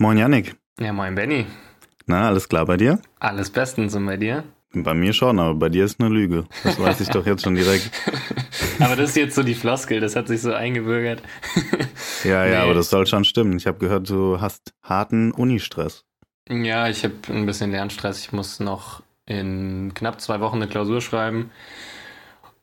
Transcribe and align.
Moin 0.00 0.16
Yannick. 0.16 0.56
Ja, 0.80 0.94
moin 0.94 1.14
Benny. 1.14 1.44
Na, 2.06 2.28
alles 2.28 2.48
klar 2.48 2.64
bei 2.64 2.78
dir? 2.78 3.02
Alles 3.18 3.50
bestens 3.50 3.94
und 3.94 4.06
bei 4.06 4.16
dir? 4.16 4.44
Bei 4.72 4.94
mir 4.94 5.12
schon, 5.12 5.38
aber 5.38 5.54
bei 5.54 5.68
dir 5.68 5.84
ist 5.84 6.00
eine 6.00 6.08
Lüge. 6.08 6.46
Das 6.64 6.80
weiß 6.80 7.02
ich 7.02 7.10
doch 7.10 7.26
jetzt 7.26 7.44
schon 7.44 7.54
direkt. 7.54 7.90
aber 8.80 8.96
das 8.96 9.10
ist 9.10 9.16
jetzt 9.16 9.34
so 9.34 9.42
die 9.42 9.54
Floskel, 9.54 10.00
das 10.00 10.16
hat 10.16 10.26
sich 10.26 10.40
so 10.40 10.54
eingebürgert. 10.54 11.20
ja, 12.24 12.46
ja, 12.46 12.50
nee. 12.50 12.56
aber 12.56 12.72
das 12.72 12.88
soll 12.88 13.06
schon 13.06 13.26
stimmen. 13.26 13.58
Ich 13.58 13.66
habe 13.66 13.76
gehört, 13.76 14.08
du 14.08 14.40
hast 14.40 14.72
harten 14.82 15.32
Unistress. 15.32 16.06
Ja, 16.48 16.88
ich 16.88 17.04
habe 17.04 17.16
ein 17.28 17.44
bisschen 17.44 17.70
Lernstress. 17.70 18.20
Ich 18.20 18.32
muss 18.32 18.58
noch 18.58 19.02
in 19.26 19.92
knapp 19.92 20.22
zwei 20.22 20.40
Wochen 20.40 20.56
eine 20.56 20.68
Klausur 20.68 21.02
schreiben. 21.02 21.50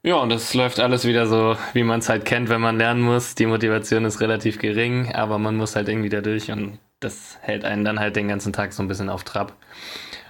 Ja, 0.02 0.16
und 0.16 0.30
das 0.30 0.55
läuft 0.55 0.80
alles 0.80 1.05
wieder 1.05 1.27
so, 1.27 1.55
wie 1.73 1.84
man 1.84 1.99
es 1.99 2.09
halt 2.09 2.26
kennt, 2.26 2.49
wenn 2.49 2.62
man 2.62 2.80
lernen 2.80 3.02
muss. 3.02 3.35
Die 3.35 3.45
Motivation 3.45 4.05
ist 4.05 4.22
relativ 4.22 4.58
gering, 4.58 5.13
aber 5.13 5.38
man 5.38 5.55
muss 5.55 5.76
halt 5.76 5.88
irgendwie 5.88 6.09
da 6.09 6.22
durch 6.22 6.49
und 6.49 6.80
das 7.00 7.38
hält 7.42 7.66
einen 7.66 7.86
dann 7.86 8.00
halt 8.00 8.16
den 8.16 8.28
ganzen 8.28 8.54
Tag 8.54 8.74
so 8.74 8.82
ein 8.82 8.88
bisschen 8.88 9.10
auf 9.10 9.24
Trab. 9.24 9.54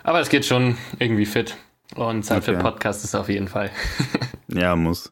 Aber 0.03 0.19
es 0.19 0.29
geht 0.29 0.45
schon 0.45 0.77
irgendwie 0.99 1.25
fit. 1.25 1.57
Und 1.95 2.23
Zeit 2.23 2.43
okay. 2.43 2.55
für 2.55 2.59
Podcast 2.59 3.03
ist 3.03 3.15
auf 3.15 3.29
jeden 3.29 3.47
Fall. 3.47 3.71
ja, 4.47 4.75
muss. 4.75 5.11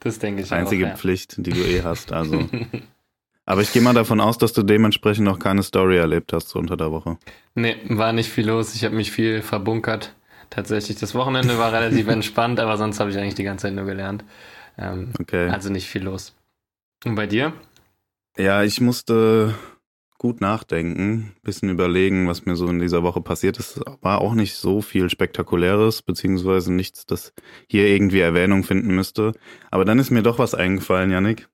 Das 0.00 0.18
denke 0.18 0.42
ich 0.42 0.52
Einzige 0.52 0.56
auch. 0.56 0.60
Einzige 0.60 0.84
ja. 0.84 0.96
Pflicht, 0.96 1.34
die 1.38 1.50
du 1.50 1.60
eh 1.60 1.82
hast, 1.82 2.12
also. 2.12 2.48
Aber 3.44 3.60
ich 3.60 3.72
gehe 3.72 3.82
mal 3.82 3.94
davon 3.94 4.20
aus, 4.20 4.38
dass 4.38 4.52
du 4.52 4.62
dementsprechend 4.62 5.24
noch 5.24 5.38
keine 5.38 5.62
Story 5.62 5.96
erlebt 5.96 6.32
hast 6.32 6.48
so 6.48 6.58
unter 6.58 6.76
der 6.76 6.92
Woche. 6.92 7.18
Nee, 7.54 7.76
war 7.88 8.12
nicht 8.12 8.30
viel 8.30 8.46
los. 8.46 8.74
Ich 8.74 8.84
habe 8.84 8.94
mich 8.94 9.10
viel 9.10 9.42
verbunkert. 9.42 10.14
Tatsächlich, 10.48 10.98
das 10.98 11.14
Wochenende 11.14 11.58
war 11.58 11.72
relativ 11.72 12.06
entspannt, 12.08 12.60
aber 12.60 12.76
sonst 12.76 13.00
habe 13.00 13.10
ich 13.10 13.18
eigentlich 13.18 13.34
die 13.34 13.42
ganze 13.42 13.62
Zeit 13.62 13.74
nur 13.74 13.86
gelernt. 13.86 14.24
Ähm, 14.78 15.12
okay. 15.20 15.48
Also 15.48 15.70
nicht 15.70 15.88
viel 15.88 16.02
los. 16.02 16.34
Und 17.04 17.14
bei 17.14 17.26
dir? 17.26 17.52
Ja, 18.36 18.62
ich 18.62 18.80
musste 18.80 19.54
gut 20.22 20.40
nachdenken, 20.40 21.34
bisschen 21.42 21.68
überlegen, 21.68 22.28
was 22.28 22.46
mir 22.46 22.54
so 22.54 22.68
in 22.68 22.78
dieser 22.78 23.02
Woche 23.02 23.20
passiert 23.20 23.58
ist. 23.58 23.80
War 24.02 24.20
auch 24.20 24.34
nicht 24.34 24.54
so 24.54 24.80
viel 24.80 25.10
Spektakuläres, 25.10 26.02
beziehungsweise 26.02 26.72
nichts, 26.72 27.06
das 27.06 27.32
hier 27.68 27.88
irgendwie 27.88 28.20
Erwähnung 28.20 28.62
finden 28.62 28.94
müsste. 28.94 29.32
Aber 29.72 29.84
dann 29.84 29.98
ist 29.98 30.12
mir 30.12 30.22
doch 30.22 30.38
was 30.38 30.54
eingefallen, 30.54 31.10
Yannick. 31.10 31.48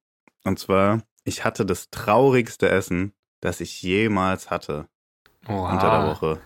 Und 0.44 0.58
zwar, 0.58 1.02
ich 1.24 1.46
hatte 1.46 1.64
das 1.64 1.89
traurigste 1.89 2.69
Essen, 2.69 3.14
das 3.41 3.62
ich 3.62 3.80
jemals 3.80 4.50
hatte. 4.50 4.86
Oha. 5.48 5.72
Unter 5.72 5.91
der 5.91 6.06
Woche. 6.11 6.41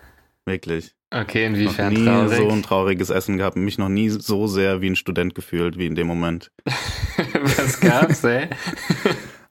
Wirklich. 0.45 0.95
Okay, 1.11 1.45
inwiefern 1.45 1.93
noch 1.93 1.99
nie 1.99 2.05
traurig? 2.05 2.37
so 2.37 2.49
ein 2.49 2.63
trauriges 2.63 3.09
Essen 3.09 3.37
gehabt. 3.37 3.57
Mich 3.57 3.77
noch 3.77 3.89
nie 3.89 4.07
so 4.07 4.47
sehr 4.47 4.79
wie 4.79 4.89
ein 4.89 4.95
Student 4.95 5.35
gefühlt, 5.35 5.77
wie 5.77 5.87
in 5.87 5.95
dem 5.95 6.07
Moment. 6.07 6.53
was 6.65 7.81
gab's, 7.81 8.23
ey? 8.23 8.47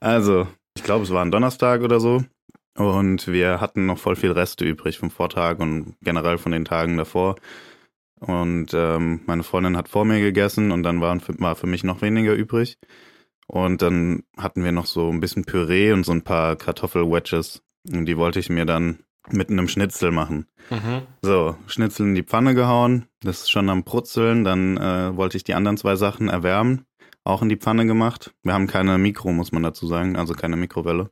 also, 0.01 0.49
ich 0.75 0.83
glaube, 0.83 1.05
es 1.05 1.11
war 1.11 1.23
ein 1.23 1.31
Donnerstag 1.31 1.83
oder 1.83 2.01
so. 2.01 2.25
Und 2.77 3.29
wir 3.29 3.61
hatten 3.61 3.87
noch 3.87 3.99
voll 3.99 4.17
viel 4.17 4.33
Reste 4.33 4.65
übrig 4.65 4.99
vom 4.99 5.11
Vortag 5.11 5.59
und 5.59 5.95
generell 6.01 6.39
von 6.39 6.53
den 6.53 6.65
Tagen 6.65 6.97
davor. 6.97 7.37
Und 8.21 8.73
ähm, 8.73 9.21
meine 9.27 9.43
Freundin 9.43 9.77
hat 9.77 9.89
vor 9.89 10.05
mir 10.05 10.21
gegessen 10.21 10.71
und 10.71 10.85
dann 10.85 11.01
waren 11.01 11.21
für, 11.21 11.39
war 11.41 11.57
für 11.57 11.67
mich 11.67 11.85
noch 11.85 12.03
weniger 12.03 12.35
übrig. 12.35 12.79
Und 13.47 13.83
dann 13.83 14.23
hatten 14.39 14.65
wir 14.65 14.73
noch 14.73 14.87
so 14.87 15.11
ein 15.11 15.21
bisschen 15.21 15.45
Püree 15.45 15.93
und 15.93 16.05
so 16.05 16.13
ein 16.13 16.23
paar 16.23 16.57
Kartoffelwedges. 16.57 17.63
Und 17.93 18.07
die 18.07 18.17
wollte 18.17 18.39
ich 18.39 18.49
mir 18.49 18.65
dann 18.65 19.01
mit 19.29 19.51
einem 19.51 19.69
Schnitzel 19.69 20.11
machen. 20.11 20.47
Mhm. 20.71 21.03
So, 21.21 21.57
Schnitzel 21.67 22.07
in 22.07 22.15
die 22.15 22.23
Pfanne 22.23 22.55
gehauen, 22.55 23.07
das 23.21 23.43
ist 23.43 23.51
schon 23.51 23.69
am 23.69 23.85
Brutzeln. 23.85 24.45
Dann 24.45 24.77
äh, 24.77 25.17
wollte 25.17 25.37
ich 25.37 25.45
die 25.45 25.55
anderen 25.55 25.77
zwei 25.77 25.97
Sachen 25.97 26.29
erwärmen, 26.29 26.87
auch 27.25 27.43
in 27.43 27.49
die 27.49 27.57
Pfanne 27.57 27.87
gemacht. 27.87 28.35
Wir 28.43 28.55
haben 28.55 28.67
keine 28.67 28.99
Mikro, 28.99 29.33
muss 29.33 29.53
man 29.53 29.63
dazu 29.63 29.87
sagen, 29.87 30.17
also 30.17 30.35
keine 30.35 30.57
Mikrowelle. 30.57 31.11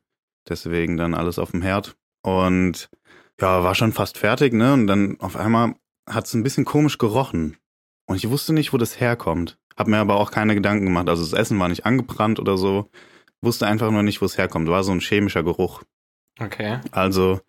Deswegen 0.48 0.96
dann 0.96 1.14
alles 1.14 1.38
auf 1.38 1.50
dem 1.52 1.62
Herd. 1.62 1.96
Und 2.22 2.90
ja, 3.40 3.62
war 3.62 3.74
schon 3.74 3.92
fast 3.92 4.18
fertig, 4.18 4.52
ne? 4.52 4.72
Und 4.72 4.86
dann 4.86 5.18
auf 5.20 5.36
einmal 5.36 5.74
hat 6.08 6.26
es 6.26 6.34
ein 6.34 6.42
bisschen 6.42 6.64
komisch 6.64 6.98
gerochen. 6.98 7.56
Und 8.06 8.16
ich 8.16 8.28
wusste 8.28 8.52
nicht, 8.52 8.72
wo 8.72 8.76
das 8.76 9.00
herkommt. 9.00 9.58
Hab 9.76 9.86
mir 9.86 9.98
aber 9.98 10.16
auch 10.16 10.30
keine 10.30 10.54
Gedanken 10.54 10.84
gemacht. 10.84 11.08
Also 11.08 11.22
das 11.22 11.32
Essen 11.32 11.58
war 11.58 11.68
nicht 11.68 11.86
angebrannt 11.86 12.38
oder 12.38 12.58
so. 12.58 12.90
Wusste 13.40 13.66
einfach 13.66 13.90
nur 13.90 14.02
nicht, 14.02 14.20
wo 14.20 14.26
es 14.26 14.36
herkommt. 14.36 14.68
War 14.68 14.82
so 14.82 14.92
ein 14.92 15.00
chemischer 15.00 15.42
Geruch. 15.42 15.82
Okay. 16.38 16.80
Also, 16.90 17.40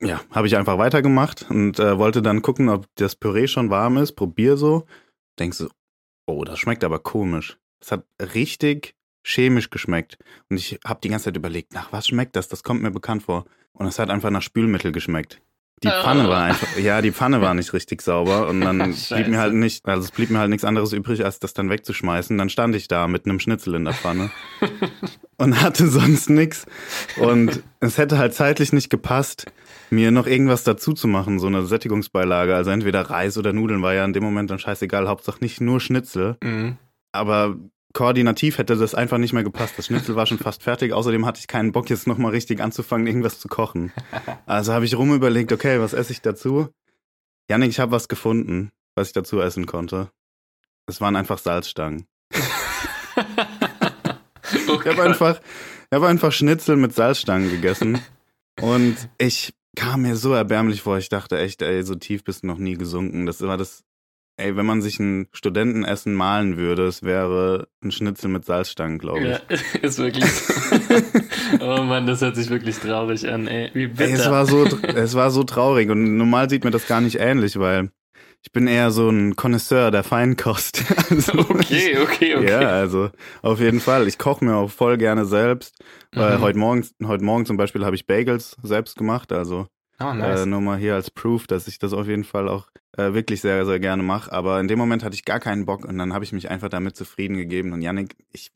ja, 0.00 0.20
habe 0.30 0.46
ich 0.46 0.56
einfach 0.56 0.78
weitergemacht 0.78 1.46
und 1.48 1.78
äh, 1.78 1.98
wollte 1.98 2.22
dann 2.22 2.42
gucken, 2.42 2.68
ob 2.68 2.86
das 2.96 3.16
Püree 3.16 3.46
schon 3.46 3.70
warm 3.70 3.96
ist. 3.96 4.12
Probier 4.12 4.56
so. 4.56 4.86
Denkst 5.38 5.58
du, 5.58 5.68
oh, 6.26 6.44
das 6.44 6.58
schmeckt 6.58 6.84
aber 6.84 6.98
komisch. 6.98 7.58
Es 7.80 7.92
hat 7.92 8.04
richtig 8.20 8.94
chemisch 9.22 9.70
geschmeckt. 9.70 10.18
Und 10.48 10.56
ich 10.56 10.78
habe 10.84 11.00
die 11.02 11.08
ganze 11.08 11.26
Zeit 11.26 11.36
überlegt, 11.36 11.74
nach 11.74 11.92
was 11.92 12.08
schmeckt 12.08 12.36
das? 12.36 12.48
Das 12.48 12.62
kommt 12.62 12.82
mir 12.82 12.90
bekannt 12.90 13.22
vor. 13.22 13.44
Und 13.72 13.86
es 13.86 13.98
hat 13.98 14.10
einfach 14.10 14.30
nach 14.30 14.42
Spülmittel 14.42 14.92
geschmeckt. 14.92 15.40
Die 15.82 15.88
Pfanne 15.88 16.28
war 16.28 16.42
einfach, 16.42 16.76
ja, 16.76 17.00
die 17.00 17.10
Pfanne 17.10 17.40
war 17.40 17.54
nicht 17.54 17.72
richtig 17.72 18.02
sauber 18.02 18.48
und 18.48 18.60
dann 18.60 18.78
blieb 19.08 19.28
mir 19.28 19.38
halt 19.38 19.54
nicht, 19.54 19.86
also 19.88 20.04
es 20.04 20.10
blieb 20.10 20.28
mir 20.28 20.38
halt 20.38 20.50
nichts 20.50 20.64
anderes 20.64 20.92
übrig, 20.92 21.24
als 21.24 21.38
das 21.38 21.54
dann 21.54 21.70
wegzuschmeißen. 21.70 22.36
Dann 22.36 22.50
stand 22.50 22.74
ich 22.74 22.86
da 22.86 23.08
mit 23.08 23.24
einem 23.24 23.40
Schnitzel 23.40 23.74
in 23.74 23.84
der 23.84 23.94
Pfanne 23.94 24.30
und 25.38 25.62
hatte 25.62 25.88
sonst 25.88 26.28
nichts. 26.28 26.66
Und 27.16 27.62
es 27.80 27.96
hätte 27.96 28.18
halt 28.18 28.34
zeitlich 28.34 28.74
nicht 28.74 28.90
gepasst, 28.90 29.46
mir 29.88 30.10
noch 30.10 30.26
irgendwas 30.26 30.64
dazu 30.64 30.92
zu 30.92 31.08
machen, 31.08 31.38
so 31.38 31.46
eine 31.46 31.64
Sättigungsbeilage. 31.64 32.54
Also 32.54 32.70
entweder 32.70 33.00
Reis 33.00 33.38
oder 33.38 33.54
Nudeln 33.54 33.80
war 33.80 33.94
ja 33.94 34.04
in 34.04 34.12
dem 34.12 34.22
Moment 34.22 34.50
dann 34.50 34.58
scheißegal, 34.58 35.08
Hauptsache 35.08 35.38
nicht 35.40 35.62
nur 35.62 35.80
Schnitzel. 35.80 36.36
Mhm. 36.42 36.76
Aber 37.12 37.56
koordinativ 37.92 38.58
hätte 38.58 38.76
das 38.76 38.94
einfach 38.94 39.18
nicht 39.18 39.32
mehr 39.32 39.42
gepasst. 39.42 39.74
Das 39.76 39.86
Schnitzel 39.86 40.16
war 40.16 40.26
schon 40.26 40.38
fast 40.38 40.62
fertig. 40.62 40.92
Außerdem 40.92 41.26
hatte 41.26 41.40
ich 41.40 41.48
keinen 41.48 41.72
Bock, 41.72 41.90
jetzt 41.90 42.06
nochmal 42.06 42.30
richtig 42.32 42.60
anzufangen, 42.60 43.06
irgendwas 43.06 43.40
zu 43.40 43.48
kochen. 43.48 43.92
Also 44.46 44.72
habe 44.72 44.84
ich 44.84 44.96
rumüberlegt, 44.96 45.52
okay, 45.52 45.80
was 45.80 45.92
esse 45.92 46.12
ich 46.12 46.22
dazu? 46.22 46.68
Janik, 47.48 47.70
ich 47.70 47.80
habe 47.80 47.92
was 47.92 48.08
gefunden, 48.08 48.70
was 48.94 49.08
ich 49.08 49.12
dazu 49.12 49.40
essen 49.40 49.66
konnte. 49.66 50.10
Es 50.86 51.00
waren 51.00 51.16
einfach 51.16 51.38
Salzstangen. 51.38 52.06
oh 54.68 54.78
ich 54.80 54.86
habe 54.86 55.02
einfach, 55.02 55.40
hab 55.92 56.02
einfach 56.02 56.32
Schnitzel 56.32 56.76
mit 56.76 56.94
Salzstangen 56.94 57.50
gegessen. 57.50 58.00
Und 58.60 59.08
ich 59.18 59.52
kam 59.76 60.02
mir 60.02 60.16
so 60.16 60.32
erbärmlich 60.32 60.82
vor. 60.82 60.98
Ich 60.98 61.08
dachte 61.08 61.38
echt, 61.38 61.62
ey, 61.62 61.82
so 61.82 61.94
tief 61.94 62.24
bist 62.24 62.42
du 62.42 62.48
noch 62.48 62.58
nie 62.58 62.74
gesunken. 62.74 63.26
Das 63.26 63.40
war 63.40 63.56
das 63.56 63.84
Ey, 64.36 64.56
wenn 64.56 64.64
man 64.64 64.80
sich 64.80 64.98
ein 64.98 65.28
Studentenessen 65.32 66.14
malen 66.14 66.56
würde, 66.56 66.86
es 66.86 67.02
wäre 67.02 67.68
ein 67.82 67.92
Schnitzel 67.92 68.28
mit 68.28 68.46
Salzstangen, 68.46 68.98
glaube 68.98 69.20
ich. 69.20 69.28
Ja, 69.28 69.40
ist 69.82 69.98
wirklich. 69.98 70.24
oh 71.60 71.82
Mann, 71.82 72.06
das 72.06 72.22
hört 72.22 72.36
sich 72.36 72.48
wirklich 72.48 72.78
traurig 72.78 73.28
an, 73.28 73.46
ey. 73.48 73.70
Wie 73.74 73.88
bitter. 73.88 74.04
Ey, 74.04 74.12
es 74.12 74.30
war 74.30 74.46
so, 74.46 74.64
es 74.64 75.14
war 75.14 75.30
so 75.30 75.44
traurig 75.44 75.90
und 75.90 76.16
normal 76.16 76.48
sieht 76.48 76.64
mir 76.64 76.70
das 76.70 76.86
gar 76.86 77.02
nicht 77.02 77.16
ähnlich, 77.20 77.58
weil 77.58 77.90
ich 78.42 78.52
bin 78.52 78.66
eher 78.66 78.90
so 78.90 79.10
ein 79.10 79.36
Connoisseur 79.36 79.90
der 79.90 80.02
Feinkost. 80.02 80.84
Also 81.10 81.40
okay, 81.40 81.98
okay, 81.98 82.36
okay. 82.36 82.50
Ja, 82.50 82.60
also 82.60 83.10
auf 83.42 83.58
jeden 83.58 83.80
Fall. 83.80 84.06
Ich 84.06 84.16
koche 84.16 84.44
mir 84.44 84.54
auch 84.54 84.70
voll 84.70 84.96
gerne 84.96 85.26
selbst. 85.26 85.82
Weil 86.12 86.38
mhm. 86.38 86.40
heute 86.40 86.58
Morgen, 86.58 86.86
heute 87.04 87.24
Morgen 87.24 87.46
zum 87.46 87.56
Beispiel 87.56 87.84
habe 87.84 87.96
ich 87.96 88.06
Bagels 88.06 88.56
selbst 88.62 88.96
gemacht. 88.96 89.32
Also 89.32 89.66
Oh, 90.02 90.12
nice. 90.14 90.40
äh, 90.40 90.46
nur 90.46 90.60
mal 90.60 90.78
hier 90.78 90.94
als 90.94 91.10
Proof, 91.10 91.46
dass 91.46 91.68
ich 91.68 91.78
das 91.78 91.92
auf 91.92 92.06
jeden 92.06 92.24
Fall 92.24 92.48
auch 92.48 92.68
äh, 92.96 93.12
wirklich 93.12 93.40
sehr, 93.40 93.66
sehr 93.66 93.78
gerne 93.78 94.02
mache. 94.02 94.32
Aber 94.32 94.58
in 94.60 94.68
dem 94.68 94.78
Moment 94.78 95.04
hatte 95.04 95.14
ich 95.14 95.24
gar 95.24 95.40
keinen 95.40 95.66
Bock 95.66 95.84
und 95.84 95.98
dann 95.98 96.12
habe 96.14 96.24
ich 96.24 96.32
mich 96.32 96.50
einfach 96.50 96.68
damit 96.68 96.96
zufrieden 96.96 97.36
gegeben. 97.36 97.72
Und 97.72 97.82
Yannick, 97.82 98.16
ich, 98.32 98.50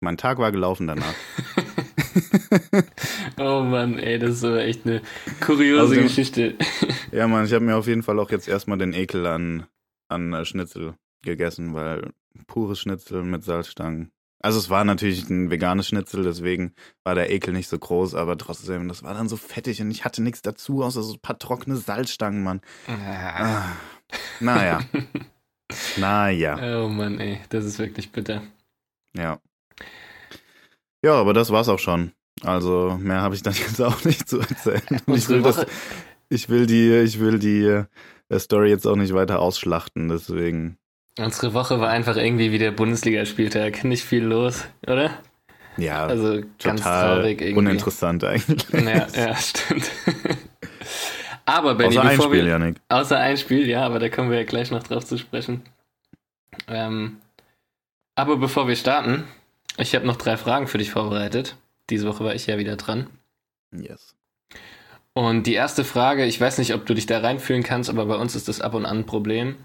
mein 0.00 0.16
Tag 0.16 0.38
war 0.38 0.52
gelaufen 0.52 0.86
danach. 0.86 1.14
oh 3.38 3.62
Mann, 3.62 3.98
ey, 3.98 4.18
das 4.18 4.36
ist 4.36 4.44
aber 4.44 4.64
echt 4.64 4.86
eine 4.86 5.02
kuriose 5.40 5.80
also, 5.80 6.02
Geschichte. 6.02 6.56
ja, 7.12 7.26
Mann, 7.28 7.44
ich 7.44 7.52
habe 7.52 7.64
mir 7.64 7.76
auf 7.76 7.86
jeden 7.86 8.02
Fall 8.02 8.18
auch 8.18 8.30
jetzt 8.30 8.48
erstmal 8.48 8.78
den 8.78 8.92
Ekel 8.92 9.26
an, 9.26 9.66
an 10.08 10.32
äh, 10.32 10.44
Schnitzel 10.44 10.94
gegessen, 11.22 11.74
weil 11.74 12.12
pures 12.46 12.80
Schnitzel 12.80 13.22
mit 13.22 13.44
Salzstangen 13.44 14.10
also 14.40 14.58
es 14.58 14.70
war 14.70 14.84
natürlich 14.84 15.28
ein 15.28 15.50
veganes 15.50 15.88
Schnitzel, 15.88 16.24
deswegen 16.24 16.74
war 17.04 17.14
der 17.14 17.30
Ekel 17.30 17.52
nicht 17.52 17.68
so 17.68 17.78
groß, 17.78 18.14
aber 18.14 18.38
trotzdem, 18.38 18.88
das 18.88 19.02
war 19.02 19.14
dann 19.14 19.28
so 19.28 19.36
fettig 19.36 19.82
und 19.82 19.90
ich 19.90 20.04
hatte 20.04 20.22
nichts 20.22 20.40
dazu, 20.42 20.82
außer 20.82 21.02
so 21.02 21.14
ein 21.14 21.20
paar 21.20 21.38
trockene 21.38 21.76
Salzstangen, 21.76 22.42
Mann. 22.42 22.60
Ah. 22.86 23.72
Naja. 24.40 24.80
naja. 25.96 26.82
Oh 26.82 26.88
Mann, 26.88 27.20
ey, 27.20 27.40
das 27.50 27.64
ist 27.64 27.78
wirklich 27.78 28.12
bitter. 28.12 28.42
Ja. 29.14 29.40
Ja, 31.04 31.14
aber 31.14 31.32
das 31.32 31.50
war's 31.50 31.68
auch 31.68 31.78
schon. 31.78 32.12
Also 32.42 32.98
mehr 33.00 33.20
habe 33.20 33.34
ich 33.34 33.42
dann 33.42 33.54
jetzt 33.68 33.80
auch 33.80 34.04
nicht 34.04 34.28
zu 34.28 34.40
erzählen. 34.40 35.02
Ich 35.06 35.28
will, 35.28 35.42
das, 35.42 35.66
ich 36.28 36.48
will 36.48 36.66
die, 36.66 36.94
ich 36.96 37.20
will 37.20 37.38
die 37.38 37.84
äh, 38.28 38.38
Story 38.38 38.70
jetzt 38.70 38.86
auch 38.86 38.96
nicht 38.96 39.14
weiter 39.14 39.40
ausschlachten, 39.40 40.08
deswegen. 40.08 40.78
Unsere 41.18 41.54
Woche 41.54 41.80
war 41.80 41.90
einfach 41.90 42.16
irgendwie 42.16 42.52
wie 42.52 42.58
der 42.58 42.70
Bundesligaspieltag. 42.70 43.84
Nicht 43.84 44.04
viel 44.04 44.24
los, 44.24 44.64
oder? 44.86 45.18
Ja, 45.76 46.06
also 46.06 46.40
ganz 46.62 46.82
traurig 46.82 47.40
irgendwie. 47.40 47.58
Uninteressant 47.58 48.24
eigentlich. 48.24 48.66
Ja, 48.72 49.06
ja 49.08 49.36
stimmt. 49.36 49.90
aber 51.46 51.74
Benny, 51.74 51.98
außer 51.98 52.08
ein 52.08 52.20
Spiel, 52.20 52.44
wir, 52.44 52.44
Janik. 52.44 52.76
Außer 52.88 53.18
ein 53.18 53.36
Spiel, 53.36 53.68
ja, 53.68 53.84
aber 53.84 53.98
da 53.98 54.08
kommen 54.08 54.30
wir 54.30 54.38
ja 54.38 54.44
gleich 54.44 54.70
noch 54.70 54.82
drauf 54.82 55.04
zu 55.04 55.18
sprechen. 55.18 55.62
Ähm, 56.68 57.18
aber 58.14 58.36
bevor 58.36 58.68
wir 58.68 58.76
starten, 58.76 59.24
ich 59.78 59.94
habe 59.94 60.06
noch 60.06 60.16
drei 60.16 60.36
Fragen 60.36 60.66
für 60.66 60.78
dich 60.78 60.90
vorbereitet. 60.90 61.56
Diese 61.88 62.06
Woche 62.06 62.24
war 62.24 62.34
ich 62.34 62.46
ja 62.46 62.58
wieder 62.58 62.76
dran. 62.76 63.06
Yes. 63.72 64.14
Und 65.12 65.46
die 65.46 65.54
erste 65.54 65.84
Frage, 65.84 66.24
ich 66.24 66.40
weiß 66.40 66.58
nicht, 66.58 66.74
ob 66.74 66.86
du 66.86 66.94
dich 66.94 67.06
da 67.06 67.18
reinfühlen 67.18 67.62
kannst, 67.62 67.90
aber 67.90 68.06
bei 68.06 68.16
uns 68.16 68.36
ist 68.36 68.48
das 68.48 68.60
ab 68.60 68.74
und 68.74 68.86
an 68.86 68.98
ein 68.98 69.06
Problem. 69.06 69.56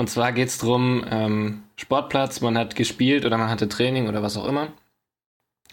Und 0.00 0.08
zwar 0.08 0.32
geht 0.32 0.48
es 0.48 0.56
darum, 0.56 1.04
ähm, 1.10 1.62
Sportplatz, 1.76 2.40
man 2.40 2.56
hat 2.56 2.74
gespielt 2.74 3.26
oder 3.26 3.36
man 3.36 3.50
hatte 3.50 3.68
Training 3.68 4.08
oder 4.08 4.22
was 4.22 4.38
auch 4.38 4.46
immer. 4.46 4.68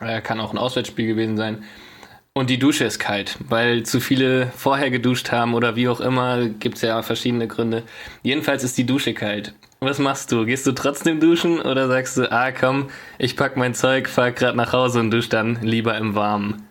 Äh, 0.01 0.19
kann 0.19 0.41
auch 0.41 0.51
ein 0.51 0.57
Auswärtsspiel 0.57 1.07
gewesen 1.07 1.37
sein. 1.37 1.63
Und 2.33 2.49
die 2.49 2.59
Dusche 2.59 2.83
ist 2.83 2.99
kalt, 2.99 3.37
weil 3.47 3.83
zu 3.83 4.01
viele 4.01 4.47
vorher 4.47 4.91
geduscht 4.91 5.31
haben 5.31 5.53
oder 5.53 5.77
wie 5.77 5.87
auch 5.87 6.01
immer, 6.01 6.49
gibt 6.49 6.75
es 6.75 6.81
ja 6.81 7.01
verschiedene 7.03 7.47
Gründe. 7.47 7.83
Jedenfalls 8.21 8.65
ist 8.65 8.77
die 8.77 8.85
Dusche 8.85 9.13
kalt. 9.13 9.53
Was 9.79 9.97
machst 9.97 10.29
du? 10.33 10.45
Gehst 10.45 10.67
du 10.67 10.73
trotzdem 10.73 11.21
duschen 11.21 11.61
oder 11.61 11.87
sagst 11.87 12.17
du, 12.17 12.29
ah 12.29 12.51
komm, 12.51 12.89
ich 13.19 13.37
pack 13.37 13.55
mein 13.55 13.75
Zeug, 13.75 14.09
fahr 14.09 14.33
grad 14.33 14.57
nach 14.57 14.73
Hause 14.73 14.99
und 14.99 15.09
dusch 15.09 15.29
dann 15.29 15.61
lieber 15.61 15.97
im 15.97 16.15
Warmen? 16.15 16.67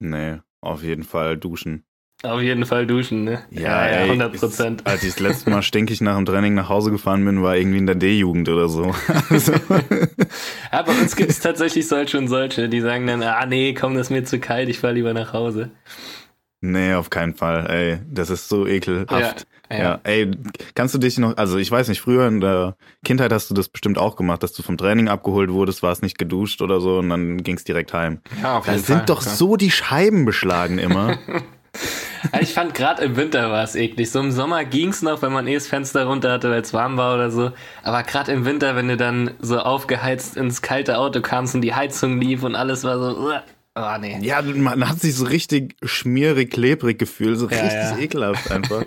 Nee, 0.00 0.40
auf 0.60 0.82
jeden 0.82 1.04
Fall 1.04 1.36
duschen. 1.36 1.84
Auf 2.24 2.40
jeden 2.40 2.66
Fall 2.66 2.84
duschen, 2.84 3.22
ne? 3.22 3.44
Ja, 3.50 3.88
ja, 3.88 3.98
100 4.02 4.36
Prozent. 4.36 4.86
Als 4.86 5.04
ich 5.04 5.10
das 5.10 5.20
letzte 5.20 5.50
Mal 5.50 5.62
stinkig 5.62 6.00
nach 6.00 6.16
dem 6.16 6.26
Training 6.26 6.54
nach 6.54 6.68
Hause 6.68 6.90
gefahren 6.90 7.24
bin, 7.24 7.44
war 7.44 7.56
irgendwie 7.56 7.78
in 7.78 7.86
der 7.86 7.94
D-Jugend 7.94 8.48
oder 8.48 8.68
so. 8.68 8.92
Also. 9.30 9.52
ja, 10.72 10.82
bei 10.82 10.92
uns 11.00 11.14
gibt 11.14 11.30
es 11.30 11.40
tatsächlich 11.40 11.86
solche 11.86 12.18
und 12.18 12.28
solche, 12.28 12.68
die 12.68 12.80
sagen 12.80 13.06
dann, 13.06 13.22
ah 13.22 13.46
nee, 13.46 13.72
komm, 13.72 13.94
das 13.94 14.08
ist 14.08 14.10
mir 14.10 14.24
zu 14.24 14.40
kalt, 14.40 14.68
ich 14.68 14.80
fahr 14.80 14.92
lieber 14.92 15.12
nach 15.12 15.32
Hause. 15.32 15.70
Nee, 16.60 16.94
auf 16.94 17.08
keinen 17.10 17.34
Fall, 17.34 17.66
ey. 17.70 17.98
Das 18.10 18.30
ist 18.30 18.48
so 18.48 18.66
ekelhaft. 18.66 19.46
Ja, 19.70 19.76
ja. 19.76 19.82
ja, 19.82 20.00
ey, 20.02 20.30
kannst 20.74 20.94
du 20.94 20.98
dich 20.98 21.18
noch, 21.18 21.36
also 21.36 21.58
ich 21.58 21.70
weiß 21.70 21.88
nicht, 21.88 22.00
früher 22.00 22.26
in 22.26 22.40
der 22.40 22.76
Kindheit 23.04 23.32
hast 23.32 23.50
du 23.50 23.54
das 23.54 23.68
bestimmt 23.68 23.98
auch 23.98 24.16
gemacht, 24.16 24.42
dass 24.42 24.52
du 24.54 24.62
vom 24.62 24.76
Training 24.76 25.08
abgeholt 25.08 25.52
wurdest, 25.52 25.84
warst 25.84 26.02
nicht 26.02 26.18
geduscht 26.18 26.62
oder 26.62 26.80
so 26.80 26.98
und 26.98 27.10
dann 27.10 27.42
ging's 27.44 27.64
direkt 27.64 27.92
heim. 27.92 28.20
Ja, 28.42 28.58
auf 28.58 28.66
jeden 28.66 28.78
da 28.78 28.82
Fall. 28.82 28.96
Da 28.96 29.00
sind 29.00 29.08
doch 29.08 29.22
ja. 29.22 29.30
so 29.30 29.56
die 29.56 29.70
Scheiben 29.70 30.24
beschlagen 30.24 30.78
immer. 30.78 31.18
Ich 32.40 32.52
fand 32.54 32.74
gerade 32.74 33.02
im 33.04 33.16
Winter 33.16 33.50
war 33.50 33.64
es 33.64 33.74
eklig. 33.74 34.10
So 34.10 34.20
im 34.20 34.30
Sommer 34.30 34.64
ging 34.64 34.90
es 34.90 35.02
noch, 35.02 35.22
wenn 35.22 35.32
man 35.32 35.46
eh 35.46 35.54
das 35.54 35.66
Fenster 35.66 36.04
runter 36.06 36.32
hatte, 36.32 36.50
weil 36.50 36.62
es 36.62 36.72
warm 36.72 36.96
war 36.96 37.14
oder 37.14 37.30
so. 37.30 37.52
Aber 37.82 38.02
gerade 38.02 38.32
im 38.32 38.44
Winter, 38.44 38.76
wenn 38.76 38.88
du 38.88 38.96
dann 38.96 39.32
so 39.40 39.58
aufgeheizt 39.58 40.36
ins 40.36 40.62
kalte 40.62 40.98
Auto 40.98 41.20
kamst 41.20 41.54
und 41.54 41.62
die 41.62 41.74
Heizung 41.74 42.20
lief 42.20 42.42
und 42.42 42.54
alles 42.54 42.84
war 42.84 42.98
so, 42.98 43.32
Oh, 43.80 43.98
nee. 44.00 44.18
Ja, 44.22 44.42
man 44.42 44.88
hat 44.88 45.00
sich 45.00 45.14
so 45.14 45.24
richtig 45.24 45.76
schmierig, 45.84 46.50
klebrig 46.50 46.98
gefühlt, 46.98 47.38
so 47.38 47.48
ja, 47.48 47.60
richtig 47.60 47.72
ja. 47.72 47.98
ekelhaft 47.98 48.50
einfach. 48.50 48.84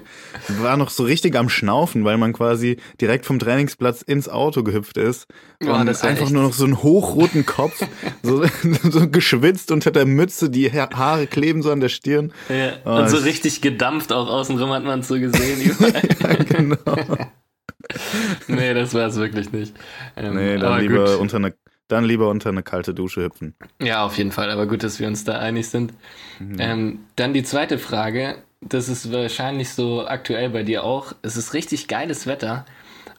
War 0.60 0.76
noch 0.76 0.90
so 0.90 1.04
richtig 1.04 1.36
am 1.36 1.48
Schnaufen, 1.48 2.04
weil 2.04 2.18
man 2.18 2.34
quasi 2.34 2.78
direkt 3.00 3.26
vom 3.26 3.40
Trainingsplatz 3.40 4.02
ins 4.02 4.28
Auto 4.28 4.64
gehüpft 4.64 4.98
ist. 4.98 5.28
Oh, 5.64 5.70
und 5.70 5.88
einfach 5.88 6.08
echt... 6.08 6.32
nur 6.32 6.44
noch 6.44 6.54
so 6.54 6.66
einen 6.66 6.84
hochroten 6.84 7.46
Kopf, 7.46 7.86
so, 8.24 8.44
so, 8.84 9.10
geschwitzt 9.10 9.72
unter 9.72 9.92
der 9.92 10.06
Mütze, 10.06 10.50
die 10.50 10.70
Haare 10.72 11.28
kleben 11.28 11.62
so 11.62 11.72
an 11.72 11.80
der 11.80 11.90
Stirn. 11.90 12.34
Ja. 12.50 12.74
Oh, 12.84 13.02
und 13.02 13.10
so 13.10 13.18
richtig 13.18 13.62
gedampft 13.62 14.12
auch 14.12 14.30
außenrum 14.30 14.72
hat 14.72 14.84
man 14.84 15.04
so 15.04 15.14
gesehen. 15.20 15.74
ja, 16.22 16.34
genau. 16.44 16.78
nee, 18.48 18.74
das 18.74 18.94
war 18.94 19.08
es 19.08 19.16
wirklich 19.16 19.52
nicht. 19.54 19.74
Ähm, 20.18 20.36
nee, 20.36 20.58
dann 20.58 20.82
lieber 20.82 21.06
gut. 21.06 21.20
unter 21.20 21.38
einer 21.38 21.52
dann 21.92 22.06
lieber 22.06 22.30
unter 22.30 22.50
eine 22.50 22.64
kalte 22.64 22.94
Dusche 22.94 23.24
hüpfen. 23.24 23.56
Ja, 23.82 24.06
auf 24.06 24.18
jeden 24.18 24.32
Fall. 24.32 24.50
Aber 24.50 24.68
gut, 24.68 24.84
dass 24.84 25.00
wir 25.00 25.08
uns 25.08 25.24
da 25.24 25.40
einig 25.40 25.70
sind. 25.70 25.94
Mhm. 26.40 26.56
Ähm, 26.60 27.00
dann 27.16 27.34
die 27.34 27.44
zweite 27.44 27.78
Frage. 27.78 28.38
Das 28.62 28.90
ist 28.90 29.12
wahrscheinlich 29.12 29.70
so 29.70 30.06
aktuell 30.06 30.50
bei 30.52 30.64
dir 30.64 30.84
auch. 30.84 31.14
Es 31.22 31.36
ist 31.36 31.54
richtig 31.54 31.88
geiles 31.88 32.28
Wetter. 32.28 32.66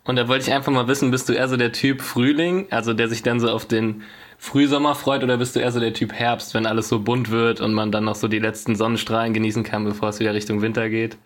Und 0.04 0.16
da 0.16 0.26
wollte 0.28 0.46
ich 0.48 0.52
einfach 0.52 0.72
mal 0.72 0.88
wissen, 0.88 1.10
bist 1.10 1.28
du 1.28 1.32
eher 1.32 1.48
so 1.48 1.56
der 1.56 1.72
Typ 1.72 2.00
Frühling, 2.00 2.66
also 2.70 2.92
der 2.92 3.08
sich 3.08 3.22
dann 3.22 3.38
so 3.38 3.48
auf 3.50 3.66
den 3.66 4.02
Frühsommer 4.36 4.96
freut, 4.96 5.22
oder 5.22 5.36
bist 5.36 5.54
du 5.54 5.60
eher 5.60 5.70
so 5.70 5.78
der 5.78 5.94
Typ 5.94 6.12
Herbst, 6.12 6.54
wenn 6.54 6.66
alles 6.66 6.88
so 6.88 6.98
bunt 6.98 7.30
wird 7.30 7.60
und 7.60 7.72
man 7.72 7.92
dann 7.92 8.04
noch 8.04 8.16
so 8.16 8.26
die 8.26 8.40
letzten 8.40 8.74
Sonnenstrahlen 8.74 9.32
genießen 9.32 9.62
kann, 9.62 9.84
bevor 9.84 10.08
es 10.08 10.18
wieder 10.18 10.34
Richtung 10.34 10.60
Winter 10.60 10.88
geht? 10.88 11.16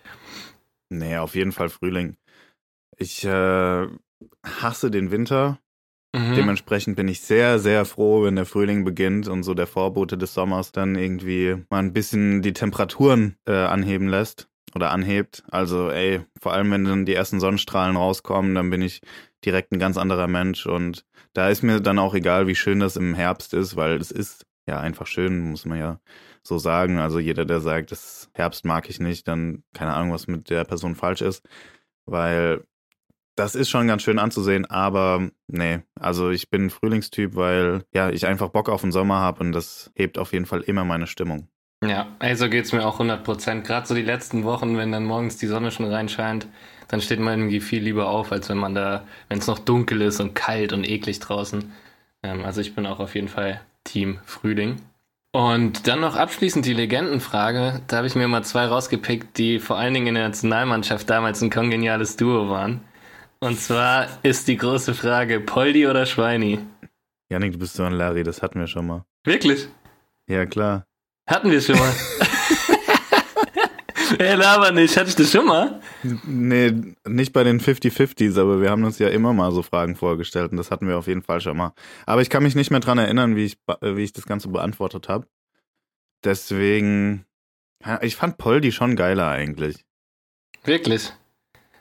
Nee, 0.91 1.17
auf 1.17 1.35
jeden 1.35 1.53
Fall 1.53 1.71
Frühling. 1.71 2.17
Ich 2.99 3.25
äh, 3.25 3.87
hasse 4.45 4.91
den 4.91 5.11
Winter, 5.11 5.59
Mhm. 6.17 6.35
Dementsprechend 6.35 6.97
bin 6.97 7.09
ich 7.09 7.21
sehr, 7.21 7.59
sehr 7.59 7.85
froh, 7.85 8.25
wenn 8.25 8.37
der 8.37 8.47
Frühling 8.47 8.85
beginnt 8.85 9.29
und 9.29 9.43
so 9.43 9.53
der 9.53 9.67
Vorbote 9.67 10.17
des 10.17 10.33
Sommers 10.33 10.73
dann 10.73 10.95
irgendwie 10.95 11.65
mal 11.69 11.81
ein 11.81 11.93
bisschen 11.93 12.41
die 12.41 12.55
Temperaturen 12.55 13.37
äh, 13.47 13.53
anheben 13.53 14.09
lässt 14.09 14.49
oder 14.75 14.93
anhebt. 14.93 15.45
Also, 15.51 15.91
ey, 15.91 16.23
vor 16.41 16.55
allem 16.55 16.71
wenn 16.71 16.85
dann 16.85 17.05
die 17.05 17.15
ersten 17.15 17.39
Sonnenstrahlen 17.39 17.97
rauskommen, 17.97 18.55
dann 18.55 18.71
bin 18.71 18.81
ich 18.81 19.03
direkt 19.45 19.73
ein 19.73 19.79
ganz 19.79 19.99
anderer 19.99 20.27
Mensch 20.27 20.65
und 20.65 21.05
da 21.35 21.51
ist 21.51 21.63
mir 21.63 21.81
dann 21.81 21.99
auch 21.99 22.15
egal, 22.15 22.47
wie 22.47 22.55
schön 22.55 22.81
das 22.81 22.97
im 22.97 23.15
Herbst 23.15 23.53
ist, 23.53 23.77
weil 23.77 23.97
es 23.97 24.11
ist 24.11 24.47
ja 24.67 24.81
einfach 24.81 25.07
schön, 25.07 25.51
muss 25.51 25.67
man 25.67 25.79
ja 25.79 26.01
so 26.43 26.57
sagen. 26.57 26.99
Also 26.99 27.19
jeder, 27.19 27.45
der 27.45 27.61
sagt, 27.61 27.93
das 27.93 28.31
Herbst 28.33 28.65
mag 28.65 28.89
ich 28.89 29.01
nicht, 29.01 29.29
dann 29.29 29.65
keine 29.75 29.93
Ahnung, 29.93 30.13
was 30.13 30.29
mit 30.29 30.49
der 30.49 30.65
Person 30.65 30.95
falsch 30.95 31.21
ist, 31.21 31.47
weil 32.07 32.65
das 33.37 33.55
ist 33.55 33.69
schon 33.69 33.87
ganz 33.87 34.03
schön 34.03 34.19
anzusehen, 34.19 34.65
aber 34.67 35.31
nee, 35.47 35.81
also 36.01 36.31
ich 36.31 36.51
bin 36.51 36.71
Frühlingstyp, 36.71 37.37
weil 37.37 37.85
ja, 37.93 38.11
ich 38.11 38.27
einfach 38.27 38.49
Bock 38.49 38.69
auf 38.69 38.81
den 38.81 38.93
Sommer 38.93 39.17
habe 39.17 39.41
und 39.41 39.53
das 39.53 39.93
hebt 39.95 40.19
auf 40.19 40.33
jeden 40.33 40.47
Fall 40.47 40.63
immer 40.63 40.85
meine 40.85 41.07
Stimmung. 41.07 41.49
Ja, 41.85 42.09
also 42.19 42.49
geht 42.49 42.65
es 42.65 42.73
mir 42.73 42.85
auch 42.87 42.95
100 42.95 43.23
Prozent. 43.23 43.67
Gerade 43.67 43.87
so 43.87 43.95
die 43.95 44.03
letzten 44.03 44.45
Wochen, 44.45 44.79
wenn 44.79 44.93
dann 44.93 45.05
morgens 45.05 45.37
die 45.37 45.47
Sonne 45.47 45.71
schon 45.71 45.87
reinscheint, 45.87 46.49
dann 46.89 47.01
steht 47.01 47.21
man 47.21 47.39
irgendwie 47.39 47.61
viel 47.61 47.83
lieber 47.83 48.09
auf, 48.09 48.33
als 48.33 48.49
wenn 48.49 48.59
man 48.59 48.75
da, 48.75 49.05
wenn 49.29 49.39
es 49.39 49.47
noch 49.47 49.59
dunkel 49.59 50.01
ist 50.01 50.21
und 50.21 50.35
kalt 50.35 50.73
und 50.73 50.89
eklig 50.89 51.21
draußen. 51.21 51.73
Ähm, 52.23 52.45
also 52.45 52.61
ich 52.63 52.75
bin 52.75 52.87
auch 52.87 52.99
auf 52.99 53.15
jeden 53.15 53.29
Fall 53.29 53.61
Team 53.85 54.19
Frühling. 54.25 54.77
Und 55.33 55.87
dann 55.87 56.01
noch 56.01 56.17
abschließend 56.17 56.65
die 56.65 56.73
Legendenfrage. 56.73 57.83
Da 57.89 57.99
habe 57.99 58.07
ich 58.07 58.15
mir 58.15 58.27
mal 58.27 58.43
zwei 58.43 58.65
rausgepickt, 58.65 59.37
die 59.37 59.59
vor 59.59 59.77
allen 59.77 59.93
Dingen 59.93 60.07
in 60.07 60.15
der 60.15 60.29
Nationalmannschaft 60.29 61.11
damals 61.11 61.43
ein 61.43 61.51
kongeniales 61.51 62.17
Duo 62.17 62.49
waren. 62.49 62.81
Und 63.41 63.61
zwar 63.61 64.09
ist 64.23 64.49
die 64.49 64.57
große 64.57 64.95
Frage, 64.95 65.41
Poldi 65.41 65.87
oder 65.87 66.07
Schweini? 66.07 66.59
Janik, 67.29 67.53
du 67.53 67.59
bist 67.59 67.75
so 67.75 67.83
ein 67.83 67.93
Larry, 67.93 68.23
das 68.23 68.43
hatten 68.43 68.59
wir 68.59 68.67
schon 68.67 68.87
mal. 68.87 69.05
Wirklich? 69.25 69.69
Ja, 70.27 70.47
klar. 70.47 70.87
Hatten 71.27 71.51
wir 71.51 71.61
schon 71.61 71.77
mal. 71.77 71.93
Ey, 74.19 74.41
aber 74.41 74.71
nicht. 74.71 74.97
Hatte 74.97 75.09
ich 75.09 75.17
das 75.17 75.33
schon 75.33 75.47
mal? 75.47 75.81
Nee, 76.25 76.73
nicht 77.07 77.33
bei 77.33 77.45
den 77.45 77.61
50-50s, 77.61 78.41
aber 78.41 78.61
wir 78.61 78.71
haben 78.71 78.85
uns 78.85 78.99
ja 78.99 79.09
immer 79.09 79.33
mal 79.33 79.53
so 79.53 79.63
Fragen 79.63 79.97
vorgestellt 79.97 80.53
und 80.53 80.57
das 80.57 80.71
hatten 80.71 80.89
wir 80.89 80.97
auf 80.97 81.09
jeden 81.09 81.23
Fall 81.23 81.41
schon 81.41 81.57
mal. 81.57 81.73
Aber 82.07 82.23
ich 82.23 82.31
kann 82.31 82.43
mich 82.43 82.55
nicht 82.55 82.71
mehr 82.71 82.81
dran 82.81 82.99
erinnern, 82.99 83.37
wie 83.37 83.45
ich, 83.45 83.59
wie 83.81 84.03
ich 84.03 84.13
das 84.13 84.27
Ganze 84.27 84.49
beantwortet 84.49 85.09
habe. 85.09 85.27
Deswegen, 86.25 87.27
ich 88.01 88.17
fand 88.17 88.39
Poldi 88.39 88.73
schon 88.73 88.97
geiler 88.97 89.29
eigentlich. 89.29 89.85
Wirklich? 90.65 91.13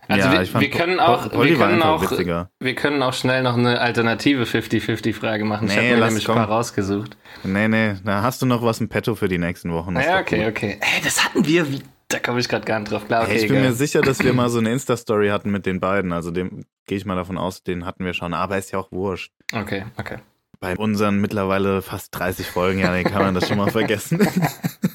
Also 0.08 0.28
ja, 0.30 0.34
wir, 0.34 0.62
wir, 0.62 0.70
können 0.70 1.00
auch, 1.00 1.32
wir 1.32 1.58
können 1.58 1.82
auch, 1.82 2.02
witziger. 2.02 2.50
wir 2.60 2.76
können 2.76 3.02
auch 3.02 3.14
schnell 3.14 3.42
noch 3.42 3.58
eine 3.58 3.82
alternative 3.82 4.44
50-50-Frage 4.44 5.46
machen. 5.46 5.68
Nee, 5.68 5.74
ich 5.74 5.78
habe 5.80 6.00
mir 6.00 6.06
nämlich 6.06 6.30
ein 6.30 6.36
paar 6.36 6.48
rausgesucht. 6.48 7.18
Nee, 7.44 7.68
nee, 7.68 7.96
da 8.04 8.22
hast 8.22 8.42
du 8.42 8.46
noch 8.46 8.62
was 8.62 8.80
im 8.80 8.90
Petto 8.90 9.16
für 9.16 9.28
die 9.28 9.38
nächsten 9.38 9.72
Wochen. 9.74 9.96
Ja, 9.96 10.20
okay, 10.20 10.42
cool. 10.44 10.50
okay. 10.50 10.78
Hey, 10.80 11.02
das 11.04 11.24
hatten 11.24 11.46
wir, 11.48 11.72
wie, 11.72 11.82
da 12.08 12.20
komme 12.20 12.40
ich 12.40 12.48
gerade 12.48 12.66
gar 12.66 12.80
nicht 12.80 12.92
drauf 12.92 13.08
klar. 13.08 13.24
Okay, 13.24 13.32
hey, 13.32 13.42
ich 13.42 13.48
bin 13.48 13.58
egal. 13.58 13.70
mir 13.70 13.76
sicher, 13.76 14.02
dass 14.02 14.24
wir 14.24 14.34
mal 14.34 14.50
so 14.50 14.60
eine 14.60 14.72
Insta-Story 14.74 15.30
hatten 15.30 15.50
mit 15.50 15.66
den 15.66 15.80
beiden. 15.80 16.14
Also 16.14 16.32
dem 16.32 16.66
gehe 16.86 16.98
ich 16.98 17.06
mal 17.06 17.16
davon 17.16 17.38
aus, 17.38 17.64
den 17.64 17.86
hatten 17.86 18.06
wir 18.06 18.14
schon. 18.14 18.34
Aber 18.34 18.58
ist 18.58 18.72
ja 18.72 18.80
auch 18.80 18.92
wurscht. 18.92 19.32
Okay, 19.54 19.86
okay. 19.98 20.18
Bei 20.60 20.76
unseren 20.76 21.20
mittlerweile 21.20 21.82
fast 21.82 22.18
30 22.18 22.48
Folgen, 22.48 22.80
ja, 22.80 23.04
kann 23.04 23.22
man 23.22 23.34
das 23.34 23.48
schon 23.48 23.58
mal 23.58 23.72
vergessen. 23.72 24.28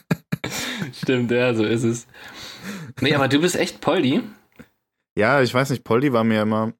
Stimmt, 0.93 1.31
ja, 1.31 1.55
so 1.55 1.65
ist 1.65 1.85
es. 1.85 2.07
Nee, 3.01 3.15
aber 3.15 3.29
du 3.29 3.41
bist 3.41 3.57
echt 3.57 3.81
Poldi. 3.81 4.23
Ja, 5.17 5.43
ich 5.43 5.53
weiß 5.53 5.71
nicht, 5.71 5.85
Poldi 5.85 6.13
war 6.13 6.25
mir 6.25 6.43
immer 6.43 6.73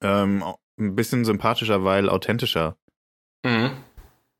ähm, 0.00 0.44
ein 0.78 0.94
bisschen 0.94 1.24
sympathischer, 1.24 1.84
weil 1.84 2.08
authentischer. 2.08 2.76
Mhm. 3.44 3.70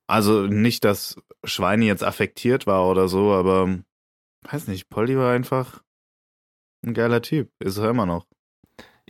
Also 0.08 0.46
nicht, 0.46 0.84
dass 0.84 1.16
Schweini 1.44 1.86
jetzt 1.86 2.02
affektiert 2.02 2.66
war 2.66 2.88
oder 2.88 3.08
so, 3.08 3.32
aber 3.32 3.78
weiß 4.42 4.68
nicht, 4.68 4.88
Poldi 4.88 5.16
war 5.16 5.32
einfach 5.32 5.82
ein 6.84 6.94
geiler 6.94 7.22
Typ. 7.22 7.50
Ist 7.58 7.78
er 7.78 7.90
immer 7.90 8.06
noch. 8.06 8.26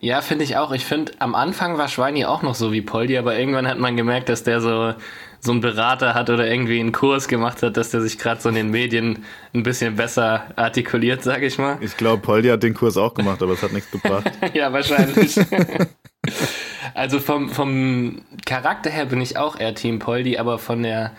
Ja, 0.01 0.21
finde 0.21 0.45
ich 0.45 0.57
auch. 0.57 0.73
Ich 0.73 0.85
finde, 0.85 1.13
am 1.19 1.35
Anfang 1.35 1.77
war 1.77 1.89
Schweini 1.89 2.25
auch 2.25 2.43
noch 2.43 2.55
so 2.55 2.73
wie 2.73 2.83
Poldi, 2.83 3.19
aber 3.19 3.37
irgendwann 3.37 3.67
hat 3.67 3.79
man 3.79 3.97
gemerkt, 3.97 4.29
dass 4.29 4.45
der 4.45 4.61
so, 4.61 4.95
so 5.41 5.51
einen 5.51 5.61
Berater 5.61 6.15
hat 6.15 6.31
oder 6.31 6.49
irgendwie 6.49 6.79
einen 6.79 6.93
Kurs 6.93 7.27
gemacht 7.27 7.63
hat, 7.63 7.77
dass 7.77 7.91
der 7.91 8.01
sich 8.01 8.19
gerade 8.19 8.41
so 8.41 8.49
in 8.49 8.55
den 8.55 8.71
Medien 8.71 9.25
ein 9.55 9.63
bisschen 9.63 9.97
besser 9.97 10.45
artikuliert, 10.57 11.23
sage 11.25 11.47
ich 11.47 11.59
mal. 11.59 11.79
Ich 11.81 11.97
glaube, 11.97 12.23
Poldi 12.23 12.49
hat 12.49 12.63
den 12.63 12.75
Kurs 12.75 12.97
auch 12.97 13.15
gemacht, 13.15 13.43
aber 13.43 13.55
es 13.55 13.63
hat 13.63 13.73
nichts 13.73 13.91
gebracht. 13.91 14.31
ja, 14.55 14.73
wahrscheinlich. 14.73 15.37
also 16.95 17.19
vom, 17.19 17.49
vom 17.51 18.23
Charakter 18.47 18.91
her 18.91 19.07
bin 19.07 19.21
ich 19.21 19.37
auch 19.37 19.59
eher 19.59 19.75
Team 19.75 19.99
Poldi, 19.99 20.39
aber 20.39 20.59
von 20.59 20.85
der, 20.85 21.13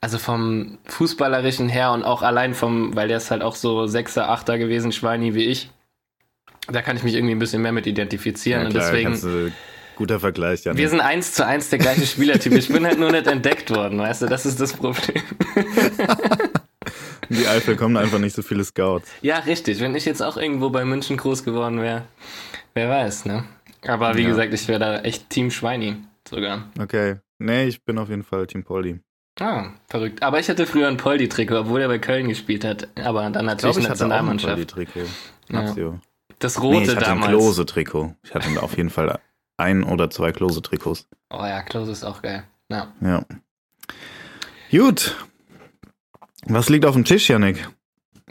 also 0.00 0.18
vom 0.18 0.78
Fußballerischen 0.86 1.68
her 1.68 1.92
und 1.92 2.02
auch 2.02 2.22
allein 2.22 2.54
vom, 2.54 2.96
weil 2.96 3.06
der 3.06 3.18
ist 3.18 3.30
halt 3.30 3.42
auch 3.42 3.54
so 3.54 3.86
Sechser, 3.86 4.30
Achter 4.30 4.58
gewesen, 4.58 4.90
Schweini 4.90 5.34
wie 5.34 5.44
ich 5.44 5.70
da 6.68 6.82
kann 6.82 6.96
ich 6.96 7.02
mich 7.02 7.14
irgendwie 7.14 7.34
ein 7.34 7.38
bisschen 7.38 7.62
mehr 7.62 7.72
mit 7.72 7.86
identifizieren. 7.86 8.64
Ja, 8.64 8.70
klar, 8.70 8.90
und 8.92 9.10
deswegen. 9.12 9.52
Guter 9.96 10.18
Vergleich, 10.18 10.64
ja. 10.64 10.74
Wir 10.74 10.88
sind 10.88 11.00
eins 11.00 11.34
zu 11.34 11.44
eins 11.46 11.68
der 11.68 11.78
gleiche 11.78 12.06
Spielertyp. 12.06 12.54
Ich 12.54 12.68
bin 12.68 12.86
halt 12.86 12.98
nur 12.98 13.12
nicht 13.12 13.26
entdeckt 13.26 13.68
worden, 13.70 13.98
weißt 13.98 14.22
du? 14.22 14.26
Das 14.26 14.46
ist 14.46 14.58
das 14.58 14.72
Problem. 14.72 15.22
Die 17.28 17.46
Eifel 17.46 17.76
kommen 17.76 17.96
einfach 17.98 18.18
nicht 18.18 18.34
so 18.34 18.40
viele 18.42 18.64
Scouts. 18.64 19.10
Ja, 19.20 19.40
richtig. 19.40 19.78
Wenn 19.80 19.94
ich 19.94 20.06
jetzt 20.06 20.22
auch 20.22 20.38
irgendwo 20.38 20.70
bei 20.70 20.84
München 20.86 21.18
groß 21.18 21.44
geworden 21.44 21.80
wäre, 21.82 22.02
wer 22.74 22.88
weiß, 22.88 23.26
ne? 23.26 23.44
Aber 23.86 24.16
wie 24.16 24.22
Ja. 24.22 24.28
gesagt, 24.30 24.54
ich 24.54 24.66
wäre 24.68 24.80
da 24.80 25.00
echt 25.00 25.28
Team 25.28 25.50
Schweini 25.50 25.96
sogar. 26.28 26.64
Okay. 26.80 27.16
Nee, 27.38 27.64
ich 27.64 27.84
bin 27.84 27.98
auf 27.98 28.08
jeden 28.08 28.24
Fall 28.24 28.46
Team 28.46 28.64
Poldi. 28.64 29.00
Ah, 29.38 29.66
verrückt. 29.88 30.22
Aber 30.22 30.40
ich 30.40 30.48
hatte 30.48 30.66
früher 30.66 30.88
ein 30.88 30.96
Poldi-Trikot, 30.96 31.56
obwohl 31.60 31.80
er 31.82 31.88
bei 31.88 31.98
Köln 31.98 32.28
gespielt 32.28 32.64
hat. 32.64 32.88
Aber 33.02 33.22
dann 33.30 33.44
Ich 33.44 33.48
natürlich 33.48 33.76
glaube, 33.76 33.80
ich 33.80 33.88
hatte 33.90 34.06
auch 34.06 34.10
ein 34.18 34.26
Nationalmannschaft. 34.26 34.74
Poldi-Trikot. 34.74 35.08
Ja. 35.50 35.98
Das 36.40 36.58
Nee, 36.58 36.64
rote 36.66 36.82
ich 36.82 36.88
hatte 36.96 37.04
damals. 37.04 37.26
ein 37.28 37.30
Klose-Trikot. 37.38 38.14
Ich 38.24 38.34
hatte 38.34 38.62
auf 38.62 38.76
jeden 38.76 38.90
Fall 38.90 39.20
ein 39.56 39.84
oder 39.84 40.10
zwei 40.10 40.32
Klose-Trikots. 40.32 41.06
Oh 41.30 41.44
ja, 41.44 41.62
Klose 41.62 41.92
ist 41.92 42.02
auch 42.04 42.20
geil. 42.22 42.42
Ja. 42.70 42.88
Ja. 43.00 43.24
Gut. 44.70 45.16
Was 46.46 46.68
liegt 46.68 46.84
auf 46.86 46.94
dem 46.94 47.04
Tisch, 47.04 47.28
Janik? 47.28 47.68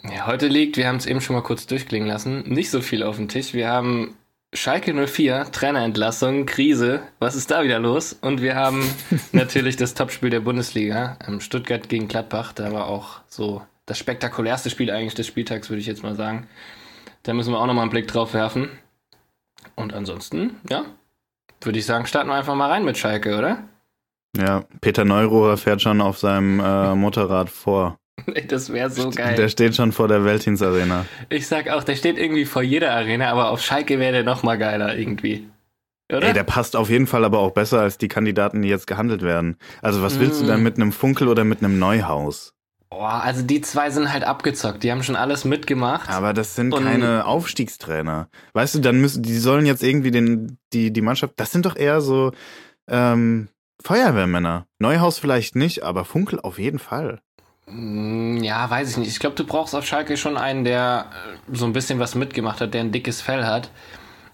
ja 0.03 0.25
heute 0.27 0.47
liegt, 0.47 0.77
wir 0.77 0.87
haben 0.87 0.95
es 0.95 1.05
eben 1.05 1.19
schon 1.21 1.35
mal 1.35 1.43
kurz 1.43 1.67
durchklingen 1.67 2.07
lassen, 2.07 2.43
nicht 2.47 2.71
so 2.71 2.81
viel 2.81 3.03
auf 3.03 3.17
dem 3.17 3.27
Tisch. 3.27 3.53
Wir 3.53 3.67
haben 3.69 4.15
Schalke 4.53 4.93
04, 4.93 5.51
Trainerentlassung, 5.51 6.45
Krise. 6.45 7.01
Was 7.19 7.35
ist 7.35 7.51
da 7.51 7.63
wieder 7.63 7.79
los? 7.79 8.13
Und 8.13 8.41
wir 8.41 8.55
haben 8.55 8.81
natürlich 9.33 9.75
das 9.75 9.93
Topspiel 9.93 10.29
der 10.31 10.39
Bundesliga. 10.39 11.19
ähm, 11.27 11.39
Stuttgart 11.41 11.87
gegen 11.89 12.07
Gladbach. 12.07 12.53
Da 12.53 12.71
war 12.71 12.87
auch 12.87 13.19
so 13.27 13.61
das 13.85 13.99
spektakulärste 13.99 14.69
Spiel 14.69 14.89
eigentlich 14.89 15.15
des 15.15 15.27
Spieltags, 15.27 15.69
würde 15.69 15.81
ich 15.81 15.87
jetzt 15.87 16.01
mal 16.01 16.15
sagen. 16.15 16.47
Da 17.23 17.33
müssen 17.33 17.51
wir 17.53 17.59
auch 17.59 17.67
nochmal 17.67 17.83
einen 17.83 17.91
Blick 17.91 18.07
drauf 18.07 18.33
werfen. 18.33 18.69
Und 19.75 19.93
ansonsten, 19.93 20.55
ja, 20.69 20.85
würde 21.61 21.79
ich 21.79 21.85
sagen, 21.85 22.05
starten 22.05 22.29
wir 22.29 22.35
einfach 22.35 22.55
mal 22.55 22.69
rein 22.69 22.85
mit 22.85 22.97
Schalke, 22.97 23.37
oder? 23.37 23.63
Ja, 24.37 24.63
Peter 24.81 25.05
Neurohrer 25.05 25.57
fährt 25.57 25.81
schon 25.81 26.01
auf 26.01 26.17
seinem 26.19 26.59
äh, 26.59 26.95
Motorrad 26.95 27.49
vor. 27.49 27.97
Das 28.47 28.71
wäre 28.71 28.89
so 28.89 29.09
geil. 29.11 29.35
Der 29.35 29.47
steht 29.47 29.75
schon 29.75 29.91
vor 29.93 30.07
der 30.09 30.25
Weltdienstarena. 30.25 31.05
Ich 31.29 31.47
sag 31.47 31.69
auch, 31.69 31.83
der 31.83 31.95
steht 31.95 32.17
irgendwie 32.17 32.45
vor 32.45 32.61
jeder 32.61 32.91
Arena, 32.91 33.31
aber 33.31 33.49
auf 33.49 33.61
Schalke 33.61 33.97
wäre 33.97 34.11
der 34.11 34.23
noch 34.23 34.43
mal 34.43 34.57
geiler 34.57 34.97
irgendwie. 34.97 35.49
Oder? 36.11 36.27
Ey, 36.27 36.33
der 36.33 36.43
passt 36.43 36.75
auf 36.75 36.89
jeden 36.89 37.07
Fall 37.07 37.23
aber 37.23 37.39
auch 37.39 37.51
besser 37.51 37.79
als 37.81 37.97
die 37.97 38.07
Kandidaten, 38.09 38.61
die 38.61 38.67
jetzt 38.67 38.87
gehandelt 38.87 39.21
werden. 39.21 39.57
Also 39.81 40.01
was 40.01 40.19
willst 40.19 40.41
du 40.41 40.45
Mm. 40.45 40.47
denn 40.47 40.63
mit 40.63 40.75
einem 40.75 40.91
Funkel 40.91 41.27
oder 41.27 41.43
mit 41.45 41.59
einem 41.63 41.79
Neuhaus? 41.79 42.53
Boah, 42.99 43.21
also 43.23 43.43
die 43.43 43.61
zwei 43.61 43.91
sind 43.91 44.11
halt 44.11 44.25
abgezockt. 44.25 44.83
Die 44.83 44.91
haben 44.91 45.03
schon 45.03 45.15
alles 45.15 45.45
mitgemacht. 45.45 46.09
Aber 46.09 46.33
das 46.33 46.55
sind 46.55 46.73
Und- 46.73 46.83
keine 46.83 47.23
Aufstiegstrainer. 47.25 48.27
Weißt 48.51 48.75
du, 48.75 48.79
dann 48.79 48.99
müssen, 48.99 49.23
die 49.23 49.37
sollen 49.37 49.65
jetzt 49.65 49.83
irgendwie 49.83 50.11
den, 50.11 50.57
die, 50.73 50.91
die 50.91 50.99
Mannschaft, 51.01 51.35
das 51.37 51.53
sind 51.53 51.65
doch 51.65 51.77
eher 51.77 52.01
so 52.01 52.33
ähm, 52.89 53.47
Feuerwehrmänner. 53.81 54.65
Neuhaus 54.79 55.17
vielleicht 55.17 55.55
nicht, 55.55 55.81
aber 55.83 56.03
Funkel 56.03 56.41
auf 56.41 56.59
jeden 56.59 56.77
Fall. 56.79 57.21
Mm, 57.67 58.43
Ja, 58.43 58.69
weiß 58.69 58.89
ich 58.91 58.97
nicht. 58.97 59.07
Ich 59.07 59.19
glaube, 59.19 59.37
du 59.37 59.45
brauchst 59.45 59.75
auf 59.75 59.85
Schalke 59.85 60.17
schon 60.17 60.35
einen, 60.35 60.65
der 60.65 61.05
äh, 61.49 61.55
so 61.55 61.63
ein 61.65 61.71
bisschen 61.71 61.99
was 61.99 62.15
mitgemacht 62.15 62.59
hat, 62.59 62.73
der 62.73 62.81
ein 62.81 62.91
dickes 62.91 63.21
Fell 63.21 63.45
hat. 63.45 63.69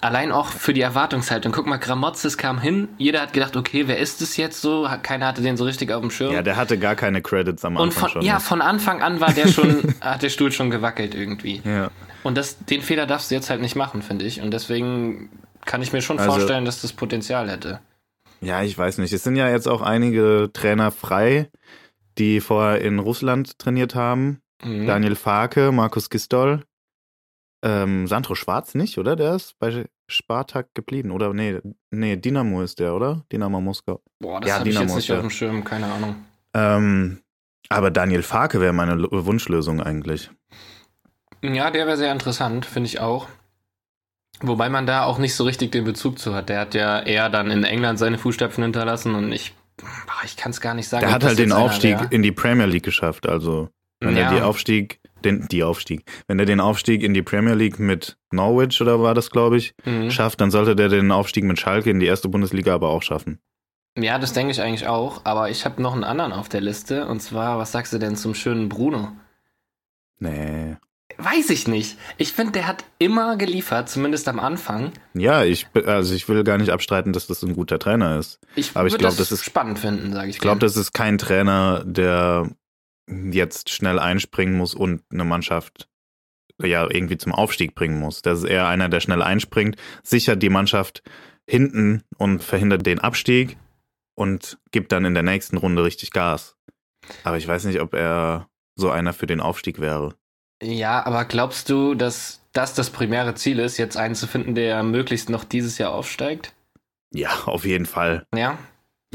Allein 0.06 0.32
auch 0.32 0.48
für 0.48 0.74
die 0.74 0.82
Erwartungshaltung. 0.82 1.52
Guck 1.52 1.66
mal, 1.66 1.78
Gramotzes 1.78 2.38
kam 2.38 2.60
hin. 2.62 2.90
Jeder 2.98 3.22
hat 3.22 3.34
gedacht, 3.34 3.56
okay, 3.58 3.88
wer 3.88 3.98
ist 3.98 4.22
es 4.22 4.38
jetzt 4.38 4.62
so? 4.62 4.88
Keiner 5.02 5.26
hatte 5.28 5.42
den 5.42 5.58
so 5.58 5.64
richtig 5.64 5.92
auf 5.92 6.02
dem 6.02 6.12
Schirm. 6.12 6.32
Ja, 6.34 6.44
der 6.44 6.58
hatte 6.58 6.78
gar 6.78 6.96
keine 6.96 7.22
Credits 7.22 7.66
am 7.66 7.76
Und 7.76 7.88
Anfang 7.88 8.02
von, 8.02 8.10
schon. 8.12 8.22
ne? 8.22 8.28
ja, 8.28 8.40
von 8.40 8.62
Anfang 8.62 9.02
an 9.02 9.20
war 9.20 9.32
der 9.34 9.48
schon, 9.48 9.96
hat 10.02 10.22
der 10.22 10.30
Stuhl 10.30 10.52
schon 10.52 10.70
gewackelt 10.70 11.16
irgendwie. 11.16 11.62
ja. 11.66 11.90
Und 12.24 12.36
das, 12.38 12.58
den 12.66 12.82
Fehler 12.82 13.06
darfst 13.06 13.30
du 13.30 13.36
jetzt 13.36 13.50
halt 13.52 13.62
nicht 13.62 13.76
machen, 13.76 14.02
finde 14.02 14.26
ich. 14.26 14.42
Und 14.42 14.50
deswegen 14.52 15.30
kann 15.66 15.82
ich 15.84 15.94
mir 15.94 16.02
schon 16.02 16.18
Also- 16.20 16.32
vorstellen, 16.32 16.66
dass 16.66 16.82
das 16.82 16.92
Potenzial 16.94 17.50
hätte. 17.52 17.80
Ja, 18.42 18.64
ich 18.64 18.78
weiß 18.78 18.98
nicht. 18.98 19.14
Es 19.14 19.24
sind 19.24 19.36
ja 19.36 19.50
jetzt 19.50 19.68
auch 19.68 19.82
einige 19.82 20.50
Trainer 20.54 20.92
frei, 20.92 21.50
die 22.18 22.42
vorher 22.42 22.82
in 22.82 23.00
Russland 23.00 23.58
trainiert 23.60 23.96
haben. 23.96 24.42
Mhm. 24.64 24.88
Daniel 24.88 25.16
Farke, 25.16 25.72
Markus 25.72 26.10
Gistol, 26.10 26.64
ähm, 27.64 28.08
Sandro 28.08 28.36
Schwarz 28.36 28.76
nicht, 28.76 28.98
oder? 28.98 29.16
Der 29.16 29.36
ist 29.36 29.58
bei 29.60 29.86
Spartak 30.08 30.74
geblieben. 30.76 31.12
Oder 31.12 31.34
nee, 31.34 31.60
nee, 31.92 32.16
Dynamo 32.18 32.62
ist 32.62 32.80
der, 32.80 32.94
oder? 32.96 33.24
Dynamo 33.32 33.60
Moskau. 33.62 34.02
Boah, 34.20 34.40
das 34.40 34.50
Ja, 34.50 34.60
habe 34.60 34.70
ich 34.70 34.76
Dynamo 34.76 34.94
jetzt 34.94 35.04
ist 35.04 35.10
nicht 35.10 35.18
auf 35.18 35.22
dem 35.22 35.30
Schirm, 35.30 35.64
keine 35.64 35.88
Ahnung. 35.92 36.16
Ähm, 36.54 37.22
aber 37.70 37.92
Daniel 37.92 38.24
Farke 38.24 38.62
wäre 38.62 38.74
meine 38.74 38.96
Lo- 38.96 39.26
Wunschlösung 39.26 39.82
eigentlich. 39.82 40.30
Ja, 41.42 41.70
der 41.72 41.86
wäre 41.88 41.98
sehr 41.98 42.12
interessant, 42.12 42.66
finde 42.66 42.88
ich 42.88 43.00
auch. 43.00 43.28
Wobei 44.42 44.70
man 44.70 44.86
da 44.86 45.04
auch 45.06 45.18
nicht 45.18 45.34
so 45.36 45.44
richtig 45.46 45.72
den 45.72 45.86
Bezug 45.86 46.20
zu 46.20 46.36
hat. 46.36 46.50
Der 46.50 46.60
hat 46.60 46.74
ja 46.74 47.00
eher 47.02 47.30
dann 47.30 47.50
in 47.52 47.64
England 47.64 48.00
seine 48.00 48.18
Fußstapfen 48.18 48.64
hinterlassen 48.64 49.16
und 49.16 49.32
ich, 49.32 49.54
boah, 49.78 50.24
ich 50.26 50.36
kann 50.38 50.52
es 50.52 50.60
gar 50.60 50.74
nicht 50.74 50.88
sagen. 50.90 51.06
Der 51.06 51.14
hat 51.14 51.24
halt 51.24 51.40
den 51.40 51.52
einer 51.52 51.62
Aufstieg 51.62 52.00
wär. 52.00 52.12
in 52.12 52.22
die 52.22 52.32
Premier 52.34 52.66
League 52.66 52.84
geschafft. 52.84 53.28
Also, 53.28 53.70
wenn 54.02 54.18
Ja. 54.18 54.24
er 54.30 54.36
die 54.36 54.42
Aufstieg, 54.42 55.00
den, 55.26 55.48
die 55.50 55.64
Aufstieg, 55.64 56.04
wenn 56.28 56.40
er 56.40 56.46
den 56.46 56.60
Aufstieg 56.60 57.04
in 57.04 57.14
die 57.14 57.22
Premier 57.24 57.54
League 57.56 57.80
mit 57.80 58.18
Norwich 58.32 58.80
oder 58.82 59.02
war 59.02 59.14
das, 59.14 59.30
glaube 59.32 59.58
ich, 59.58 59.74
Mhm. 59.86 60.12
schafft, 60.12 60.40
dann 60.42 60.52
sollte 60.52 60.76
der 60.76 60.90
den 60.90 61.12
Aufstieg 61.12 61.44
mit 61.44 61.60
Schalke 61.60 61.90
in 61.90 62.00
die 62.00 62.06
erste 62.06 62.30
Bundesliga 62.30 62.74
aber 62.76 62.90
auch 62.90 63.02
schaffen. 63.04 63.40
Ja, 63.98 64.20
das 64.20 64.34
denke 64.34 64.52
ich 64.52 64.62
eigentlich 64.62 64.88
auch. 64.88 65.22
Aber 65.24 65.50
ich 65.50 65.64
habe 65.66 65.82
noch 65.82 65.94
einen 65.94 66.04
anderen 66.04 66.34
auf 66.34 66.50
der 66.50 66.60
Liste. 66.62 67.08
Und 67.08 67.22
zwar, 67.22 67.58
was 67.58 67.72
sagst 67.72 67.94
du 67.94 67.98
denn 67.98 68.16
zum 68.18 68.36
schönen 68.36 68.68
Bruno? 68.70 69.14
Nee. 70.20 70.76
Weiß 71.18 71.50
ich 71.50 71.68
nicht. 71.68 71.98
Ich 72.18 72.34
finde, 72.34 72.54
der 72.54 72.68
hat 72.68 72.84
immer 73.00 73.38
geliefert, 73.38 73.88
zumindest 73.90 74.28
am 74.28 74.40
Anfang. 74.40 74.92
Ja, 75.14 75.44
ich, 75.46 75.68
also 75.86 76.14
ich 76.14 76.28
will 76.28 76.44
gar 76.44 76.58
nicht 76.58 76.72
abstreiten, 76.72 77.14
dass 77.14 77.28
das 77.28 77.42
ein 77.44 77.54
guter 77.54 77.80
Trainer 77.80 78.18
ist. 78.20 78.40
Ich 78.56 78.72
Aber 78.76 78.88
ich 78.88 78.94
würd 78.94 79.00
glaub, 79.02 79.16
das 79.16 79.32
ist- 79.32 79.46
spannend 79.46 79.80
finden, 79.80 80.12
sage 80.12 80.30
ich. 80.30 80.36
Ich 80.36 80.42
glaube, 80.42 80.60
das 80.60 80.76
ist 80.76 80.94
kein 80.94 81.18
Trainer, 81.18 81.84
der 81.86 82.50
jetzt 83.08 83.70
schnell 83.70 84.00
einspringen 84.00 84.56
muss 84.56 84.74
und 84.74 85.04
eine 85.12 85.26
Mannschaft 85.26 85.88
ja 86.62 86.90
irgendwie 86.90 87.18
zum 87.18 87.34
Aufstieg 87.34 87.76
bringen 87.76 88.00
muss. 88.00 88.22
Das 88.22 88.40
ist 88.40 88.46
eher 88.46 88.68
einer, 88.68 88.90
der 88.90 89.00
schnell 89.00 89.22
einspringt, 89.22 89.76
sichert 90.04 90.42
die 90.42 90.50
Mannschaft 90.50 91.04
hinten 91.48 92.04
und 92.18 92.44
verhindert 92.44 92.86
den 92.86 93.00
Abstieg 93.00 93.58
und 94.16 94.58
gibt 94.72 94.92
dann 94.92 95.06
in 95.06 95.14
der 95.14 95.24
nächsten 95.24 95.58
Runde 95.58 95.84
richtig 95.84 96.12
Gas. 96.12 96.56
Aber 97.24 97.38
ich 97.38 97.48
weiß 97.48 97.66
nicht, 97.66 97.82
ob 97.82 97.94
er 97.94 98.48
so 98.76 98.90
einer 98.90 99.14
für 99.14 99.28
den 99.28 99.42
Aufstieg 99.42 99.80
wäre. 99.80 100.16
Ja, 100.64 101.06
aber 101.06 101.26
glaubst 101.26 101.70
du, 101.70 101.94
dass 101.96 102.42
das 102.54 102.74
das 102.74 102.90
primäre 102.90 103.36
Ziel 103.36 103.60
ist, 103.60 103.78
jetzt 103.78 103.98
einen 103.98 104.16
zu 104.16 104.28
finden, 104.28 104.56
der 104.56 104.82
möglichst 104.84 105.30
noch 105.30 105.44
dieses 105.44 105.78
Jahr 105.78 105.94
aufsteigt? 105.94 106.54
Ja, 107.14 107.30
auf 107.46 107.66
jeden 107.66 107.86
Fall. 107.86 108.26
Ja. 108.34 108.58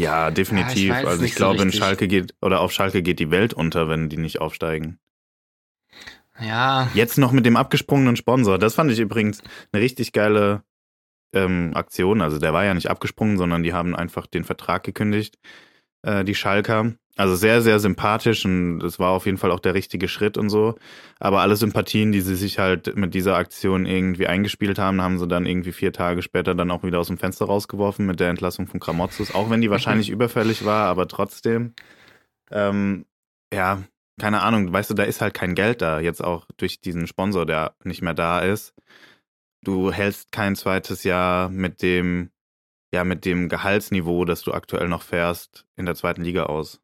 Ja, 0.01 0.31
definitiv. 0.31 0.89
Ja, 0.89 1.01
ich 1.01 1.07
also 1.07 1.17
ich 1.17 1.31
nicht 1.31 1.35
so 1.35 1.45
glaube, 1.45 1.63
in. 1.63 1.73
Schalke 1.73 2.09
geht 2.09 2.35
oder 2.41 2.61
auf 2.61 2.73
Schalke 2.73 3.03
geht 3.03 3.19
die 3.19 3.31
Welt 3.31 3.53
unter, 3.53 3.89
wenn 3.89 4.09
die 4.09 4.17
nicht 4.17 4.41
aufsteigen. 4.41 4.99
Ja. 6.41 6.89
Jetzt 6.95 7.19
noch 7.19 7.33
mit 7.33 7.45
dem 7.45 7.57
abgesprungenen 7.57 8.17
Sponsor. 8.17 8.59
Das 8.59 8.75
fand 8.75 8.91
ich 8.91 8.99
übrigens 8.99 9.43
eine 9.73 9.83
richtig 9.83 10.13
geile 10.13 10.63
ähm, 11.35 11.73
Aktion. 11.75 12.23
Also 12.23 12.39
der 12.39 12.55
war 12.55 12.65
ja 12.65 12.73
nicht 12.73 12.89
abgesprungen, 12.89 13.37
sondern 13.37 13.63
die 13.63 13.75
haben 13.75 13.95
einfach 13.95 14.27
den 14.27 14.45
Vertrag 14.45 14.85
gekündigt, 14.85 15.39
äh, 16.03 16.25
die 16.25 16.35
Schalker. 16.35 16.93
Also 17.17 17.35
sehr, 17.35 17.61
sehr 17.61 17.81
sympathisch 17.81 18.47
und 18.47 18.83
es 18.83 18.99
war 18.99 19.11
auf 19.11 19.27
jeden 19.27 19.37
Fall 19.37 19.51
auch 19.51 19.61
der 19.61 19.75
richtige 19.75 20.09
Schritt 20.09 20.39
und 20.39 20.49
so. 20.49 20.77
Aber 21.19 21.41
alle 21.41 21.57
Sympathien, 21.57 22.13
die 22.13 22.23
sie 22.23 22.35
sich 22.35 22.59
halt 22.59 22.97
mit 22.97 23.13
dieser 23.13 23.37
Aktion 23.37 23.85
irgendwie 23.85 24.27
eingespielt 24.27 24.79
haben, 24.79 25.03
haben 25.03 25.19
sie 25.19 25.29
dann 25.29 25.45
irgendwie 25.45 25.73
vier 25.73 25.93
Tage 25.93 26.23
später 26.23 26.55
dann 26.55 26.71
auch 26.71 26.83
wieder 26.83 26.99
aus 26.99 27.09
dem 27.09 27.19
Fenster 27.19 27.45
rausgeworfen 27.45 28.07
mit 28.07 28.21
der 28.21 28.31
Entlassung 28.31 28.69
von 28.69 28.81
Gramozis. 28.81 29.35
Auch 29.35 29.51
wenn 29.51 29.61
die 29.61 29.71
wahrscheinlich 29.71 30.09
überfällig 30.09 30.65
war, 30.65 30.87
aber 30.87 31.09
trotzdem. 31.09 31.75
Ähm, 32.51 33.05
ja, 33.53 33.83
keine 34.19 34.43
Ahnung, 34.43 34.73
weißt 34.73 34.91
du, 34.91 34.95
da 34.95 35.03
ist 35.03 35.21
halt 35.21 35.35
kein 35.35 35.55
Geld 35.55 35.83
da, 35.83 36.01
jetzt 36.01 36.23
auch 36.23 36.47
durch 36.57 36.81
diesen 36.81 37.07
Sponsor, 37.07 37.47
der 37.47 37.75
nicht 37.85 38.03
mehr 38.03 38.15
da 38.15 38.41
ist. 38.41 38.75
Du 39.63 39.93
hältst 39.93 40.33
kein 40.33 40.57
zweites 40.57 41.05
Jahr 41.05 41.49
mit 41.51 41.83
dem, 41.83 42.31
ja, 42.93 43.05
mit 43.05 43.25
dem 43.25 43.49
Gehaltsniveau, 43.49 44.25
das 44.25 44.43
du 44.43 44.53
aktuell 44.53 44.89
noch 44.89 45.03
fährst, 45.03 45.65
in 45.77 45.87
der 45.87 45.95
zweiten 45.95 46.23
Liga 46.23 46.45
aus. 46.45 46.81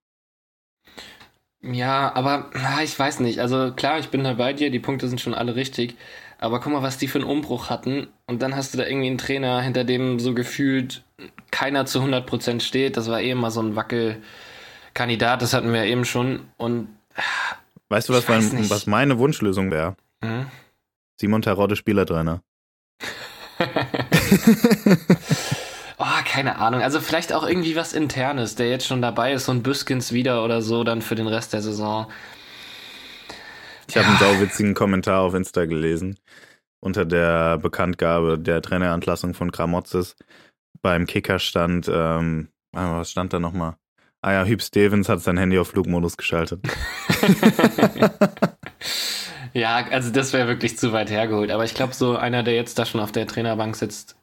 Ja, 1.62 2.14
aber 2.14 2.50
ah, 2.54 2.82
ich 2.82 2.96
weiß 2.96 3.20
nicht. 3.20 3.40
Also 3.40 3.72
klar, 3.72 3.98
ich 3.98 4.10
bin 4.10 4.22
da 4.22 4.34
bei 4.34 4.52
dir, 4.52 4.70
die 4.70 4.78
Punkte 4.78 5.08
sind 5.08 5.20
schon 5.20 5.34
alle 5.34 5.56
richtig. 5.56 5.96
Aber 6.38 6.60
guck 6.60 6.72
mal, 6.72 6.82
was 6.82 6.98
die 6.98 7.08
für 7.08 7.18
einen 7.18 7.28
Umbruch 7.28 7.70
hatten. 7.70 8.08
Und 8.26 8.42
dann 8.42 8.54
hast 8.54 8.74
du 8.74 8.78
da 8.78 8.86
irgendwie 8.86 9.08
einen 9.08 9.18
Trainer, 9.18 9.60
hinter 9.62 9.84
dem 9.84 10.20
so 10.20 10.34
gefühlt 10.34 11.02
keiner 11.50 11.86
zu 11.86 12.00
100% 12.00 12.60
steht. 12.60 12.96
Das 12.96 13.08
war 13.08 13.20
eh 13.20 13.30
immer 13.30 13.50
so 13.50 13.62
ein 13.62 13.74
Wackelkandidat, 13.74 15.42
das 15.42 15.54
hatten 15.54 15.72
wir 15.72 15.84
ja 15.84 15.90
eben 15.90 16.04
schon. 16.04 16.46
Und 16.56 16.88
Weißt 17.88 18.08
du, 18.08 18.12
was, 18.12 18.28
mein, 18.28 18.46
nicht. 18.48 18.70
was 18.70 18.86
meine 18.86 19.18
Wunschlösung 19.18 19.70
wäre? 19.70 19.96
hm? 20.22 20.46
Simon 21.18 21.40
Terodde 21.40 21.76
Spielertrainer. 21.76 22.42
oh, 25.98 26.04
keine 26.24 26.58
Ahnung. 26.58 26.82
Also 26.82 27.00
vielleicht 27.00 27.32
auch 27.32 27.46
irgendwie 27.46 27.76
was 27.76 27.92
Internes, 27.92 28.54
der 28.54 28.70
jetzt 28.70 28.86
schon 28.86 29.02
dabei 29.02 29.32
ist, 29.32 29.46
so 29.46 29.52
ein 29.52 29.62
Büskens 29.62 30.12
wieder 30.12 30.44
oder 30.44 30.62
so, 30.62 30.84
dann 30.84 31.02
für 31.02 31.14
den 31.14 31.26
Rest 31.26 31.52
der 31.52 31.62
Saison. 31.62 32.06
Ich 33.88 33.96
habe 33.96 34.08
einen 34.08 34.18
sauwitzigen 34.18 34.74
Kommentar 34.74 35.20
auf 35.20 35.34
Insta 35.34 35.64
gelesen 35.64 36.18
unter 36.80 37.04
der 37.04 37.58
Bekanntgabe 37.58 38.38
der 38.38 38.62
Trainerentlassung 38.62 39.34
von 39.34 39.50
Gramozis. 39.50 40.16
Beim 40.82 41.06
Kicker 41.06 41.38
stand, 41.38 41.88
ähm, 41.88 42.48
ah, 42.74 42.98
was 42.98 43.10
stand 43.10 43.32
da 43.32 43.40
nochmal? 43.40 43.76
Ah 44.22 44.32
ja, 44.32 44.44
Hüb 44.44 44.62
Stevens 44.62 45.08
hat 45.08 45.20
sein 45.20 45.38
Handy 45.38 45.58
auf 45.58 45.68
Flugmodus 45.68 46.16
geschaltet. 46.16 46.60
ja, 49.52 49.86
also 49.90 50.10
das 50.10 50.32
wäre 50.32 50.48
wirklich 50.48 50.78
zu 50.78 50.92
weit 50.92 51.10
hergeholt. 51.10 51.50
Aber 51.50 51.64
ich 51.64 51.74
glaube, 51.74 51.94
so 51.94 52.16
einer, 52.16 52.42
der 52.42 52.54
jetzt 52.54 52.78
da 52.78 52.86
schon 52.86 53.00
auf 53.00 53.12
der 53.12 53.26
Trainerbank 53.26 53.76
sitzt, 53.76 54.16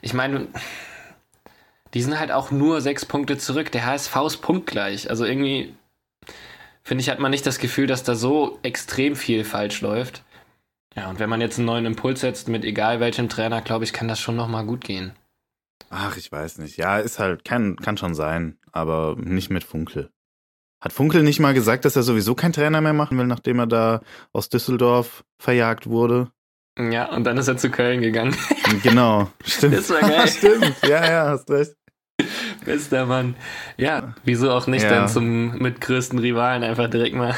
ich 0.00 0.14
meine, 0.14 0.48
die 1.96 2.02
sind 2.02 2.20
halt 2.20 2.30
auch 2.30 2.50
nur 2.50 2.82
sechs 2.82 3.06
Punkte 3.06 3.38
zurück. 3.38 3.72
Der 3.72 3.86
HSV 3.86 4.14
ist 4.26 4.36
punktgleich. 4.42 5.08
Also 5.08 5.24
irgendwie, 5.24 5.74
finde 6.82 7.00
ich, 7.00 7.08
hat 7.08 7.20
man 7.20 7.30
nicht 7.30 7.46
das 7.46 7.58
Gefühl, 7.58 7.86
dass 7.86 8.02
da 8.02 8.14
so 8.14 8.58
extrem 8.62 9.16
viel 9.16 9.44
falsch 9.44 9.80
läuft. 9.80 10.22
Ja, 10.94 11.08
und 11.08 11.20
wenn 11.20 11.30
man 11.30 11.40
jetzt 11.40 11.56
einen 11.56 11.64
neuen 11.64 11.86
Impuls 11.86 12.20
setzt 12.20 12.48
mit 12.48 12.66
egal 12.66 13.00
welchem 13.00 13.30
Trainer, 13.30 13.62
glaube 13.62 13.84
ich, 13.84 13.94
kann 13.94 14.08
das 14.08 14.20
schon 14.20 14.36
nochmal 14.36 14.66
gut 14.66 14.84
gehen. 14.84 15.12
Ach, 15.88 16.18
ich 16.18 16.30
weiß 16.30 16.58
nicht. 16.58 16.76
Ja, 16.76 16.98
ist 16.98 17.18
halt, 17.18 17.46
kann, 17.46 17.76
kann 17.76 17.96
schon 17.96 18.14
sein, 18.14 18.58
aber 18.72 19.16
nicht 19.18 19.48
mit 19.48 19.64
Funkel. 19.64 20.10
Hat 20.82 20.92
Funkel 20.92 21.22
nicht 21.22 21.40
mal 21.40 21.54
gesagt, 21.54 21.86
dass 21.86 21.96
er 21.96 22.02
sowieso 22.02 22.34
keinen 22.34 22.52
Trainer 22.52 22.82
mehr 22.82 22.92
machen 22.92 23.16
will, 23.16 23.26
nachdem 23.26 23.58
er 23.60 23.66
da 23.66 24.02
aus 24.34 24.50
Düsseldorf 24.50 25.24
verjagt 25.38 25.86
wurde? 25.86 26.30
Ja, 26.78 27.06
und 27.06 27.24
dann 27.24 27.38
ist 27.38 27.48
er 27.48 27.56
zu 27.56 27.70
Köln 27.70 28.02
gegangen. 28.02 28.36
Genau, 28.82 29.30
stimmt. 29.46 29.76
Das 29.76 29.88
war 29.88 30.00
geil. 30.00 30.28
stimmt, 30.28 30.76
ja, 30.82 31.10
ja, 31.10 31.28
hast 31.28 31.48
recht. 31.50 31.74
Bester 32.64 33.06
Mann. 33.06 33.36
Ja, 33.76 34.14
wieso 34.24 34.50
auch 34.50 34.66
nicht 34.66 34.82
Ja. 34.82 34.90
dann 34.90 35.08
zum 35.08 35.58
mitgrößten 35.58 36.18
Rivalen 36.18 36.62
einfach 36.62 36.88
direkt 36.88 37.14
mal. 37.14 37.34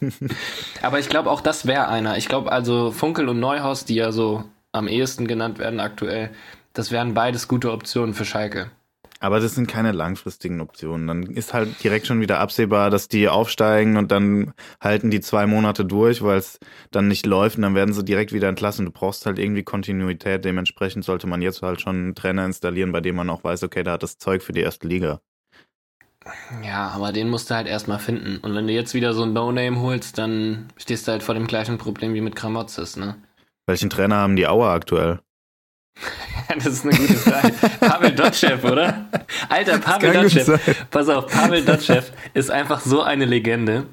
Aber 0.82 0.98
ich 0.98 1.08
glaube, 1.08 1.30
auch 1.30 1.40
das 1.40 1.66
wäre 1.66 1.88
einer. 1.88 2.16
Ich 2.16 2.28
glaube, 2.28 2.52
also 2.52 2.90
Funkel 2.90 3.28
und 3.28 3.40
Neuhaus, 3.40 3.84
die 3.84 3.96
ja 3.96 4.12
so 4.12 4.44
am 4.72 4.88
ehesten 4.88 5.26
genannt 5.26 5.58
werden 5.58 5.80
aktuell, 5.80 6.30
das 6.72 6.90
wären 6.92 7.14
beides 7.14 7.48
gute 7.48 7.72
Optionen 7.72 8.14
für 8.14 8.24
Schalke. 8.24 8.70
Aber 9.20 9.40
das 9.40 9.54
sind 9.54 9.66
keine 9.66 9.92
langfristigen 9.92 10.60
Optionen. 10.60 11.06
Dann 11.08 11.22
ist 11.24 11.52
halt 11.52 11.82
direkt 11.82 12.06
schon 12.06 12.20
wieder 12.20 12.38
absehbar, 12.38 12.90
dass 12.90 13.08
die 13.08 13.28
aufsteigen 13.28 13.96
und 13.96 14.12
dann 14.12 14.54
halten 14.80 15.10
die 15.10 15.20
zwei 15.20 15.46
Monate 15.46 15.84
durch, 15.84 16.22
weil 16.22 16.38
es 16.38 16.60
dann 16.90 17.08
nicht 17.08 17.26
läuft 17.26 17.56
und 17.56 17.62
dann 17.62 17.74
werden 17.74 17.92
sie 17.94 18.04
direkt 18.04 18.32
wieder 18.32 18.48
entlassen. 18.48 18.84
Du 18.86 18.92
brauchst 18.92 19.26
halt 19.26 19.38
irgendwie 19.38 19.64
Kontinuität. 19.64 20.44
Dementsprechend 20.44 21.04
sollte 21.04 21.26
man 21.26 21.42
jetzt 21.42 21.62
halt 21.62 21.80
schon 21.80 21.96
einen 21.96 22.14
Trainer 22.14 22.44
installieren, 22.44 22.92
bei 22.92 23.00
dem 23.00 23.16
man 23.16 23.30
auch 23.30 23.42
weiß, 23.42 23.64
okay, 23.64 23.82
da 23.82 23.92
hat 23.92 24.02
das 24.02 24.18
Zeug 24.18 24.42
für 24.42 24.52
die 24.52 24.60
erste 24.60 24.86
Liga. 24.86 25.20
Ja, 26.62 26.88
aber 26.88 27.12
den 27.12 27.28
musst 27.28 27.50
du 27.50 27.54
halt 27.54 27.66
erstmal 27.66 27.98
finden. 27.98 28.38
Und 28.38 28.54
wenn 28.54 28.66
du 28.66 28.72
jetzt 28.72 28.94
wieder 28.94 29.14
so 29.14 29.22
ein 29.22 29.32
No-Name 29.32 29.80
holst, 29.80 30.18
dann 30.18 30.68
stehst 30.76 31.08
du 31.08 31.12
halt 31.12 31.22
vor 31.22 31.34
dem 31.34 31.46
gleichen 31.46 31.78
Problem 31.78 32.14
wie 32.14 32.20
mit 32.20 32.36
Kramotzes, 32.36 32.96
ne? 32.96 33.16
Welchen 33.66 33.90
Trainer 33.90 34.16
haben 34.16 34.36
die 34.36 34.46
Auer 34.46 34.68
aktuell? 34.68 35.20
Das 36.54 36.66
ist 36.66 36.84
eine 36.84 36.96
gute 36.96 37.14
Frage. 37.14 37.52
Pavel 37.78 38.12
Dotschew, 38.12 38.66
oder? 38.66 39.04
Alter, 39.50 39.78
Pavel 39.78 40.12
Dotschew. 40.12 40.56
Pass 40.90 41.08
auf, 41.08 41.26
Pavel 41.26 41.62
Dotschew 41.62 42.00
ist 42.32 42.50
einfach 42.50 42.80
so 42.80 43.02
eine 43.02 43.26
Legende. 43.26 43.84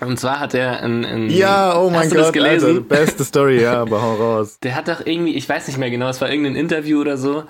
Und 0.00 0.18
zwar 0.18 0.40
hat 0.40 0.54
er 0.54 0.82
ein. 0.82 1.04
ein 1.04 1.30
Ja, 1.30 1.76
oh 1.78 1.90
mein 1.90 2.08
Gott, 2.08 2.32
gelesen? 2.32 2.68
Alter, 2.68 2.80
beste 2.80 3.24
Story, 3.24 3.60
ja, 3.60 3.82
aber 3.82 4.00
hau 4.00 4.14
raus. 4.14 4.58
Der 4.60 4.74
hat 4.74 4.88
doch 4.88 5.04
irgendwie, 5.04 5.34
ich 5.34 5.48
weiß 5.48 5.66
nicht 5.66 5.78
mehr 5.78 5.90
genau, 5.90 6.08
es 6.08 6.20
war 6.20 6.30
irgendein 6.30 6.56
Interview 6.56 7.00
oder 7.00 7.16
so. 7.16 7.44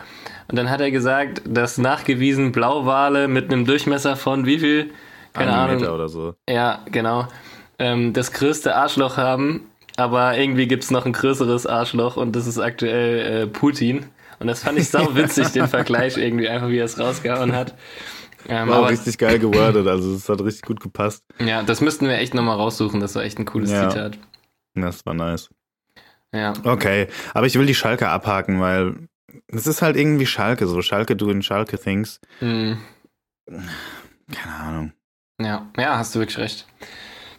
Und 0.49 0.57
dann 0.57 0.71
hat 0.71 0.81
er 0.81 0.91
gesagt, 0.91 1.43
dass 1.45 1.77
nachgewiesen 1.77 2.53
Blauwale 2.53 3.29
mit 3.29 3.53
einem 3.53 3.67
Durchmesser 3.67 4.17
von 4.17 4.47
wie 4.47 4.59
viel? 4.59 4.91
Keine 5.35 5.53
Ahnung. 5.53 5.77
Meter 5.77 5.95
oder 5.95 6.09
so. 6.09 6.35
Ja, 6.49 6.81
genau. 6.91 7.29
Ähm, 7.79 8.13
das 8.15 8.33
größte 8.33 8.75
Arschloch 8.75 9.19
haben, 9.19 9.68
aber 9.99 10.38
irgendwie 10.38 10.67
gibt 10.69 10.85
es 10.85 10.90
noch 10.90 11.05
ein 11.05 11.12
größeres 11.12 11.67
Arschloch 11.67 12.17
und 12.17 12.35
das 12.37 12.47
ist 12.47 12.59
aktuell 12.59 13.43
äh, 13.43 13.47
Putin. 13.47 14.07
Und 14.38 14.47
das 14.47 14.62
fand 14.62 14.78
ich 14.78 14.88
sau 14.88 15.14
witzig, 15.17 15.49
den 15.49 15.67
Vergleich 15.69 16.17
irgendwie, 16.17 16.49
einfach 16.49 16.69
wie 16.69 16.78
er 16.78 16.84
es 16.84 16.99
rausgehauen 16.99 17.54
hat. 17.54 17.75
Ähm, 18.49 18.69
War 18.69 18.84
auch 18.84 18.91
richtig 18.91 19.19
geil 19.19 19.41
gewordet, 19.41 19.87
also 19.89 20.15
es 20.15 20.28
hat 20.28 20.41
richtig 20.41 20.63
gut 20.63 20.80
gepasst. 20.80 21.25
ja, 21.41 21.63
das 21.65 21.80
müssten 21.80 22.06
wir 22.06 22.17
echt 22.19 22.34
nochmal 22.34 22.56
raussuchen, 22.56 23.00
das 23.00 23.15
war 23.17 23.25
echt 23.25 23.39
ein 23.39 23.45
cooles 23.45 23.71
Ja. 23.71 23.91
Zitat. 23.91 24.19
Das 24.75 25.04
war 25.04 25.15
nice. 25.15 25.50
Ja. 26.32 26.52
Okay, 26.63 27.08
aber 27.34 27.47
ich 27.47 27.58
will 27.58 27.67
die 27.67 27.75
Schalke 27.75 28.08
abhaken, 28.08 28.61
weil 28.61 29.08
es 29.49 29.67
ist 29.67 29.82
halt 29.82 29.97
irgendwie 29.97 30.26
Schalke, 30.26 30.69
so 30.69 30.80
Schalke 30.82 31.17
doing 31.17 31.43
Schalke 31.43 31.78
things. 31.78 32.21
Hm. 32.39 32.78
Keine 34.32 34.54
Ahnung. 34.54 34.93
Ja, 35.41 35.69
ja, 35.76 35.99
hast 35.99 36.15
du 36.15 36.21
wirklich 36.21 36.39
recht. 36.39 36.67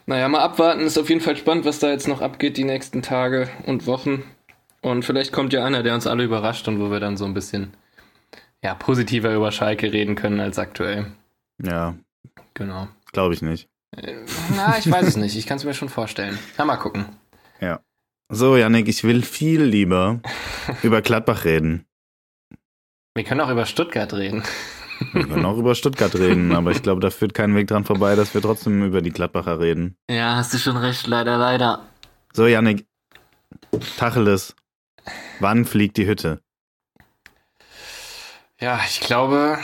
Naja, 0.09 0.27
mal 0.27 0.39
abwarten. 0.41 0.81
Ist 0.81 0.97
auf 0.97 1.09
jeden 1.09 1.21
Fall 1.21 1.37
spannend, 1.37 1.65
was 1.65 1.77
da 1.77 1.91
jetzt 1.91 2.07
noch 2.07 2.21
abgeht 2.21 2.57
die 2.57 2.63
nächsten 2.63 3.03
Tage 3.03 3.47
und 3.67 3.85
Wochen. 3.85 4.23
Und 4.81 5.05
vielleicht 5.05 5.31
kommt 5.31 5.53
ja 5.53 5.63
einer, 5.63 5.83
der 5.83 5.93
uns 5.93 6.07
alle 6.07 6.23
überrascht 6.23 6.67
und 6.67 6.79
wo 6.79 6.89
wir 6.89 6.99
dann 6.99 7.15
so 7.15 7.25
ein 7.25 7.35
bisschen 7.35 7.73
ja, 8.63 8.73
positiver 8.73 9.35
über 9.35 9.51
Schalke 9.51 9.93
reden 9.93 10.15
können 10.15 10.39
als 10.39 10.57
aktuell. 10.57 11.11
Ja, 11.61 11.95
Genau. 12.55 12.87
glaube 13.11 13.35
ich 13.35 13.43
nicht. 13.43 13.67
Äh, 13.95 14.25
Na, 14.55 14.79
ich 14.79 14.89
weiß 14.89 15.05
es 15.05 15.15
nicht. 15.15 15.35
Ich 15.35 15.45
kann 15.45 15.57
es 15.57 15.63
mir 15.63 15.75
schon 15.75 15.89
vorstellen. 15.89 16.39
Na, 16.57 16.65
mal 16.65 16.77
gucken. 16.77 17.05
So, 18.31 18.57
Yannick, 18.57 18.87
ich 18.87 19.03
will 19.03 19.23
viel 19.23 19.63
lieber 19.63 20.21
über 20.83 21.01
Gladbach 21.01 21.45
reden. 21.45 21.85
Wir 23.15 23.23
können 23.23 23.41
auch 23.41 23.49
über 23.49 23.65
Stuttgart 23.65 24.13
reden. 24.13 24.43
Wir 25.13 25.27
können 25.27 25.45
auch 25.45 25.57
über 25.57 25.75
Stuttgart 25.75 26.13
reden, 26.15 26.53
aber 26.53 26.71
ich 26.71 26.81
glaube, 26.81 27.01
da 27.01 27.09
führt 27.09 27.33
kein 27.33 27.55
Weg 27.55 27.67
dran 27.67 27.85
vorbei, 27.85 28.15
dass 28.15 28.33
wir 28.33 28.41
trotzdem 28.41 28.83
über 28.83 29.01
die 29.01 29.11
Gladbacher 29.11 29.59
reden. 29.59 29.95
Ja, 30.09 30.35
hast 30.35 30.53
du 30.53 30.57
schon 30.57 30.77
recht. 30.77 31.07
Leider, 31.07 31.37
leider. 31.37 31.85
So, 32.33 32.47
Yannick, 32.47 32.85
Tacheles, 33.97 34.55
wann 35.39 35.65
fliegt 35.65 35.97
die 35.97 36.07
Hütte? 36.07 36.41
Ja, 38.59 38.79
ich 38.85 38.99
glaube, 38.99 39.57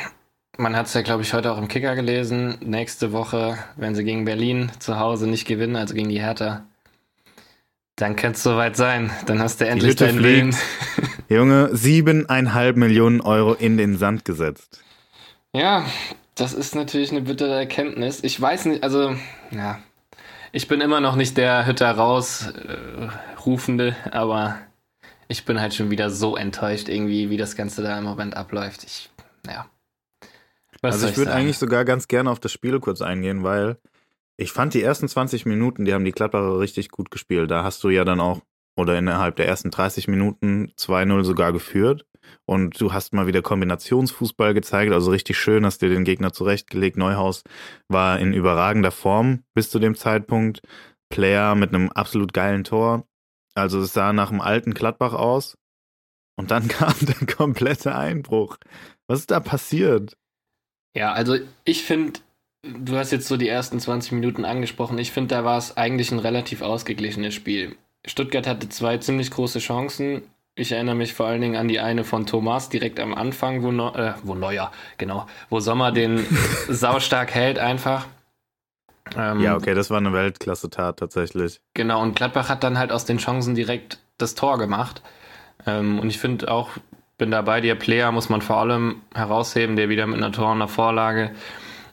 man 0.57 0.75
hat 0.75 0.87
es 0.87 0.93
ja, 0.93 1.01
glaube 1.01 1.21
ich, 1.21 1.33
heute 1.33 1.51
auch 1.51 1.57
im 1.57 1.67
Kicker 1.67 1.95
gelesen. 1.95 2.57
Nächste 2.61 3.11
Woche, 3.11 3.57
wenn 3.75 3.93
sie 3.93 4.05
gegen 4.05 4.25
Berlin 4.25 4.71
zu 4.79 4.99
Hause 4.99 5.27
nicht 5.27 5.45
gewinnen, 5.45 5.75
also 5.75 5.93
gegen 5.93 6.09
die 6.09 6.21
Hertha, 6.21 6.65
dann 7.97 8.15
könnte 8.15 8.37
es 8.37 8.43
soweit 8.43 8.77
sein. 8.77 9.11
Dann 9.25 9.39
hast 9.39 9.59
du 9.59 9.67
endlich 9.67 9.97
fliegt. 9.97 10.23
Willen. 10.23 10.55
Junge, 11.29 11.75
siebeneinhalb 11.75 12.77
Millionen 12.77 13.21
Euro 13.21 13.53
in 13.53 13.77
den 13.77 13.97
Sand 13.97 14.25
gesetzt. 14.25 14.84
Ja, 15.55 15.85
das 16.35 16.53
ist 16.53 16.75
natürlich 16.75 17.11
eine 17.11 17.21
bittere 17.21 17.55
Erkenntnis. 17.55 18.21
Ich 18.23 18.39
weiß 18.39 18.65
nicht, 18.65 18.83
also, 18.83 19.15
ja, 19.51 19.79
ich 20.51 20.67
bin 20.67 20.81
immer 20.81 20.99
noch 20.99 21.15
nicht 21.15 21.37
der 21.37 21.65
Hütter 21.65 21.89
raus 21.91 22.47
äh, 22.47 23.09
Rufende, 23.45 23.95
aber 24.11 24.59
ich 25.29 25.45
bin 25.45 25.61
halt 25.61 25.73
schon 25.73 25.89
wieder 25.89 26.09
so 26.09 26.35
enttäuscht 26.35 26.89
irgendwie, 26.89 27.29
wie 27.29 27.37
das 27.37 27.55
Ganze 27.55 27.83
da 27.83 27.97
im 27.97 28.03
Moment 28.03 28.35
abläuft. 28.35 28.83
Ich, 28.83 29.09
ja. 29.47 29.69
Was 30.81 30.95
also 30.95 30.99
soll 30.99 31.11
ich 31.11 31.17
würde 31.17 31.33
eigentlich 31.33 31.57
sogar 31.57 31.85
ganz 31.85 32.09
gerne 32.09 32.31
auf 32.31 32.41
das 32.41 32.51
Spiel 32.51 32.77
kurz 32.81 33.01
eingehen, 33.01 33.43
weil 33.43 33.77
ich 34.35 34.51
fand 34.51 34.73
die 34.73 34.83
ersten 34.83 35.07
20 35.07 35.45
Minuten, 35.45 35.85
die 35.85 35.93
haben 35.93 36.03
die 36.03 36.11
Gladbacher 36.11 36.59
richtig 36.59 36.89
gut 36.89 37.11
gespielt. 37.11 37.49
Da 37.49 37.63
hast 37.63 37.81
du 37.81 37.89
ja 37.89 38.03
dann 38.03 38.19
auch, 38.19 38.41
oder 38.75 38.97
innerhalb 38.97 39.37
der 39.37 39.47
ersten 39.47 39.71
30 39.71 40.09
Minuten 40.09 40.73
2-0 40.77 41.23
sogar 41.23 41.53
geführt. 41.53 42.05
Und 42.45 42.79
du 42.79 42.93
hast 42.93 43.13
mal 43.13 43.27
wieder 43.27 43.41
Kombinationsfußball 43.41 44.53
gezeigt, 44.53 44.93
also 44.93 45.11
richtig 45.11 45.37
schön, 45.37 45.65
hast 45.65 45.81
dir 45.81 45.89
den 45.89 46.03
Gegner 46.03 46.31
zurechtgelegt. 46.31 46.97
Neuhaus 46.97 47.43
war 47.87 48.19
in 48.19 48.33
überragender 48.33 48.91
Form 48.91 49.43
bis 49.53 49.69
zu 49.69 49.79
dem 49.79 49.95
Zeitpunkt. 49.95 50.61
Player 51.09 51.55
mit 51.55 51.73
einem 51.73 51.89
absolut 51.91 52.33
geilen 52.33 52.63
Tor. 52.63 53.07
Also 53.53 53.79
es 53.79 53.93
sah 53.93 54.13
nach 54.13 54.31
einem 54.31 54.41
alten 54.41 54.73
Gladbach 54.73 55.13
aus. 55.13 55.57
Und 56.37 56.51
dann 56.51 56.67
kam 56.67 56.93
der 57.01 57.27
komplette 57.35 57.95
Einbruch. 57.95 58.57
Was 59.07 59.19
ist 59.19 59.31
da 59.31 59.39
passiert? 59.39 60.17
Ja, 60.95 61.13
also 61.13 61.37
ich 61.63 61.83
finde, 61.83 62.19
du 62.63 62.95
hast 62.95 63.11
jetzt 63.11 63.27
so 63.27 63.37
die 63.37 63.49
ersten 63.49 63.79
20 63.79 64.13
Minuten 64.13 64.45
angesprochen. 64.45 64.97
Ich 64.97 65.11
finde, 65.11 65.35
da 65.35 65.43
war 65.43 65.57
es 65.57 65.77
eigentlich 65.77 66.11
ein 66.11 66.19
relativ 66.19 66.61
ausgeglichenes 66.61 67.33
Spiel. 67.33 67.75
Stuttgart 68.05 68.47
hatte 68.47 68.69
zwei 68.69 68.97
ziemlich 68.97 69.31
große 69.31 69.59
Chancen. 69.59 70.23
Ich 70.57 70.71
erinnere 70.71 70.95
mich 70.95 71.13
vor 71.13 71.27
allen 71.27 71.41
Dingen 71.41 71.57
an 71.57 71.67
die 71.67 71.81
eine 71.81 72.05
von 72.05 72.25
Thomas 72.25 72.69
direkt 72.69 73.01
am 73.01 73.13
Anfang, 73.13 73.61
wo, 73.61 73.71
Neu 73.73 73.89
äh, 73.89 74.13
wo 74.23 74.35
Neuer, 74.35 74.71
genau, 74.97 75.27
wo 75.49 75.59
Sommer 75.59 75.91
den 75.91 76.25
saustark 76.69 77.35
hält 77.35 77.59
einfach. 77.59 78.07
Ähm, 79.17 79.41
Ja, 79.41 79.57
okay, 79.57 79.73
das 79.73 79.89
war 79.89 79.97
eine 79.97 80.13
Weltklasse-Tat 80.13 80.97
tatsächlich. 80.97 81.59
Genau, 81.73 82.01
und 82.01 82.15
Gladbach 82.15 82.47
hat 82.47 82.63
dann 82.63 82.77
halt 82.77 82.93
aus 82.93 83.03
den 83.03 83.17
Chancen 83.17 83.53
direkt 83.53 83.99
das 84.17 84.33
Tor 84.33 84.57
gemacht. 84.57 85.01
Ähm, 85.67 85.99
und 85.99 86.09
ich 86.09 86.19
finde 86.19 86.49
auch, 86.49 86.69
bin 87.17 87.31
da 87.31 87.41
bei 87.41 87.59
dir, 87.59 87.75
Player 87.75 88.13
muss 88.13 88.29
man 88.29 88.41
vor 88.41 88.57
allem 88.57 89.01
herausheben, 89.13 89.75
der 89.75 89.89
wieder 89.89 90.07
mit 90.07 90.17
einer 90.17 90.31
Tor 90.31 90.51
und 90.51 90.57
einer 90.57 90.69
Vorlage 90.69 91.31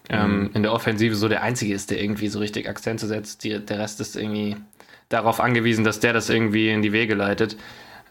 ähm, 0.08 0.50
in 0.54 0.62
der 0.62 0.72
Offensive 0.72 1.16
so 1.16 1.28
der 1.28 1.42
Einzige 1.42 1.74
ist, 1.74 1.90
der 1.90 2.00
irgendwie 2.00 2.28
so 2.28 2.38
richtig 2.38 2.68
Akzente 2.68 3.08
setzt. 3.08 3.42
Die, 3.42 3.58
der 3.58 3.78
Rest 3.80 4.00
ist 4.00 4.14
irgendwie 4.14 4.56
darauf 5.08 5.40
angewiesen, 5.40 5.84
dass 5.84 5.98
der 5.98 6.12
das 6.12 6.30
irgendwie 6.30 6.70
in 6.70 6.82
die 6.82 6.92
Wege 6.92 7.14
leitet. 7.14 7.56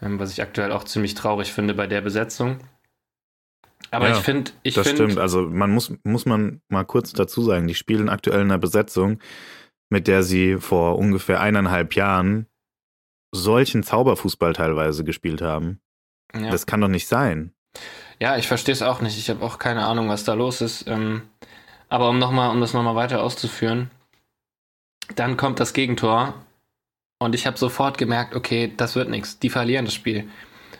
Ähm, 0.02 0.18
was 0.18 0.32
ich 0.32 0.42
aktuell 0.42 0.72
auch 0.72 0.84
ziemlich 0.84 1.14
traurig 1.14 1.52
finde 1.52 1.74
bei 1.74 1.86
der 1.86 2.00
Besetzung. 2.00 2.58
Aber 3.90 4.08
Ja, 4.08 4.16
ich 4.16 4.22
finde, 4.22 4.50
ich 4.62 4.74
das 4.74 4.86
finde, 4.86 5.04
stimmt. 5.04 5.18
Also 5.18 5.42
man 5.42 5.70
muss, 5.70 5.92
muss 6.04 6.26
man 6.26 6.60
mal 6.68 6.84
kurz 6.84 7.12
dazu 7.12 7.42
sagen, 7.42 7.66
die 7.68 7.74
spielen 7.74 8.08
aktuell 8.08 8.40
in 8.40 8.50
einer 8.50 8.58
Besetzung, 8.58 9.18
mit 9.90 10.08
der 10.08 10.22
sie 10.22 10.56
vor 10.58 10.98
ungefähr 10.98 11.40
eineinhalb 11.40 11.94
Jahren 11.94 12.46
solchen 13.34 13.82
Zauberfußball 13.82 14.52
teilweise 14.54 15.04
gespielt 15.04 15.40
haben. 15.42 15.80
ja. 16.34 16.50
Das 16.50 16.66
kann 16.66 16.80
doch 16.80 16.88
nicht 16.88 17.06
sein. 17.06 17.52
Ja, 18.20 18.36
ich 18.36 18.46
verstehe 18.46 18.72
es 18.72 18.82
auch 18.82 19.00
nicht. 19.00 19.18
Ich 19.18 19.30
habe 19.30 19.44
auch 19.44 19.58
keine 19.58 19.84
Ahnung, 19.86 20.08
was 20.08 20.24
da 20.24 20.34
los 20.34 20.60
ist. 20.60 20.86
Ähm, 20.86 21.22
Aber 21.88 22.08
um, 22.08 22.18
noch 22.18 22.30
mal, 22.30 22.50
um 22.50 22.60
das 22.60 22.72
nochmal 22.72 22.94
weiter 22.94 23.22
auszuführen, 23.22 23.90
dann 25.16 25.36
kommt 25.36 25.60
das 25.60 25.72
Gegentor 25.72 26.34
und 27.22 27.34
ich 27.34 27.46
habe 27.46 27.58
sofort 27.58 27.98
gemerkt, 27.98 28.34
okay, 28.34 28.72
das 28.76 28.96
wird 28.96 29.08
nichts. 29.08 29.38
Die 29.38 29.50
verlieren 29.50 29.84
das 29.84 29.94
Spiel. 29.94 30.24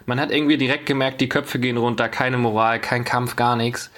Man 0.07 0.21
hat 0.21 0.31
irgendwie 0.31 0.59
direkt 0.59 0.87
gemerkt, 0.87 1.21
die 1.21 1.29
Köpfe 1.29 1.59
gehen 1.59 1.77
runter, 1.77 2.09
keine 2.09 2.39
Moral, 2.39 2.81
kein 2.81 3.05
Kampf, 3.05 3.37
gar 3.37 3.57
nichts. 3.57 3.91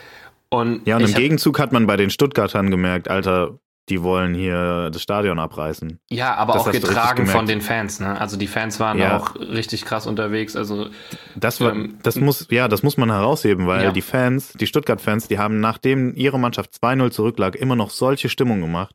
Und 0.51 0.87
ja, 0.87 0.97
und 0.97 1.09
im 1.09 1.15
Gegenzug 1.15 1.59
hat 1.59 1.73
man 1.73 1.87
bei 1.87 1.97
den 1.97 2.11
Stuttgartern 2.11 2.71
gemerkt, 2.71 3.09
Alter, 3.09 3.59
die 3.89 4.03
wollen 4.03 4.35
hier 4.35 4.91
das 4.91 5.03
Stadion 5.03 5.39
abreißen. 5.39 5.99
Ja, 6.09 6.35
aber 6.37 6.55
das 6.55 6.67
auch 6.67 6.73
getragen 6.73 7.27
von 7.27 7.47
den 7.47 7.61
Fans. 7.61 8.01
Ne? 8.01 8.19
Also 8.19 8.39
die 8.39 8.47
Fans 8.47 8.81
waren 8.81 8.99
ja. 8.99 9.19
auch 9.19 9.35
richtig 9.37 9.85
krass 9.85 10.07
unterwegs. 10.07 10.57
Also 10.57 10.89
das 11.37 11.61
war, 11.61 11.73
ähm, 11.73 11.99
das 12.03 12.17
muss, 12.17 12.47
ja, 12.51 12.69
das 12.69 12.83
muss 12.83 12.97
man 12.97 13.11
herausheben, 13.11 13.67
weil 13.67 13.85
ja. 13.85 13.93
die 13.93 14.01
Fans, 14.01 14.55
die 14.55 14.67
Stuttgart-Fans, 14.67 15.29
die 15.29 15.39
haben 15.39 15.61
nachdem 15.61 16.15
ihre 16.15 16.39
Mannschaft 16.39 16.71
2-0 16.83 17.11
zurücklag, 17.11 17.57
immer 17.57 17.77
noch 17.77 17.91
solche 17.91 18.31
Stimmung 18.31 18.61
gemacht. 18.61 18.95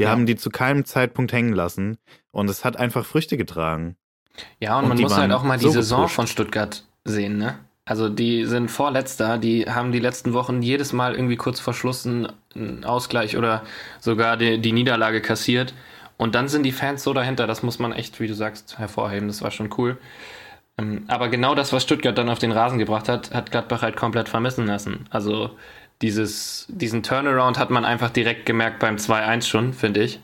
Die 0.00 0.04
ja. 0.04 0.10
haben 0.10 0.24
die 0.24 0.34
zu 0.34 0.48
keinem 0.48 0.86
Zeitpunkt 0.86 1.30
hängen 1.34 1.52
lassen 1.52 1.98
und 2.30 2.48
es 2.48 2.64
hat 2.64 2.78
einfach 2.78 3.04
Früchte 3.04 3.36
getragen. 3.36 3.96
Ja, 4.58 4.78
und, 4.78 4.84
und 4.84 4.88
man 4.88 5.00
muss 5.02 5.14
halt 5.14 5.30
auch 5.30 5.42
mal 5.42 5.58
die 5.58 5.66
so 5.66 5.72
Saison 5.72 6.00
gepusht. 6.00 6.14
von 6.14 6.26
Stuttgart 6.26 6.84
sehen, 7.04 7.36
ne? 7.36 7.58
Also 7.84 8.08
die 8.08 8.46
sind 8.46 8.70
vorletzter, 8.70 9.36
die 9.36 9.66
haben 9.66 9.92
die 9.92 9.98
letzten 9.98 10.32
Wochen 10.32 10.62
jedes 10.62 10.94
Mal 10.94 11.14
irgendwie 11.14 11.36
kurz 11.36 11.60
vor 11.60 11.74
Schluss 11.74 12.06
einen 12.06 12.84
Ausgleich 12.84 13.36
oder 13.36 13.62
sogar 13.98 14.38
die, 14.38 14.58
die 14.58 14.72
Niederlage 14.72 15.20
kassiert. 15.20 15.74
Und 16.16 16.34
dann 16.34 16.48
sind 16.48 16.62
die 16.62 16.72
Fans 16.72 17.02
so 17.02 17.12
dahinter, 17.12 17.46
das 17.46 17.62
muss 17.62 17.78
man 17.78 17.92
echt, 17.92 18.20
wie 18.20 18.26
du 18.26 18.34
sagst, 18.34 18.78
hervorheben. 18.78 19.28
Das 19.28 19.42
war 19.42 19.50
schon 19.50 19.68
cool. 19.76 19.98
Ähm, 20.78 21.04
aber 21.08 21.28
genau 21.28 21.54
das, 21.54 21.74
was 21.74 21.82
Stuttgart 21.82 22.16
dann 22.16 22.30
auf 22.30 22.38
den 22.38 22.52
Rasen 22.52 22.78
gebracht 22.78 23.08
hat, 23.10 23.34
hat 23.34 23.50
Gladbach 23.50 23.82
halt 23.82 23.96
komplett 23.96 24.30
vermissen 24.30 24.66
lassen. 24.66 25.06
Also 25.10 25.50
dieses, 26.02 26.66
diesen 26.68 27.02
Turnaround 27.02 27.58
hat 27.58 27.70
man 27.70 27.84
einfach 27.84 28.10
direkt 28.10 28.46
gemerkt 28.46 28.78
beim 28.78 28.96
2-1 28.96 29.46
schon, 29.46 29.72
finde 29.72 30.02
ich. 30.02 30.20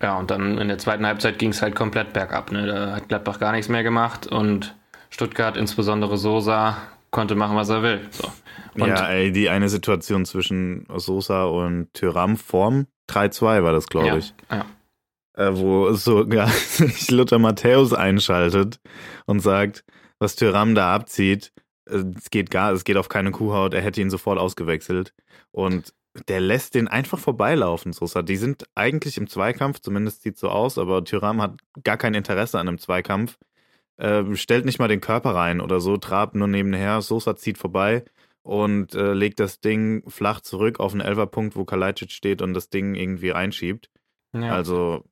Ja, 0.00 0.16
und 0.16 0.30
dann 0.30 0.58
in 0.58 0.68
der 0.68 0.78
zweiten 0.78 1.04
Halbzeit 1.04 1.38
ging 1.38 1.50
es 1.50 1.60
halt 1.60 1.74
komplett 1.74 2.12
bergab. 2.12 2.52
Ne? 2.52 2.66
Da 2.66 2.92
hat 2.94 3.08
Gladbach 3.08 3.40
gar 3.40 3.52
nichts 3.52 3.68
mehr 3.68 3.82
gemacht 3.82 4.26
und 4.26 4.76
Stuttgart, 5.10 5.56
insbesondere 5.56 6.16
Sosa, 6.18 6.76
konnte 7.10 7.34
machen, 7.34 7.56
was 7.56 7.68
er 7.68 7.82
will. 7.82 8.00
So. 8.10 8.30
ja, 8.86 9.08
ey, 9.08 9.32
die 9.32 9.48
eine 9.48 9.68
Situation 9.68 10.24
zwischen 10.24 10.86
Sosa 10.94 11.44
und 11.44 11.92
Tyram 11.94 12.36
vorm 12.36 12.86
3-2 13.10 13.62
war 13.62 13.72
das, 13.72 13.86
glaube 13.86 14.06
ja, 14.06 14.16
ich. 14.18 14.34
Ja. 14.50 14.66
Äh, 15.36 15.56
wo 15.56 15.92
sogar 15.92 16.48
sich 16.48 17.10
Luther 17.10 17.38
Matthäus 17.38 17.92
einschaltet 17.92 18.78
und 19.26 19.40
sagt, 19.40 19.84
was 20.20 20.36
Tyram 20.36 20.74
da 20.74 20.94
abzieht, 20.94 21.52
es 21.88 22.30
geht 22.30 22.50
gar, 22.50 22.72
es 22.72 22.84
geht 22.84 22.96
auf 22.96 23.08
keine 23.08 23.30
Kuhhaut, 23.30 23.74
er 23.74 23.82
hätte 23.82 24.00
ihn 24.00 24.10
sofort 24.10 24.38
ausgewechselt. 24.38 25.14
Und 25.50 25.94
der 26.28 26.40
lässt 26.40 26.74
den 26.74 26.88
einfach 26.88 27.18
vorbeilaufen, 27.18 27.92
Sosa. 27.92 28.22
Die 28.22 28.36
sind 28.36 28.64
eigentlich 28.74 29.18
im 29.18 29.28
Zweikampf, 29.28 29.80
zumindest 29.80 30.22
sieht 30.22 30.38
so 30.38 30.48
aus, 30.48 30.78
aber 30.78 31.04
Tyram 31.04 31.40
hat 31.40 31.60
gar 31.84 31.96
kein 31.96 32.14
Interesse 32.14 32.58
an 32.58 32.68
einem 32.68 32.78
Zweikampf 32.78 33.38
äh, 33.98 34.36
stellt 34.36 34.64
nicht 34.64 34.78
mal 34.78 34.88
den 34.88 35.00
Körper 35.00 35.34
rein 35.34 35.60
oder 35.60 35.80
so, 35.80 35.96
trabt 35.96 36.34
nur 36.34 36.48
nebenher, 36.48 37.02
Sosa 37.02 37.36
zieht 37.36 37.58
vorbei 37.58 38.04
und 38.42 38.94
äh, 38.94 39.12
legt 39.12 39.40
das 39.40 39.60
Ding 39.60 40.08
flach 40.08 40.40
zurück 40.40 40.80
auf 40.80 40.92
einen 40.92 41.00
Elferpunkt, 41.00 41.56
wo 41.56 41.64
Kalajdzic 41.64 42.12
steht 42.12 42.40
und 42.40 42.54
das 42.54 42.70
Ding 42.70 42.94
irgendwie 42.94 43.30
reinschiebt. 43.30 43.90
Ja. 44.32 44.52
Also 44.52 45.04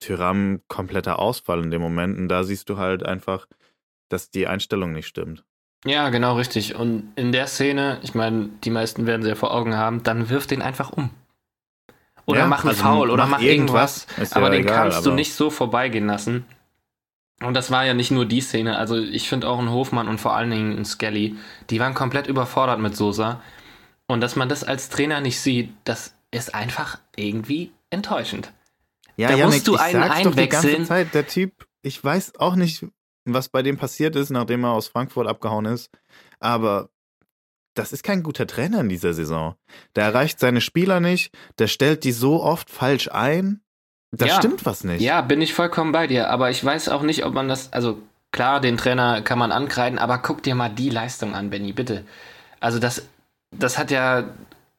Tyram 0.00 0.62
kompletter 0.68 1.18
Ausfall 1.18 1.62
in 1.62 1.70
dem 1.70 1.82
Moment 1.82 2.18
und 2.18 2.28
da 2.28 2.42
siehst 2.42 2.68
du 2.68 2.78
halt 2.78 3.04
einfach, 3.04 3.46
dass 4.08 4.30
die 4.30 4.46
Einstellung 4.46 4.92
nicht 4.92 5.06
stimmt. 5.06 5.44
Ja, 5.84 6.08
genau 6.10 6.36
richtig. 6.36 6.74
Und 6.74 7.12
in 7.16 7.32
der 7.32 7.46
Szene, 7.46 7.98
ich 8.02 8.14
meine, 8.14 8.50
die 8.64 8.70
meisten 8.70 9.06
werden 9.06 9.22
sie 9.22 9.28
ja 9.28 9.34
vor 9.34 9.54
Augen 9.54 9.76
haben, 9.76 10.02
dann 10.02 10.28
wirf 10.28 10.46
den 10.46 10.62
einfach 10.62 10.90
um. 10.90 11.10
Oder 12.26 12.40
ja, 12.40 12.46
mach 12.46 12.60
einen 12.60 12.70
also 12.70 12.82
Foul 12.82 13.10
oder 13.10 13.26
mach 13.26 13.40
irgendwas. 13.40 14.06
irgendwas 14.06 14.32
aber 14.32 14.46
ja 14.46 14.52
den 14.52 14.60
egal, 14.64 14.76
kannst 14.76 14.98
aber 14.98 15.04
du 15.04 15.12
nicht 15.14 15.32
so 15.32 15.50
vorbeigehen 15.50 16.06
lassen. 16.06 16.44
Und 17.40 17.54
das 17.54 17.70
war 17.70 17.86
ja 17.86 17.94
nicht 17.94 18.10
nur 18.10 18.26
die 18.26 18.40
Szene. 18.40 18.76
Also 18.76 18.96
ich 18.96 19.28
finde 19.28 19.48
auch 19.48 19.58
ein 19.58 19.70
Hofmann 19.70 20.08
und 20.08 20.18
vor 20.18 20.34
allen 20.34 20.50
Dingen 20.50 20.76
ein 20.76 20.84
Skelly, 20.84 21.36
die 21.70 21.80
waren 21.80 21.94
komplett 21.94 22.26
überfordert 22.26 22.80
mit 22.80 22.96
Sosa. 22.96 23.40
Und 24.08 24.20
dass 24.20 24.36
man 24.36 24.48
das 24.48 24.64
als 24.64 24.88
Trainer 24.88 25.20
nicht 25.20 25.40
sieht, 25.40 25.72
das 25.84 26.14
ist 26.30 26.54
einfach 26.54 26.98
irgendwie 27.16 27.72
enttäuschend. 27.90 28.52
Ja, 29.16 29.28
da 29.28 29.36
Janik, 29.36 29.54
musst 29.54 29.68
du 29.68 29.76
einen 29.76 30.02
ich 30.02 30.10
einwechseln. 30.10 30.34
Doch 30.34 30.42
die 30.42 30.48
ganze 30.48 30.84
Zeit, 30.84 31.14
der 31.14 31.26
Typ, 31.26 31.66
ich 31.82 32.02
weiß 32.02 32.38
auch 32.38 32.56
nicht, 32.56 32.86
was 33.34 33.48
bei 33.48 33.62
dem 33.62 33.76
passiert 33.76 34.16
ist, 34.16 34.30
nachdem 34.30 34.64
er 34.64 34.72
aus 34.72 34.88
Frankfurt 34.88 35.26
abgehauen 35.26 35.66
ist. 35.66 35.90
Aber 36.40 36.90
das 37.74 37.92
ist 37.92 38.02
kein 38.02 38.22
guter 38.22 38.46
Trainer 38.46 38.80
in 38.80 38.88
dieser 38.88 39.14
Saison. 39.14 39.54
Der 39.94 40.04
erreicht 40.04 40.40
seine 40.40 40.60
Spieler 40.60 41.00
nicht, 41.00 41.32
der 41.58 41.68
stellt 41.68 42.04
die 42.04 42.12
so 42.12 42.42
oft 42.42 42.70
falsch 42.70 43.08
ein. 43.10 43.60
Da 44.10 44.26
ja, 44.26 44.36
stimmt 44.36 44.64
was 44.64 44.84
nicht. 44.84 45.00
Ja, 45.00 45.20
bin 45.20 45.40
ich 45.42 45.54
vollkommen 45.54 45.92
bei 45.92 46.06
dir. 46.06 46.30
Aber 46.30 46.50
ich 46.50 46.64
weiß 46.64 46.88
auch 46.88 47.02
nicht, 47.02 47.24
ob 47.24 47.34
man 47.34 47.48
das. 47.48 47.72
Also 47.72 48.00
klar, 48.32 48.60
den 48.60 48.76
Trainer 48.76 49.22
kann 49.22 49.38
man 49.38 49.52
ankreiden, 49.52 49.98
aber 49.98 50.18
guck 50.18 50.42
dir 50.42 50.54
mal 50.54 50.70
die 50.70 50.90
Leistung 50.90 51.34
an, 51.34 51.50
Benny, 51.50 51.72
bitte. 51.72 52.04
Also 52.58 52.78
das, 52.78 53.06
das 53.50 53.78
hat 53.78 53.90
ja 53.90 54.24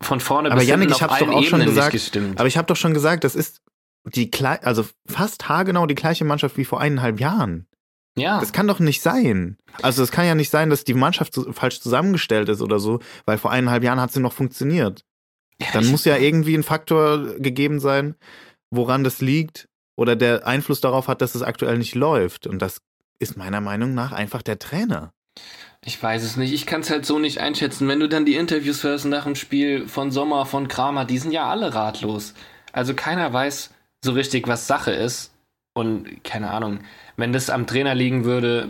von 0.01 0.19
vorne 0.19 0.49
aber 0.49 0.59
bis 0.59 0.69
Janik, 0.69 0.89
hinten 0.89 1.03
auf 1.03 1.11
allen 1.11 1.27
doch 1.27 1.35
auch 1.35 1.41
Ebenen 1.43 1.67
gesagt, 1.67 1.93
nicht 1.93 2.03
gestimmt. 2.03 2.39
Aber 2.39 2.47
ich 2.47 2.57
habe 2.57 2.67
doch 2.67 2.75
schon 2.75 2.93
gesagt, 2.93 3.23
das 3.23 3.35
ist 3.35 3.61
die 4.05 4.31
also 4.63 4.85
fast 5.07 5.49
haargenau 5.49 5.85
die 5.85 5.95
gleiche 5.95 6.25
Mannschaft 6.25 6.57
wie 6.57 6.65
vor 6.65 6.79
eineinhalb 6.79 7.19
Jahren. 7.19 7.67
Ja. 8.17 8.39
Das 8.39 8.51
kann 8.51 8.67
doch 8.67 8.79
nicht 8.79 9.01
sein. 9.01 9.57
Also 9.81 10.03
es 10.03 10.11
kann 10.11 10.25
ja 10.25 10.35
nicht 10.35 10.49
sein, 10.49 10.69
dass 10.69 10.83
die 10.83 10.93
Mannschaft 10.93 11.33
so 11.33 11.51
falsch 11.53 11.79
zusammengestellt 11.79 12.49
ist 12.49 12.61
oder 12.61 12.79
so, 12.79 12.99
weil 13.25 13.37
vor 13.37 13.51
eineinhalb 13.51 13.83
Jahren 13.83 14.01
hat 14.01 14.11
sie 14.11 14.19
noch 14.19 14.33
funktioniert. 14.33 15.03
Ja, 15.61 15.67
Dann 15.73 15.87
muss 15.87 16.05
ja 16.05 16.17
irgendwie 16.17 16.55
ein 16.55 16.63
Faktor 16.63 17.35
gegeben 17.39 17.79
sein, 17.79 18.15
woran 18.71 19.03
das 19.03 19.21
liegt 19.21 19.67
oder 19.97 20.15
der 20.15 20.47
Einfluss 20.47 20.81
darauf 20.81 21.07
hat, 21.07 21.21
dass 21.21 21.35
es 21.35 21.41
aktuell 21.41 21.77
nicht 21.77 21.95
läuft. 21.95 22.47
Und 22.47 22.61
das 22.61 22.81
ist 23.19 23.37
meiner 23.37 23.61
Meinung 23.61 23.93
nach 23.93 24.11
einfach 24.11 24.41
der 24.41 24.59
Trainer. 24.59 25.11
Ich 25.83 26.01
weiß 26.01 26.23
es 26.23 26.35
nicht. 26.35 26.53
Ich 26.53 26.65
kann 26.65 26.81
es 26.81 26.89
halt 26.89 27.05
so 27.05 27.19
nicht 27.19 27.39
einschätzen. 27.39 27.87
Wenn 27.87 27.99
du 27.99 28.09
dann 28.09 28.25
die 28.25 28.35
Interviews 28.35 28.83
hörst 28.83 29.05
nach 29.05 29.23
dem 29.23 29.35
Spiel 29.35 29.87
von 29.87 30.11
Sommer, 30.11 30.45
von 30.45 30.67
Kramer, 30.67 31.05
die 31.05 31.17
sind 31.17 31.31
ja 31.31 31.49
alle 31.49 31.73
ratlos. 31.73 32.33
Also 32.73 32.93
keiner 32.93 33.31
weiß 33.31 33.71
so 34.03 34.11
richtig, 34.11 34.47
was 34.47 34.67
Sache 34.67 34.91
ist. 34.91 35.31
Und 35.79 36.23
keine 36.23 36.51
Ahnung, 36.51 36.79
wenn 37.17 37.33
das 37.33 37.49
am 37.49 37.67
Trainer 37.67 37.95
liegen 37.95 38.25
würde, 38.25 38.69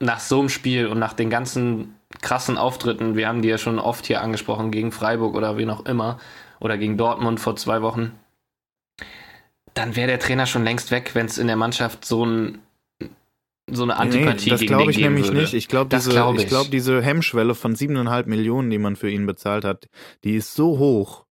nach 0.00 0.20
so 0.20 0.40
einem 0.40 0.48
Spiel 0.48 0.86
und 0.86 0.98
nach 0.98 1.12
den 1.12 1.30
ganzen 1.30 1.94
krassen 2.20 2.58
Auftritten, 2.58 3.16
wir 3.16 3.28
haben 3.28 3.42
die 3.42 3.48
ja 3.48 3.58
schon 3.58 3.78
oft 3.78 4.06
hier 4.06 4.20
angesprochen, 4.20 4.70
gegen 4.70 4.92
Freiburg 4.92 5.34
oder 5.34 5.56
wie 5.56 5.64
noch 5.64 5.86
immer, 5.86 6.18
oder 6.60 6.78
gegen 6.78 6.96
Dortmund 6.96 7.40
vor 7.40 7.56
zwei 7.56 7.82
Wochen, 7.82 8.12
dann 9.74 9.96
wäre 9.96 10.08
der 10.08 10.18
Trainer 10.18 10.46
schon 10.46 10.64
längst 10.64 10.90
weg, 10.90 11.12
wenn 11.14 11.26
es 11.26 11.38
in 11.38 11.46
der 11.46 11.56
Mannschaft 11.56 12.04
so 12.04 12.24
ein 12.24 12.58
so 13.70 13.84
eine 13.84 13.96
Antipathie 13.96 14.50
nee, 14.50 14.56
das 14.56 14.60
glaube 14.66 14.90
ich 14.90 14.98
nämlich 14.98 15.28
würde. 15.28 15.40
nicht. 15.40 15.54
Ich 15.54 15.68
glaube, 15.68 15.88
diese, 15.94 16.10
glaub 16.10 16.34
ich. 16.34 16.42
ich 16.42 16.48
glaub, 16.48 16.70
diese 16.70 17.00
Hemmschwelle 17.00 17.54
von 17.54 17.74
siebeneinhalb 17.74 18.26
Millionen, 18.26 18.70
die 18.70 18.78
man 18.78 18.96
für 18.96 19.08
ihn 19.08 19.24
bezahlt 19.24 19.64
hat, 19.64 19.88
die 20.24 20.34
ist 20.34 20.54
so 20.54 20.78
hoch, 20.78 21.24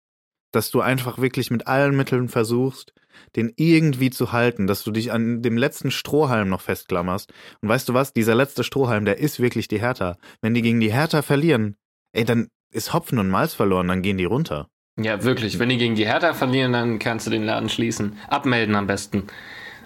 dass 0.51 0.71
du 0.71 0.79
einfach 0.79 1.19
wirklich 1.19 1.51
mit 1.51 1.67
allen 1.67 1.97
Mitteln 1.97 2.29
versuchst, 2.29 2.93
den 3.35 3.51
irgendwie 3.55 4.09
zu 4.09 4.31
halten, 4.31 4.67
dass 4.67 4.83
du 4.83 4.91
dich 4.91 5.11
an 5.11 5.41
dem 5.41 5.57
letzten 5.57 5.91
Strohhalm 5.91 6.49
noch 6.49 6.61
festklammerst. 6.61 7.31
Und 7.61 7.69
weißt 7.69 7.89
du 7.89 7.93
was? 7.93 8.13
Dieser 8.13 8.35
letzte 8.35 8.63
Strohhalm, 8.63 9.05
der 9.05 9.19
ist 9.19 9.39
wirklich 9.39 9.67
die 9.67 9.81
Hertha. 9.81 10.17
Wenn 10.41 10.53
die 10.53 10.61
gegen 10.61 10.79
die 10.79 10.93
Hertha 10.93 11.21
verlieren, 11.21 11.75
ey, 12.13 12.25
dann 12.25 12.47
ist 12.71 12.93
Hopfen 12.93 13.19
und 13.19 13.29
Malz 13.29 13.53
verloren, 13.53 13.87
dann 13.87 14.01
gehen 14.01 14.17
die 14.17 14.25
runter. 14.25 14.67
Ja, 14.99 15.23
wirklich. 15.23 15.59
Wenn 15.59 15.69
die 15.69 15.77
gegen 15.77 15.95
die 15.95 16.05
Hertha 16.05 16.33
verlieren, 16.33 16.73
dann 16.73 16.99
kannst 16.99 17.25
du 17.25 17.31
den 17.31 17.43
Laden 17.43 17.69
schließen. 17.69 18.17
Abmelden 18.27 18.75
am 18.75 18.87
besten. 18.87 19.23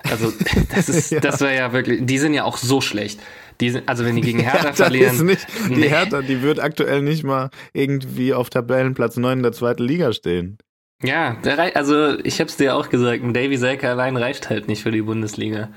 Also, 0.04 0.34
das 0.76 0.90
ist, 0.90 1.12
ja. 1.12 1.20
das 1.20 1.40
wäre 1.42 1.56
ja 1.56 1.74
wirklich, 1.74 2.06
die 2.06 2.18
sind 2.18 2.34
ja 2.34 2.44
auch 2.44 2.58
so 2.58 2.82
schlecht. 2.82 3.20
Die 3.62 3.70
sind, 3.70 3.88
also 3.88 4.04
wenn 4.04 4.16
die 4.16 4.22
gegen 4.22 4.40
Hertha, 4.40 4.64
Hertha 4.64 4.74
verlieren. 4.74 5.26
Nicht, 5.26 5.46
die 5.70 5.76
nee. 5.76 5.90
Hertha, 5.90 6.22
die 6.22 6.42
wird 6.42 6.60
aktuell 6.60 7.02
nicht 7.02 7.24
mal 7.24 7.50
irgendwie 7.74 8.34
auf 8.34 8.50
Tabellenplatz 8.50 9.18
9 9.18 9.40
in 9.40 9.44
der 9.44 9.52
zweiten 9.52 9.84
Liga 9.84 10.12
stehen. 10.12 10.58
Ja, 11.04 11.38
also 11.74 12.18
ich 12.20 12.40
hab's 12.40 12.56
dir 12.56 12.76
auch 12.76 12.90
gesagt, 12.90 13.24
ein 13.24 13.34
Davy 13.34 13.58
Selke 13.58 13.90
allein 13.90 14.16
reicht 14.16 14.50
halt 14.50 14.68
nicht 14.68 14.84
für 14.84 14.92
die 14.92 15.02
Bundesliga. 15.02 15.70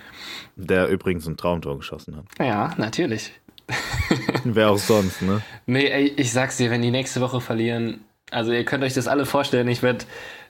Der 0.54 0.88
übrigens 0.88 1.26
ein 1.26 1.36
Traumtor 1.36 1.76
geschossen 1.76 2.16
hat. 2.16 2.24
Ja, 2.38 2.72
natürlich. 2.78 3.32
Wer 4.44 4.70
auch 4.70 4.78
sonst, 4.78 5.22
ne? 5.22 5.42
Nee, 5.66 5.86
ey, 5.86 6.14
ich 6.16 6.32
sag's 6.32 6.56
dir, 6.56 6.70
wenn 6.70 6.82
die 6.82 6.92
nächste 6.92 7.20
Woche 7.20 7.40
verlieren, 7.40 8.04
also 8.30 8.52
ihr 8.52 8.64
könnt 8.64 8.84
euch 8.84 8.94
das 8.94 9.08
alle 9.08 9.26
vorstellen. 9.26 9.68
Ich 9.68 9.82
werde 9.82 10.04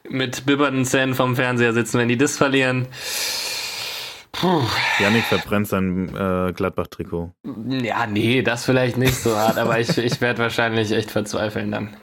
mit 0.09 0.45
bibbernden 0.45 0.85
Zähnen 0.85 1.15
vom 1.15 1.37
Fernseher 1.37 1.73
sitzen, 1.73 1.99
wenn 1.99 2.09
die 2.09 2.19
das 2.19 2.37
verlieren. 2.37 2.87
Puh. 4.33 4.63
Janik 4.99 5.25
verbrennt 5.25 5.67
sein 5.69 6.09
äh, 6.15 6.53
Gladbach-Trikot. 6.53 7.33
Ja, 7.83 8.07
nee, 8.07 8.43
das 8.43 8.67
vielleicht 8.67 8.99
nicht 8.99 9.15
so 9.15 9.35
hart, 9.35 9.57
aber 9.57 9.81
ich, 9.81 9.97
ich 9.97 10.21
werde 10.21 10.41
wahrscheinlich 10.41 10.93
echt 10.93 11.11
verzweifeln 11.11 11.71
dann. 11.71 11.97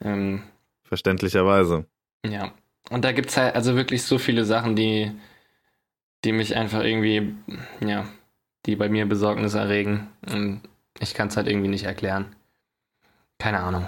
Ähm, 0.00 0.42
Verständlicherweise. 0.84 1.86
Ja. 2.26 2.52
Und 2.90 3.04
da 3.04 3.12
gibt 3.12 3.30
es 3.30 3.36
halt 3.36 3.54
also 3.54 3.76
wirklich 3.76 4.02
so 4.02 4.18
viele 4.18 4.44
Sachen, 4.44 4.76
die, 4.76 5.12
die 6.24 6.32
mich 6.32 6.56
einfach 6.56 6.82
irgendwie, 6.82 7.34
ja, 7.80 8.06
die 8.66 8.76
bei 8.76 8.88
mir 8.88 9.06
Besorgnis 9.06 9.54
erregen. 9.54 10.08
Und 10.30 10.62
ich 11.00 11.14
kann 11.14 11.28
es 11.28 11.36
halt 11.36 11.48
irgendwie 11.48 11.68
nicht 11.68 11.84
erklären. 11.84 12.34
Keine 13.38 13.60
Ahnung. 13.60 13.86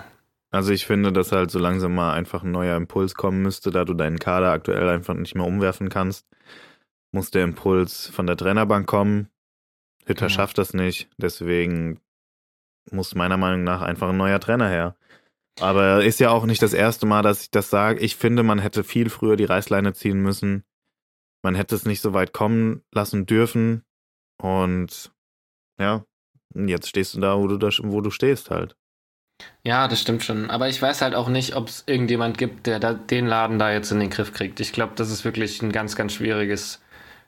Also 0.51 0.73
ich 0.73 0.87
finde, 0.87 1.13
dass 1.13 1.33
halt 1.33 1.51
so 1.51 1.59
langsam 1.59 1.95
mal 1.95 2.15
einfach 2.15 2.45
ein 2.45 2.53
neuer 2.53 2.77
Impuls 2.77 3.15
kommen 3.15 3.43
müsste, 3.43 3.71
da 3.71 3.85
du 3.85 3.95
deinen 3.95 4.19
Kader 4.19 4.53
aktuell 4.53 4.89
einfach 4.89 5.15
nicht 5.15 5.35
mehr 5.35 5.47
umwerfen 5.47 5.89
kannst. 5.89 6.29
Muss 7.13 7.31
der 7.31 7.45
Impuls 7.45 8.07
von 8.09 8.27
der 8.27 8.37
Trainerbank 8.37 8.87
kommen. 8.87 9.29
Hütter 10.07 10.27
Ja. 10.27 10.31
schafft 10.31 10.59
das 10.59 10.75
nicht, 10.75 11.09
deswegen 11.17 12.01
muss 12.91 13.15
meiner 13.15 13.37
Meinung 13.37 13.65
nach 13.65 13.81
einfach 13.83 14.11
ein 14.11 14.17
neuer 14.17 14.41
Trainer 14.41 14.69
her. 14.69 14.97
Aber 15.61 16.03
ist 16.05 16.21
ja 16.21 16.31
auch 16.31 16.47
nicht 16.47 16.63
das 16.63 16.73
erste 16.73 17.07
Mal, 17.07 17.23
dass 17.23 17.43
ich 17.43 17.51
das 17.51 17.71
sage. 17.71 18.01
Ich 18.01 18.17
finde, 18.17 18.43
man 18.43 18.59
hätte 18.59 18.83
viel 18.83 19.09
früher 19.09 19.37
die 19.37 19.45
Reißleine 19.45 19.93
ziehen 19.93 20.21
müssen. 20.21 20.65
Man 21.43 21.55
hätte 21.55 21.75
es 21.75 21.85
nicht 21.85 22.01
so 22.01 22.13
weit 22.13 22.33
kommen 22.33 22.83
lassen 22.93 23.27
dürfen. 23.27 23.85
Und 24.43 25.13
ja, 25.79 26.05
jetzt 26.55 26.89
stehst 26.89 27.15
du 27.15 27.21
da, 27.21 27.39
wo 27.39 27.47
du, 27.47 27.57
da, 27.57 27.69
wo 27.83 28.01
du 28.01 28.11
stehst 28.11 28.51
halt. 28.51 28.77
Ja, 29.63 29.89
das 29.89 30.01
stimmt 30.01 30.25
schon. 30.25 30.51
Aber 30.51 30.69
ich 30.69 30.81
weiß 30.81 31.03
halt 31.03 31.15
auch 31.15 31.29
nicht, 31.29 31.57
ob 31.57 31.69
es 31.69 31.85
irgendjemand 31.87 32.39
gibt, 32.39 32.67
der 32.67 32.79
da, 32.79 32.95
den 32.95 33.27
Laden 33.27 33.59
da 33.59 33.73
jetzt 33.73 33.91
in 33.93 34.01
den 34.01 34.11
Griff 34.11 34.33
kriegt. 34.33 34.61
Ich 34.61 34.73
glaube, 34.73 34.93
das 34.97 35.11
ist 35.11 35.25
wirklich 35.25 35.61
ein 35.63 35.73
ganz, 35.73 35.97
ganz 35.97 36.15
schwieriges 36.15 36.81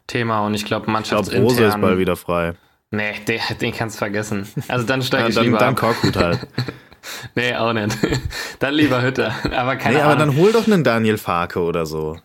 Thema 0.06 0.46
und 0.46 0.54
ich 0.54 0.64
glaube, 0.64 0.84
Ich 0.84 0.86
glaube, 0.86 0.92
Mannschaftsintern... 0.92 1.42
Rose 1.42 1.64
ist 1.64 1.80
bald 1.80 1.98
wieder 1.98 2.16
frei. 2.16 2.54
Nee, 2.92 3.14
den, 3.26 3.40
den 3.60 3.72
kannst 3.72 3.96
du 3.96 3.98
vergessen. 3.98 4.48
Also 4.68 4.86
dann 4.86 5.02
steige 5.02 5.24
Ja, 5.24 5.28
ich 5.28 5.34
dann 5.34 5.44
lieber 5.44 5.58
dann. 5.58 5.74
Korkut 5.74 6.16
halt. 6.16 6.46
Nee, 7.34 7.54
auch 7.54 7.72
nicht. 7.72 7.96
dann 8.58 8.74
lieber 8.74 9.02
Hütter. 9.02 9.34
Aber 9.56 9.76
keine 9.76 9.96
nee, 9.96 10.00
aber 10.00 10.14
Ahnung. 10.14 10.34
dann 10.34 10.36
hol 10.36 10.52
doch 10.52 10.66
einen 10.66 10.84
Daniel 10.84 11.18
Farke 11.18 11.60
oder 11.60 11.86
so. 11.86 12.18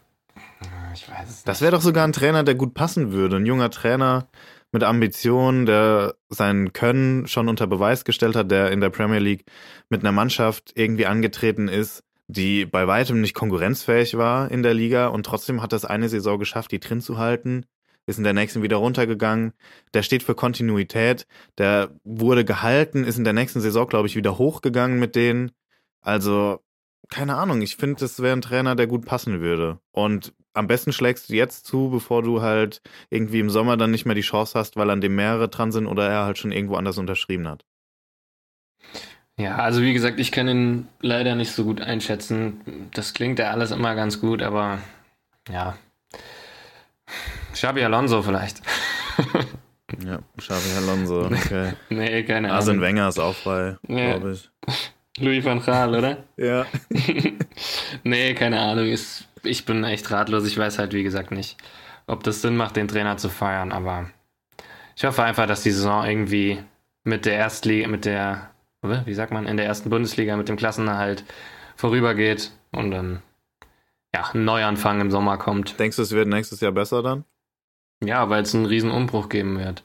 ich 0.93 1.09
weiß 1.09 1.29
es 1.29 1.43
Das 1.43 1.61
wäre 1.61 1.71
doch 1.71 1.81
sogar 1.81 2.05
ein 2.05 2.13
Trainer, 2.13 2.43
der 2.43 2.55
gut 2.55 2.73
passen 2.73 3.11
würde. 3.11 3.37
Ein 3.37 3.45
junger 3.45 3.69
Trainer 3.69 4.27
mit 4.71 4.83
Ambitionen, 4.83 5.65
der 5.65 6.15
sein 6.29 6.73
Können 6.73 7.27
schon 7.27 7.49
unter 7.49 7.67
Beweis 7.67 8.05
gestellt 8.05 8.35
hat, 8.35 8.51
der 8.51 8.71
in 8.71 8.79
der 8.81 8.89
Premier 8.89 9.19
League 9.19 9.45
mit 9.89 10.01
einer 10.01 10.13
Mannschaft 10.13 10.71
irgendwie 10.75 11.05
angetreten 11.05 11.67
ist, 11.67 12.03
die 12.27 12.65
bei 12.65 12.87
weitem 12.87 13.19
nicht 13.19 13.33
konkurrenzfähig 13.33 14.17
war 14.17 14.49
in 14.49 14.63
der 14.63 14.73
Liga 14.73 15.07
und 15.07 15.25
trotzdem 15.25 15.61
hat 15.61 15.73
das 15.73 15.83
eine 15.83 16.07
Saison 16.07 16.39
geschafft, 16.39 16.71
die 16.71 16.79
drin 16.79 17.01
zu 17.01 17.17
halten, 17.17 17.65
ist 18.05 18.17
in 18.17 18.23
der 18.23 18.33
nächsten 18.33 18.63
wieder 18.63 18.77
runtergegangen. 18.77 19.53
Der 19.93 20.03
steht 20.03 20.23
für 20.23 20.35
Kontinuität, 20.35 21.27
der 21.57 21.91
wurde 22.03 22.45
gehalten, 22.45 23.03
ist 23.03 23.17
in 23.17 23.23
der 23.23 23.33
nächsten 23.33 23.61
Saison, 23.61 23.87
glaube 23.87 24.07
ich, 24.07 24.15
wieder 24.15 24.37
hochgegangen 24.37 24.99
mit 24.99 25.15
denen. 25.15 25.51
Also, 26.01 26.59
keine 27.09 27.35
Ahnung, 27.35 27.61
ich 27.61 27.75
finde, 27.75 27.99
das 27.99 28.21
wäre 28.21 28.35
ein 28.35 28.41
Trainer, 28.41 28.75
der 28.75 28.87
gut 28.87 29.05
passen 29.05 29.41
würde. 29.41 29.79
Und 29.91 30.33
am 30.53 30.67
besten 30.67 30.93
schlägst 30.93 31.29
du 31.29 31.33
jetzt 31.33 31.65
zu, 31.65 31.89
bevor 31.89 32.23
du 32.23 32.41
halt 32.41 32.81
irgendwie 33.09 33.39
im 33.39 33.49
Sommer 33.49 33.77
dann 33.77 33.91
nicht 33.91 34.05
mehr 34.05 34.15
die 34.15 34.21
Chance 34.21 34.57
hast, 34.57 34.75
weil 34.75 34.89
an 34.89 35.01
dem 35.01 35.15
mehrere 35.15 35.47
dran 35.47 35.71
sind 35.71 35.87
oder 35.87 36.09
er 36.09 36.25
halt 36.25 36.37
schon 36.37 36.51
irgendwo 36.51 36.75
anders 36.75 36.97
unterschrieben 36.97 37.47
hat. 37.47 37.65
Ja, 39.37 39.55
also 39.57 39.81
wie 39.81 39.93
gesagt, 39.93 40.19
ich 40.19 40.31
kann 40.31 40.47
ihn 40.47 40.87
leider 40.99 41.35
nicht 41.35 41.51
so 41.51 41.63
gut 41.63 41.81
einschätzen. 41.81 42.89
Das 42.93 43.13
klingt 43.13 43.39
ja 43.39 43.51
alles 43.51 43.71
immer 43.71 43.95
ganz 43.95 44.19
gut, 44.19 44.41
aber 44.41 44.79
ja. 45.49 45.77
Xabi 47.53 47.83
Alonso 47.83 48.21
vielleicht. 48.21 48.61
Ja, 50.05 50.19
Xavi 50.37 50.77
Alonso, 50.77 51.25
okay. 51.25 51.73
nee, 51.89 52.23
keine 52.23 52.47
Ahnung. 52.47 52.57
Arsene 52.57 52.81
Wenger 52.81 53.09
ist 53.09 53.19
auch 53.19 53.35
frei, 53.35 53.77
Ja. 53.87 54.17
glaube 54.17 54.31
ich. 54.33 54.49
Louis 55.19 55.43
van 55.43 55.61
Gaal, 55.63 55.93
oder? 55.95 56.23
Ja. 56.37 56.65
nee, 58.03 58.33
keine 58.33 58.59
Ahnung. 58.61 58.85
Ist, 58.87 59.27
ich 59.43 59.65
bin 59.65 59.83
echt 59.83 60.09
ratlos. 60.09 60.47
Ich 60.47 60.57
weiß 60.57 60.79
halt, 60.79 60.93
wie 60.93 61.03
gesagt, 61.03 61.31
nicht, 61.31 61.57
ob 62.07 62.23
das 62.23 62.41
Sinn 62.41 62.55
macht, 62.55 62.77
den 62.77 62.87
Trainer 62.87 63.17
zu 63.17 63.27
feiern, 63.29 63.71
aber 63.73 64.09
ich 64.95 65.03
hoffe 65.03 65.23
einfach, 65.23 65.47
dass 65.47 65.63
die 65.63 65.71
Saison 65.71 66.05
irgendwie 66.05 66.59
mit 67.03 67.25
der 67.25 67.33
Erstliga, 67.35 67.87
mit 67.89 68.05
der, 68.05 68.51
wie 68.81 69.13
sagt 69.13 69.33
man, 69.33 69.45
in 69.47 69.57
der 69.57 69.65
ersten 69.65 69.89
Bundesliga 69.89 70.37
mit 70.37 70.47
dem 70.47 70.55
Klassenerhalt 70.55 71.25
vorübergeht 71.75 72.51
und 72.71 72.91
dann 72.91 73.21
ja, 74.15 74.29
ein 74.33 74.45
Neuanfang 74.45 75.01
im 75.01 75.11
Sommer 75.11 75.37
kommt. 75.37 75.77
Denkst 75.79 75.97
du, 75.97 76.03
es 76.03 76.11
wird 76.11 76.27
nächstes 76.29 76.61
Jahr 76.61 76.71
besser 76.71 77.01
dann? 77.03 77.25
Ja, 78.03 78.29
weil 78.29 78.43
es 78.43 78.55
einen 78.55 78.65
riesen 78.65 78.91
Umbruch 78.91 79.29
geben 79.29 79.59
wird. 79.59 79.83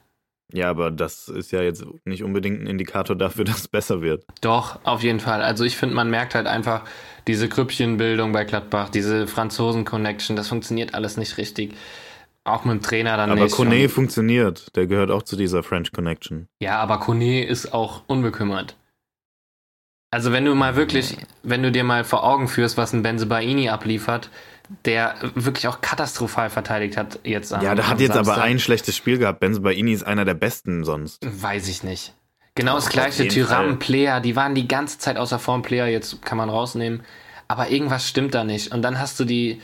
Ja, 0.53 0.71
aber 0.71 0.91
das 0.93 1.29
ist 1.29 1.51
ja 1.51 1.61
jetzt 1.61 1.85
nicht 2.05 2.23
unbedingt 2.23 2.63
ein 2.63 2.67
Indikator 2.67 3.17
dafür, 3.17 3.45
dass 3.47 3.59
es 3.59 3.69
besser 3.69 4.01
wird. 4.01 4.25
Doch, 4.41 4.79
auf 4.85 5.03
jeden 5.03 5.21
Fall. 5.21 5.43
Also 5.43 5.65
ich 5.65 5.77
finde, 5.77 5.95
man 5.95 6.09
merkt 6.11 6.35
halt 6.35 6.47
einfach 6.47 6.85
diese 7.27 7.49
Krüppchenbildung 7.49 8.33
bei 8.33 8.45
Gladbach, 8.45 8.89
diese 8.89 9.27
Franzosen-Connection, 9.27 10.37
das 10.37 10.49
funktioniert 10.49 10.95
alles 10.95 11.17
nicht 11.17 11.37
richtig. 11.39 11.75
Auch 12.45 12.65
mit 12.65 12.75
dem 12.75 12.83
Trainer 12.83 13.17
dann 13.17 13.33
Aber 13.33 13.43
nicht. 13.43 13.57
Kone 13.57 13.83
Und- 13.83 13.89
funktioniert. 13.89 14.75
Der 14.77 14.87
gehört 14.87 15.11
auch 15.11 15.25
zu 15.25 15.35
dieser 15.35 15.65
French 15.65 15.91
Connection. 15.93 16.47
Ja, 16.63 16.79
aber 16.79 17.01
Kone 17.01 17.45
ist 17.45 17.75
auch 17.75 18.03
unbekümmert. 18.07 18.77
Also 20.13 20.31
wenn 20.33 20.45
du 20.45 20.55
mal 20.55 20.77
wirklich, 20.77 21.17
wenn 21.43 21.63
du 21.65 21.73
dir 21.73 21.83
mal 21.83 22.05
vor 22.05 22.23
Augen 22.25 22.47
führst, 22.47 22.77
was 22.77 22.93
ein 22.93 23.03
Benzebaini 23.03 23.69
abliefert, 23.69 24.31
der 24.85 25.15
wirklich 25.35 25.69
auch 25.69 25.81
katastrophal 25.81 26.51
verteidigt 26.51 26.97
hat 26.97 27.21
jetzt 27.25 27.53
am 27.53 27.63
Ja, 27.63 27.75
der 27.75 27.89
hat 27.89 28.01
jetzt 28.01 28.13
aber 28.13 28.25
Samstag. 28.25 28.45
ein 28.45 28.59
schlechtes 28.59 28.97
Spiel 28.97 29.19
gehabt. 29.19 29.41
Benzebaini 29.41 29.93
ist 29.93 30.05
einer 30.05 30.25
der 30.25 30.35
besten 30.35 30.85
sonst. 30.85 31.19
Weiß 31.25 31.69
ich 31.69 31.83
nicht. 31.83 32.15
Genau 32.55 32.75
das 32.75 32.89
gleiche. 32.89 33.29
Tyram, 33.29 33.79
Player, 33.79 34.21
die 34.21 34.35
waren 34.35 34.55
die 34.55 34.67
ganze 34.67 34.99
Zeit 34.99 35.19
außer 35.19 35.39
Form, 35.39 35.63
Player, 35.63 35.87
jetzt 35.87 36.23
kann 36.23 36.39
man 36.39 36.49
rausnehmen. 36.49 37.03
Aber 37.49 37.69
irgendwas 37.71 38.09
stimmt 38.09 38.35
da 38.35 38.45
nicht. 38.45 38.73
Und 38.73 38.83
dann 38.83 38.99
hast 38.99 39.21
du 39.21 39.25
die, 39.25 39.61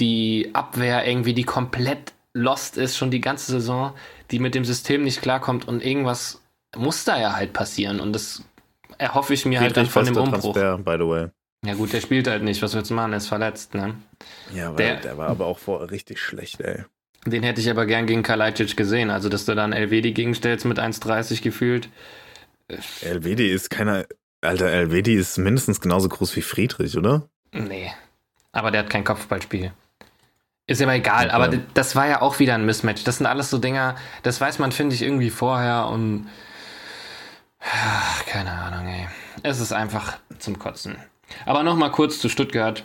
die 0.00 0.50
Abwehr 0.52 1.06
irgendwie, 1.06 1.34
die 1.34 1.44
komplett 1.44 2.12
lost 2.34 2.76
ist, 2.76 2.96
schon 2.96 3.10
die 3.10 3.20
ganze 3.20 3.52
Saison, 3.52 3.92
die 4.30 4.38
mit 4.38 4.54
dem 4.54 4.64
System 4.64 5.04
nicht 5.04 5.22
klarkommt 5.22 5.68
und 5.68 5.84
irgendwas 5.84 6.42
muss 6.76 7.04
da 7.04 7.20
ja 7.20 7.34
halt 7.34 7.52
passieren. 7.52 8.00
Und 8.00 8.12
das 8.12 8.42
erhoffe 8.98 9.34
ich 9.34 9.46
mir 9.46 9.60
halt 9.60 9.76
dann 9.76 9.86
Friedrich 9.86 10.14
von 10.14 10.24
dem 10.24 10.34
Umbruch. 10.34 10.54
Transfer, 10.54 10.78
by 10.78 10.96
the 10.98 11.08
way. 11.08 11.26
Ja 11.64 11.74
gut, 11.74 11.92
der 11.92 12.00
spielt 12.00 12.26
halt 12.26 12.42
nicht. 12.42 12.60
Was 12.60 12.74
willst 12.74 12.90
du 12.90 12.94
machen? 12.94 13.12
Er 13.12 13.18
ist 13.18 13.28
verletzt, 13.28 13.74
ne? 13.74 13.94
Ja, 14.54 14.68
aber 14.68 14.76
Der- 14.76 14.96
der, 14.96 15.16
war 15.18 15.28
aber 15.28 15.46
auch 15.46 15.58
vorher 15.58 15.90
richtig 15.90 16.18
schlecht, 16.20 16.60
ey. 16.60 16.84
Den 17.24 17.42
hätte 17.44 17.60
ich 17.60 17.70
aber 17.70 17.86
gern 17.86 18.06
gegen 18.06 18.22
Kalajdzic 18.22 18.76
gesehen. 18.76 19.10
Also, 19.10 19.28
dass 19.28 19.44
du 19.44 19.54
dann 19.54 19.72
LWD 19.72 20.12
gegenstellst 20.12 20.64
mit 20.64 20.78
1,30 20.80 21.40
gefühlt. 21.42 21.88
Elvedi 23.02 23.48
ist 23.48 23.70
keiner. 23.70 24.06
Alter, 24.40 24.66
Elvedi 24.66 25.14
ist 25.14 25.38
mindestens 25.38 25.80
genauso 25.80 26.08
groß 26.08 26.34
wie 26.34 26.42
Friedrich, 26.42 26.96
oder? 26.98 27.28
Nee. 27.52 27.92
Aber 28.50 28.70
der 28.72 28.80
hat 28.80 28.90
kein 28.90 29.04
Kopfballspiel. 29.04 29.72
Ist 30.66 30.80
ja 30.80 30.86
aber 30.86 30.94
egal, 30.96 31.26
Okay. 31.26 31.34
aber 31.34 31.48
das 31.74 31.94
war 31.94 32.08
ja 32.08 32.22
auch 32.22 32.38
wieder 32.40 32.54
ein 32.54 32.64
Mismatch. 32.66 33.04
Das 33.04 33.18
sind 33.18 33.26
alles 33.26 33.50
so 33.50 33.58
Dinger, 33.58 33.94
das 34.24 34.40
weiß 34.40 34.58
man, 34.58 34.72
finde 34.72 34.94
ich, 34.96 35.02
irgendwie 35.02 35.30
vorher 35.30 35.86
und. 35.86 36.28
Keine 38.26 38.50
Ahnung, 38.50 38.86
ey. 38.88 39.06
Es 39.44 39.60
ist 39.60 39.72
einfach 39.72 40.18
zum 40.38 40.58
Kotzen. 40.58 40.96
Aber 41.46 41.62
nochmal 41.62 41.92
kurz 41.92 42.18
zu 42.18 42.28
Stuttgart. 42.28 42.84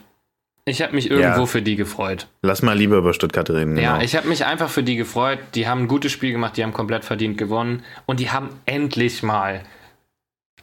Ich 0.67 0.82
habe 0.82 0.93
mich 0.93 1.10
irgendwo 1.10 1.39
Ja. 1.41 1.45
für 1.45 1.62
die 1.62 1.77
gefreut. 1.77 2.27
Lass 2.41 2.62
mal 2.62 2.77
lieber 2.77 2.97
über 2.97 3.13
Stuttgart 3.13 3.49
reden. 3.49 3.75
Genau. 3.75 3.95
Ja, 3.97 4.01
ich 4.01 4.15
habe 4.17 4.27
mich 4.27 4.43
einfach 4.45 4.69
für 4.69 4.84
die 4.84 4.97
gefreut. 4.97 5.39
Die 5.56 5.67
haben 5.67 5.84
ein 5.84 5.88
gutes 5.88 6.12
Spiel 6.12 6.34
gemacht, 6.34 6.58
die 6.58 6.63
haben 6.63 6.73
komplett 6.73 7.06
verdient 7.06 7.38
gewonnen 7.38 7.84
und 8.06 8.19
die 8.19 8.32
haben 8.32 8.49
endlich 8.65 9.23
mal 9.23 9.63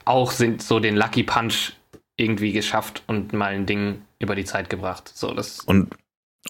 auch 0.04 0.30
sind 0.30 0.62
so 0.62 0.78
den 0.78 0.94
Lucky 0.96 1.22
Punch 1.22 1.72
irgendwie 2.16 2.52
geschafft 2.52 3.02
und 3.06 3.32
mal 3.32 3.54
ein 3.54 3.64
Ding 3.64 4.02
über 4.18 4.34
die 4.34 4.44
Zeit 4.44 4.68
gebracht. 4.68 5.10
So, 5.14 5.32
das 5.32 5.60
und, 5.60 5.94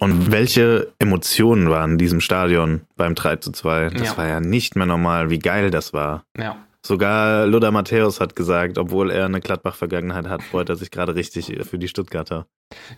und 0.00 0.32
welche 0.32 0.92
Emotionen 0.98 1.70
waren 1.70 1.92
in 1.92 1.98
diesem 1.98 2.20
Stadion 2.20 2.80
beim 2.96 3.14
3 3.14 3.36
zu 3.36 3.52
2? 3.52 3.90
Das 3.90 4.08
Ja. 4.08 4.16
war 4.18 4.26
ja 4.26 4.40
nicht 4.40 4.74
mehr 4.74 4.86
normal, 4.86 5.30
wie 5.30 5.38
geil 5.38 5.70
das 5.70 5.92
war. 5.92 6.24
ja. 6.36 6.56
Sogar 6.86 7.46
Lothar 7.46 7.70
Matthäus 7.70 8.20
hat 8.20 8.36
gesagt, 8.36 8.76
obwohl 8.76 9.10
er 9.10 9.24
eine 9.24 9.40
Gladbach-Vergangenheit 9.40 10.28
hat, 10.28 10.42
freut 10.42 10.68
er 10.68 10.76
sich 10.76 10.90
gerade 10.90 11.14
richtig 11.14 11.50
für 11.62 11.78
die 11.78 11.88
Stuttgarter. 11.88 12.46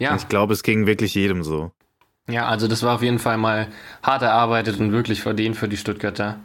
Ja, 0.00 0.10
Und 0.10 0.16
ich 0.16 0.28
glaube, 0.28 0.54
es 0.54 0.64
ging 0.64 0.86
wirklich 0.86 1.14
jedem 1.14 1.44
so. 1.44 1.70
ja, 2.28 2.46
also 2.48 2.66
das 2.66 2.82
war 2.82 2.96
auf 2.96 3.02
jeden 3.02 3.20
Fall 3.20 3.36
mal 3.38 3.68
hart 4.02 4.22
erarbeitet 4.22 4.80
und 4.80 4.90
wirklich 4.90 5.22
verdient 5.22 5.56
für 5.56 5.68
die 5.68 5.76
Stuttgarter. 5.76 6.40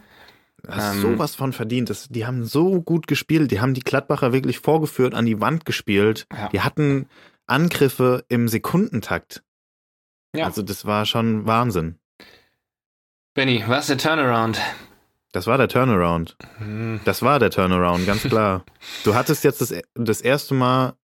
Hast 0.67 0.95
Ähm, 0.97 1.01
sowas 1.01 1.33
von 1.33 1.53
verdient. 1.53 1.89
Das, 1.89 2.09
die 2.09 2.27
haben 2.27 2.43
so 2.45 2.79
gut 2.81 3.07
gespielt. 3.07 3.49
Die 3.49 3.59
haben 3.59 3.73
die 3.73 3.81
Gladbacher 3.81 4.31
wirklich 4.33 4.59
vorgeführt, 4.59 5.15
an 5.15 5.25
die 5.25 5.41
Wand 5.41 5.65
gespielt. 5.65 6.27
Ja. 6.31 6.49
Die 6.49 6.61
hatten 6.61 7.07
Angriffe 7.47 8.23
im 8.29 8.47
Sekundentakt. 8.49 9.41
Ja. 10.35 10.45
Also 10.45 10.61
das 10.61 10.85
war 10.85 11.07
schon 11.07 11.47
Wahnsinn. 11.47 11.97
Benny, 13.33 13.63
was 13.65 13.89
ist 13.89 14.03
der 14.03 14.15
Turnaround? 14.15 14.61
Das 15.31 15.47
war 15.47 15.57
der 15.57 15.67
Turnaround. 15.69 16.37
Hm, 16.57 16.99
Das 17.05 17.21
war 17.21 17.39
der 17.39 17.51
Turnaround, 17.51 18.05
ganz 18.05 18.23
klar. 18.23 18.65
Du 19.03 19.15
hattest 19.15 19.43
jetzt 19.43 19.61
das, 19.61 19.73
das 19.95 20.21
erste 20.21 20.53
Mal 20.53 20.95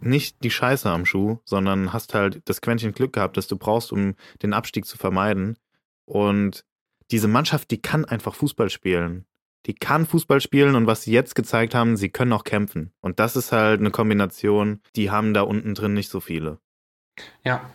nicht 0.00 0.42
die 0.44 0.50
Scheiße 0.50 0.88
am 0.88 1.04
Schuh, 1.06 1.38
sondern 1.44 1.92
hast 1.92 2.14
halt 2.14 2.42
das 2.48 2.60
Quäntchen 2.60 2.92
Glück 2.92 3.12
gehabt, 3.12 3.36
das 3.36 3.46
du 3.48 3.56
brauchst, 3.56 3.92
um 3.92 4.14
den 4.42 4.52
Abstieg 4.52 4.84
zu 4.86 4.96
vermeiden. 4.96 5.58
Und 6.04 6.64
diese 7.10 7.28
Mannschaft, 7.28 7.70
die 7.70 7.80
kann 7.82 8.04
einfach 8.04 8.34
Fußball 8.34 8.70
spielen. 8.70 9.26
Die 9.66 9.74
kann 9.74 10.06
Fußball 10.06 10.40
spielen 10.40 10.76
und 10.76 10.86
was 10.86 11.02
sie 11.02 11.12
jetzt 11.12 11.34
gezeigt 11.34 11.74
haben, 11.74 11.96
sie 11.96 12.10
können 12.10 12.32
auch 12.32 12.44
kämpfen. 12.44 12.92
Und 13.00 13.18
das 13.18 13.34
ist 13.36 13.50
halt 13.52 13.80
eine 13.80 13.90
Kombination, 13.90 14.80
die 14.94 15.10
haben 15.10 15.34
da 15.34 15.42
unten 15.42 15.74
drin 15.74 15.94
nicht 15.94 16.10
so 16.10 16.20
viele. 16.20 16.58
Ja. 17.44 17.68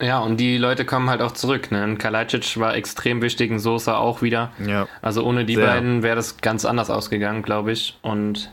Ja, 0.00 0.18
und 0.18 0.38
die 0.38 0.58
Leute 0.58 0.84
kommen 0.84 1.08
halt 1.08 1.20
auch 1.20 1.32
zurück. 1.32 1.70
Ne? 1.70 1.82
Ein 1.82 1.98
Kalajdzic 1.98 2.58
war 2.58 2.74
extrem 2.74 3.22
wichtig, 3.22 3.50
ein 3.50 3.60
Sosa 3.60 3.96
auch 3.96 4.22
wieder. 4.22 4.52
Ja. 4.64 4.88
Also 5.02 5.24
ohne 5.24 5.44
die 5.44 5.54
Sehr. 5.54 5.66
beiden 5.66 6.02
wäre 6.02 6.16
das 6.16 6.38
ganz 6.38 6.64
anders 6.64 6.90
ausgegangen, 6.90 7.42
glaube 7.42 7.72
ich. 7.72 7.96
Und 8.02 8.52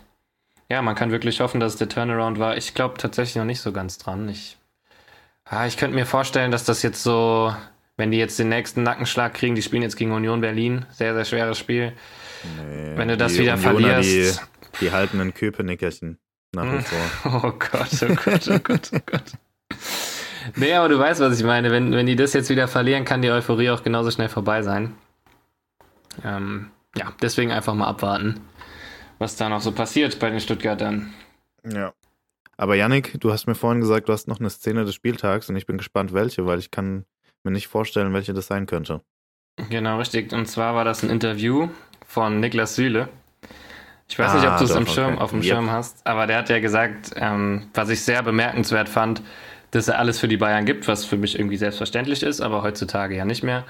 ja, 0.70 0.82
man 0.82 0.96
kann 0.96 1.12
wirklich 1.12 1.42
hoffen, 1.42 1.60
dass 1.60 1.74
es 1.74 1.80
der 1.80 1.90
Turnaround 1.90 2.38
war. 2.38 2.58
Ich 2.58 2.76
glaube 2.76 2.98
tatsächlich 2.98 3.38
noch 3.38 3.46
nicht 3.46 3.60
so 3.60 3.72
ganz 3.72 3.98
dran. 3.98 4.30
Ich, 4.30 4.58
ah, 5.46 5.66
ich 5.66 5.78
könnte 5.78 5.96
mir 5.96 6.06
vorstellen, 6.06 6.52
dass 6.52 6.64
das 6.64 6.84
jetzt 6.84 7.02
so, 7.02 7.54
wenn 7.98 8.12
die 8.12 8.20
jetzt 8.20 8.38
den 8.38 8.50
nächsten 8.50 8.84
Nackenschlag 8.84 9.34
kriegen, 9.34 9.56
die 9.56 9.64
spielen 9.64 9.82
jetzt 9.82 9.96
gegen 9.96 10.12
Union 10.12 10.42
Berlin, 10.42 10.86
sehr, 10.92 11.16
sehr 11.16 11.26
schweres 11.26 11.58
Spiel. 11.58 11.94
Nee, 12.58 12.94
wenn 12.96 13.08
du 13.08 13.18
das 13.18 13.38
wieder 13.40 13.56
Unioner, 13.56 13.82
verlierst. 13.82 14.42
Die, 14.76 14.86
die 14.86 14.92
halten 14.92 15.20
ein 15.20 15.34
Köpenickerchen 15.34 16.20
nach 16.54 16.72
wie 16.72 16.82
vor. 16.84 17.42
Oh 17.44 17.52
Gott, 17.58 17.90
oh 18.04 18.16
Gott, 18.24 18.48
oh 18.48 18.60
Gott, 18.60 18.92
oh 18.94 19.00
Gott. 19.08 19.32
Nee, 20.56 20.74
aber 20.74 20.90
du 20.90 21.00
weißt, 21.00 21.20
was 21.22 21.40
ich 21.40 21.46
meine. 21.46 21.72
Wenn, 21.72 21.92
wenn 21.92 22.06
die 22.06 22.16
das 22.16 22.34
jetzt 22.34 22.50
wieder 22.50 22.68
verlieren, 22.68 23.06
kann 23.06 23.22
die 23.22 23.30
Euphorie 23.30 23.70
auch 23.70 23.84
genauso 23.84 24.12
schnell 24.12 24.30
vorbei 24.30 24.62
sein. 24.62 24.96
Ähm, 26.24 26.72
ja, 26.96 27.14
deswegen 27.22 27.52
einfach 27.52 27.74
mal 27.74 27.88
abwarten, 27.88 28.42
was 29.20 29.36
da 29.36 29.50
noch 29.50 29.62
so 29.62 29.72
passiert 29.72 30.20
bei 30.20 30.30
den 30.30 30.40
Stuttgartern. 30.40 31.14
Ja. 31.64 31.94
Aber 32.58 32.76
Yannick, 32.76 33.20
du 33.20 33.32
hast 33.32 33.48
mir 33.48 33.56
vorhin 33.56 33.82
gesagt, 33.82 34.10
du 34.10 34.14
hast 34.14 34.28
noch 34.28 34.40
eine 34.40 34.50
Szene 34.50 34.86
des 34.86 34.94
Spieltags 34.94 35.50
und 35.50 35.56
ich 35.56 35.66
bin 35.66 35.78
gespannt, 35.78 36.14
welche, 36.14 36.46
weil 36.46 36.60
ich 36.60 36.70
kann 36.70 37.06
mir 37.44 37.52
nicht 37.52 37.68
vorstellen, 37.68 38.14
welche 38.14 38.34
das 38.34 38.48
sein 38.48 38.68
könnte. 38.68 39.02
Genau, 39.70 39.98
richtig. 39.98 40.32
Und 40.34 40.48
zwar 40.48 40.76
war 40.76 40.86
das 40.86 41.04
ein 41.04 41.10
Interview 41.10 41.70
von 42.06 42.40
Niklas 42.40 42.76
Süle. 42.76 43.10
Ich 44.08 44.20
weiß 44.20 44.32
ah, 44.32 44.36
nicht, 44.36 44.46
ob 44.46 44.54
ah, 44.54 44.58
du 44.58 44.64
es 44.66 44.72
okay. 44.76 45.18
auf 45.18 45.32
dem 45.32 45.40
yep. 45.40 45.48
Schirm 45.54 45.72
hast, 45.72 46.06
aber 46.06 46.28
der 46.28 46.40
hat 46.40 46.50
ja 46.50 46.60
gesagt, 46.60 47.12
ähm, 47.16 47.70
was 47.74 47.90
ich 47.90 48.02
sehr 48.02 48.22
bemerkenswert 48.22 48.90
fand, 48.90 49.22
dass 49.72 49.88
er 49.88 50.00
alles 50.00 50.20
für 50.20 50.28
die 50.28 50.38
Bayern 50.38 50.66
gibt, 50.66 50.88
was 50.88 51.06
für 51.06 51.18
mich 51.18 51.40
irgendwie 51.40 51.58
selbstverständlich 51.58 52.24
ist, 52.24 52.42
aber 52.42 52.62
heutzutage 52.62 53.16
ja 53.16 53.26
nicht 53.26 53.42
mehr. 53.42 53.64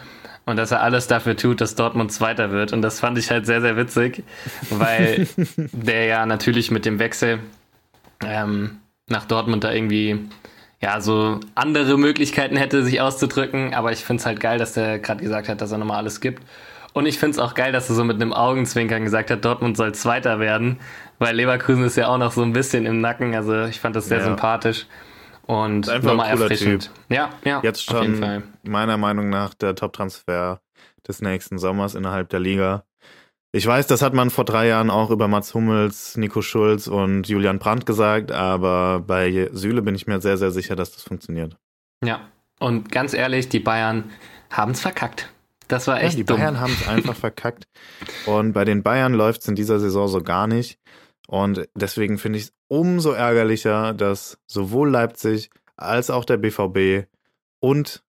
Und 0.45 0.57
dass 0.57 0.71
er 0.71 0.81
alles 0.81 1.07
dafür 1.07 1.37
tut, 1.37 1.61
dass 1.61 1.75
Dortmund 1.75 2.11
Zweiter 2.11 2.51
wird. 2.51 2.73
Und 2.73 2.81
das 2.81 2.99
fand 2.99 3.17
ich 3.19 3.29
halt 3.29 3.45
sehr, 3.45 3.61
sehr 3.61 3.77
witzig, 3.77 4.23
weil 4.71 5.27
der 5.55 6.05
ja 6.05 6.25
natürlich 6.25 6.71
mit 6.71 6.85
dem 6.85 6.97
Wechsel 6.97 7.39
ähm, 8.25 8.79
nach 9.07 9.25
Dortmund 9.25 9.63
da 9.63 9.71
irgendwie 9.71 10.27
ja 10.81 10.99
so 10.99 11.39
andere 11.53 11.97
Möglichkeiten 11.99 12.57
hätte, 12.57 12.83
sich 12.83 12.99
auszudrücken. 12.99 13.75
Aber 13.75 13.91
ich 13.91 13.99
finde 13.99 14.21
es 14.21 14.25
halt 14.25 14.39
geil, 14.39 14.57
dass 14.57 14.73
der 14.73 14.97
gerade 14.97 15.21
gesagt 15.21 15.47
hat, 15.47 15.61
dass 15.61 15.71
er 15.71 15.77
nochmal 15.77 15.97
alles 15.97 16.19
gibt. 16.19 16.41
Und 16.93 17.05
ich 17.05 17.19
finde 17.19 17.33
es 17.33 17.39
auch 17.39 17.53
geil, 17.53 17.71
dass 17.71 17.89
er 17.89 17.95
so 17.95 18.03
mit 18.03 18.15
einem 18.15 18.33
Augenzwinkern 18.33 19.03
gesagt 19.03 19.29
hat, 19.29 19.45
Dortmund 19.45 19.77
soll 19.77 19.93
Zweiter 19.93 20.39
werden, 20.39 20.79
weil 21.19 21.35
Leverkusen 21.35 21.83
ist 21.83 21.95
ja 21.95 22.07
auch 22.07 22.17
noch 22.17 22.31
so 22.31 22.41
ein 22.41 22.53
bisschen 22.53 22.87
im 22.87 22.99
Nacken. 22.99 23.35
Also 23.35 23.65
ich 23.65 23.79
fand 23.79 23.95
das 23.95 24.07
sehr 24.07 24.17
ja. 24.17 24.23
sympathisch 24.25 24.87
und 25.47 25.87
nochmal 26.03 26.29
erfrischend. 26.29 26.83
Typ. 26.83 26.91
Ja, 27.09 27.29
ja. 27.43 27.61
Jetzt 27.63 27.83
schon 27.83 28.43
meiner 28.63 28.97
Meinung 28.97 29.29
nach 29.29 29.53
der 29.53 29.75
Top-Transfer 29.75 30.61
des 31.07 31.21
nächsten 31.21 31.57
Sommers 31.57 31.95
innerhalb 31.95 32.29
der 32.29 32.39
Liga. 32.39 32.83
Ich 33.53 33.67
weiß, 33.67 33.87
das 33.87 34.01
hat 34.01 34.13
man 34.13 34.29
vor 34.29 34.45
drei 34.45 34.67
Jahren 34.67 34.89
auch 34.89 35.09
über 35.09 35.27
Mats 35.27 35.53
Hummels, 35.53 36.15
Nico 36.15 36.41
Schulz 36.41 36.87
und 36.87 37.27
Julian 37.27 37.59
Brandt 37.59 37.85
gesagt, 37.85 38.31
aber 38.31 39.01
bei 39.05 39.49
Süle 39.51 39.81
bin 39.81 39.93
ich 39.93 40.07
mir 40.07 40.21
sehr, 40.21 40.37
sehr 40.37 40.51
sicher, 40.51 40.77
dass 40.77 40.93
das 40.93 41.03
funktioniert. 41.03 41.57
Ja, 42.03 42.21
und 42.59 42.91
ganz 42.91 43.13
ehrlich, 43.13 43.49
die 43.49 43.59
Bayern 43.59 44.09
haben 44.49 44.71
es 44.71 44.79
verkackt. 44.79 45.29
Das 45.67 45.87
war 45.87 46.01
echt 46.01 46.13
ja, 46.13 46.17
die 46.17 46.23
dumm. 46.25 46.37
Bayern 46.37 46.59
haben 46.61 46.73
es 46.73 46.87
einfach 46.87 47.15
verkackt. 47.15 47.65
Und 48.25 48.53
bei 48.53 48.63
den 48.63 48.83
Bayern 48.83 49.13
läuft 49.13 49.41
es 49.41 49.47
in 49.47 49.55
dieser 49.55 49.79
Saison 49.79 50.07
so 50.07 50.21
gar 50.21 50.47
nicht. 50.47 50.79
Und 51.31 51.69
deswegen 51.75 52.17
finde 52.17 52.39
ich 52.39 52.45
es 52.45 52.53
umso 52.67 53.11
ärgerlicher, 53.11 53.93
dass 53.93 54.37
sowohl 54.47 54.89
Leipzig 54.89 55.49
als 55.77 56.09
auch 56.09 56.25
der 56.25 56.35
BVB 56.35 57.07
und 57.61 58.03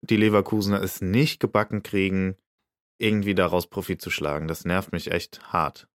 die 0.00 0.16
Leverkusener 0.16 0.80
es 0.80 1.02
nicht 1.02 1.38
gebacken 1.38 1.82
kriegen, 1.82 2.34
irgendwie 2.96 3.34
daraus 3.34 3.66
Profit 3.66 4.00
zu 4.00 4.08
schlagen. 4.08 4.48
Das 4.48 4.64
nervt 4.64 4.90
mich 4.90 5.12
echt 5.12 5.52
hart. 5.52 5.86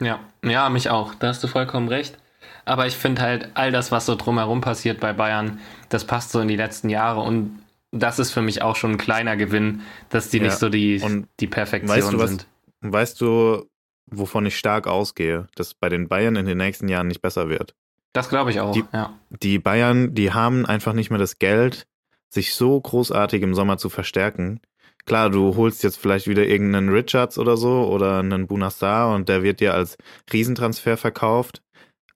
Ja, 0.00 0.20
ja, 0.42 0.70
mich 0.70 0.88
auch. 0.88 1.14
Da 1.14 1.28
hast 1.28 1.44
du 1.44 1.48
vollkommen 1.48 1.88
recht. 1.88 2.18
Aber 2.64 2.86
ich 2.86 2.96
finde 2.96 3.20
halt, 3.20 3.50
all 3.52 3.70
das, 3.70 3.92
was 3.92 4.06
so 4.06 4.14
drumherum 4.14 4.62
passiert 4.62 5.00
bei 5.00 5.12
Bayern, 5.12 5.60
das 5.90 6.06
passt 6.06 6.32
so 6.32 6.40
in 6.40 6.48
die 6.48 6.56
letzten 6.56 6.88
Jahre 6.88 7.20
und 7.20 7.62
das 7.90 8.18
ist 8.18 8.30
für 8.30 8.40
mich 8.40 8.62
auch 8.62 8.76
schon 8.76 8.92
ein 8.92 8.98
kleiner 8.98 9.36
Gewinn, 9.36 9.82
dass 10.08 10.30
die 10.30 10.38
ja. 10.38 10.44
nicht 10.44 10.56
so 10.56 10.70
die, 10.70 11.26
die 11.40 11.46
Perfektion 11.46 11.94
weißt 11.94 12.12
du, 12.14 12.18
was, 12.18 12.30
sind. 12.30 12.46
Weißt 12.80 13.20
du, 13.20 13.70
wovon 14.12 14.46
ich 14.46 14.56
stark 14.56 14.86
ausgehe, 14.86 15.46
dass 15.54 15.74
bei 15.74 15.88
den 15.88 16.08
Bayern 16.08 16.36
in 16.36 16.46
den 16.46 16.58
nächsten 16.58 16.88
Jahren 16.88 17.08
nicht 17.08 17.22
besser 17.22 17.48
wird. 17.48 17.74
Das 18.12 18.28
glaube 18.28 18.50
ich 18.50 18.60
auch, 18.60 18.72
die, 18.72 18.84
ja. 18.92 19.18
Die 19.30 19.58
Bayern, 19.58 20.14
die 20.14 20.32
haben 20.32 20.66
einfach 20.66 20.92
nicht 20.92 21.10
mehr 21.10 21.18
das 21.18 21.38
Geld, 21.38 21.86
sich 22.28 22.54
so 22.54 22.80
großartig 22.80 23.42
im 23.42 23.54
Sommer 23.54 23.78
zu 23.78 23.88
verstärken. 23.88 24.60
Klar, 25.04 25.30
du 25.30 25.56
holst 25.56 25.82
jetzt 25.82 25.98
vielleicht 25.98 26.28
wieder 26.28 26.46
irgendeinen 26.46 26.90
Richards 26.90 27.38
oder 27.38 27.56
so 27.56 27.88
oder 27.88 28.18
einen 28.18 28.46
Bunassar 28.46 29.14
und 29.14 29.28
der 29.28 29.42
wird 29.42 29.60
dir 29.60 29.74
als 29.74 29.96
Riesentransfer 30.32 30.96
verkauft. 30.96 31.62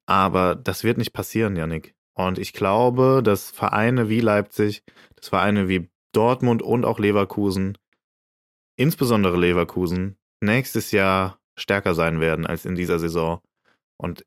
Aber 0.06 0.54
das 0.54 0.84
wird 0.84 0.98
nicht 0.98 1.12
passieren, 1.12 1.56
Janik. 1.56 1.94
Und 2.14 2.38
ich 2.38 2.52
glaube, 2.52 3.22
dass 3.24 3.50
Vereine 3.50 4.08
wie 4.08 4.20
Leipzig, 4.20 4.84
dass 5.16 5.28
Vereine 5.28 5.68
wie 5.68 5.90
Dortmund 6.12 6.62
und 6.62 6.84
auch 6.84 6.98
Leverkusen, 6.98 7.76
insbesondere 8.76 9.36
Leverkusen, 9.36 10.16
nächstes 10.40 10.92
Jahr 10.92 11.38
stärker 11.56 11.94
sein 11.94 12.20
werden 12.20 12.46
als 12.46 12.64
in 12.64 12.74
dieser 12.74 12.98
Saison. 12.98 13.40
Und 13.96 14.24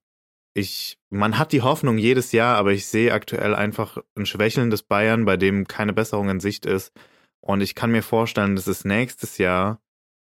ich, 0.53 0.97
man 1.09 1.37
hat 1.37 1.51
die 1.51 1.61
Hoffnung 1.61 1.97
jedes 1.97 2.31
Jahr, 2.31 2.57
aber 2.57 2.71
ich 2.71 2.87
sehe 2.87 3.13
aktuell 3.13 3.55
einfach 3.55 3.97
ein 4.15 4.25
Schwächeln 4.25 4.69
des 4.69 4.83
Bayern, 4.83 5.25
bei 5.25 5.37
dem 5.37 5.67
keine 5.67 5.93
Besserung 5.93 6.29
in 6.29 6.39
Sicht 6.39 6.65
ist. 6.65 6.91
Und 7.39 7.61
ich 7.61 7.75
kann 7.75 7.91
mir 7.91 8.03
vorstellen, 8.03 8.55
dass 8.55 8.67
es 8.67 8.83
nächstes 8.83 9.37
Jahr 9.37 9.79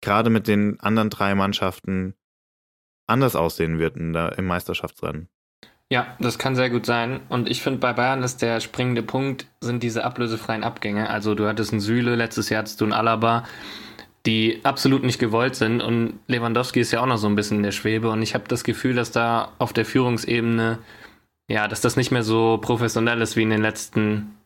gerade 0.02 0.30
mit 0.30 0.48
den 0.48 0.80
anderen 0.80 1.10
drei 1.10 1.36
Mannschaften 1.36 2.16
anders 3.08 3.36
aussehen 3.36 3.80
wird 3.80 3.96
der, 3.98 4.38
im 4.38 4.46
Meisterschaftsrennen. 4.46 5.28
Ja, 5.90 6.16
das 6.20 6.40
kann 6.40 6.56
sehr 6.56 6.70
gut 6.70 6.86
sein. 6.86 7.22
Und 7.30 7.50
ich 7.50 7.62
finde, 7.62 7.80
bei 7.80 7.94
Bayern 7.94 8.24
ist 8.24 8.42
der 8.42 8.60
springende 8.62 9.04
Punkt, 9.04 9.46
sind 9.62 9.84
diese 9.84 10.04
ablösefreien 10.04 10.64
Abgänge. 10.64 11.10
Also 11.10 11.36
du 11.36 11.48
hattest 11.48 11.72
einen 11.72 11.82
Süle, 11.82 12.16
letztes 12.16 12.50
Jahr 12.50 12.60
hattest 12.60 12.82
du 12.82 12.86
einen 12.86 12.94
Alaba 12.94 13.44
die 14.26 14.62
absolut 14.64 15.04
nicht 15.04 15.20
gewollt 15.20 15.56
sind. 15.56 15.82
Und 15.82 16.20
Lewandowski 16.28 16.80
ist 16.80 16.92
ja 16.92 17.02
auch 17.02 17.06
noch 17.06 17.18
so 17.18 17.28
ein 17.28 17.36
bisschen 17.36 17.58
in 17.58 17.64
der 17.64 17.72
Schwebe. 17.72 18.10
Und 18.10 18.22
ich 18.22 18.34
habe 18.34 18.46
das 18.48 18.64
Gefühl, 18.64 18.96
dass 18.96 19.12
da 19.12 19.52
auf 19.60 19.74
der 19.74 19.86
Führungsebene, 19.86 20.80
ja, 21.50 21.68
dass 21.68 21.82
das 21.82 21.98
nicht 21.98 22.12
mehr 22.12 22.24
so 22.24 22.58
professionell 22.62 23.22
ist 23.22 23.36
wie 23.36 23.44
in 23.44 23.50
den 23.50 23.62
letzten 23.62 24.38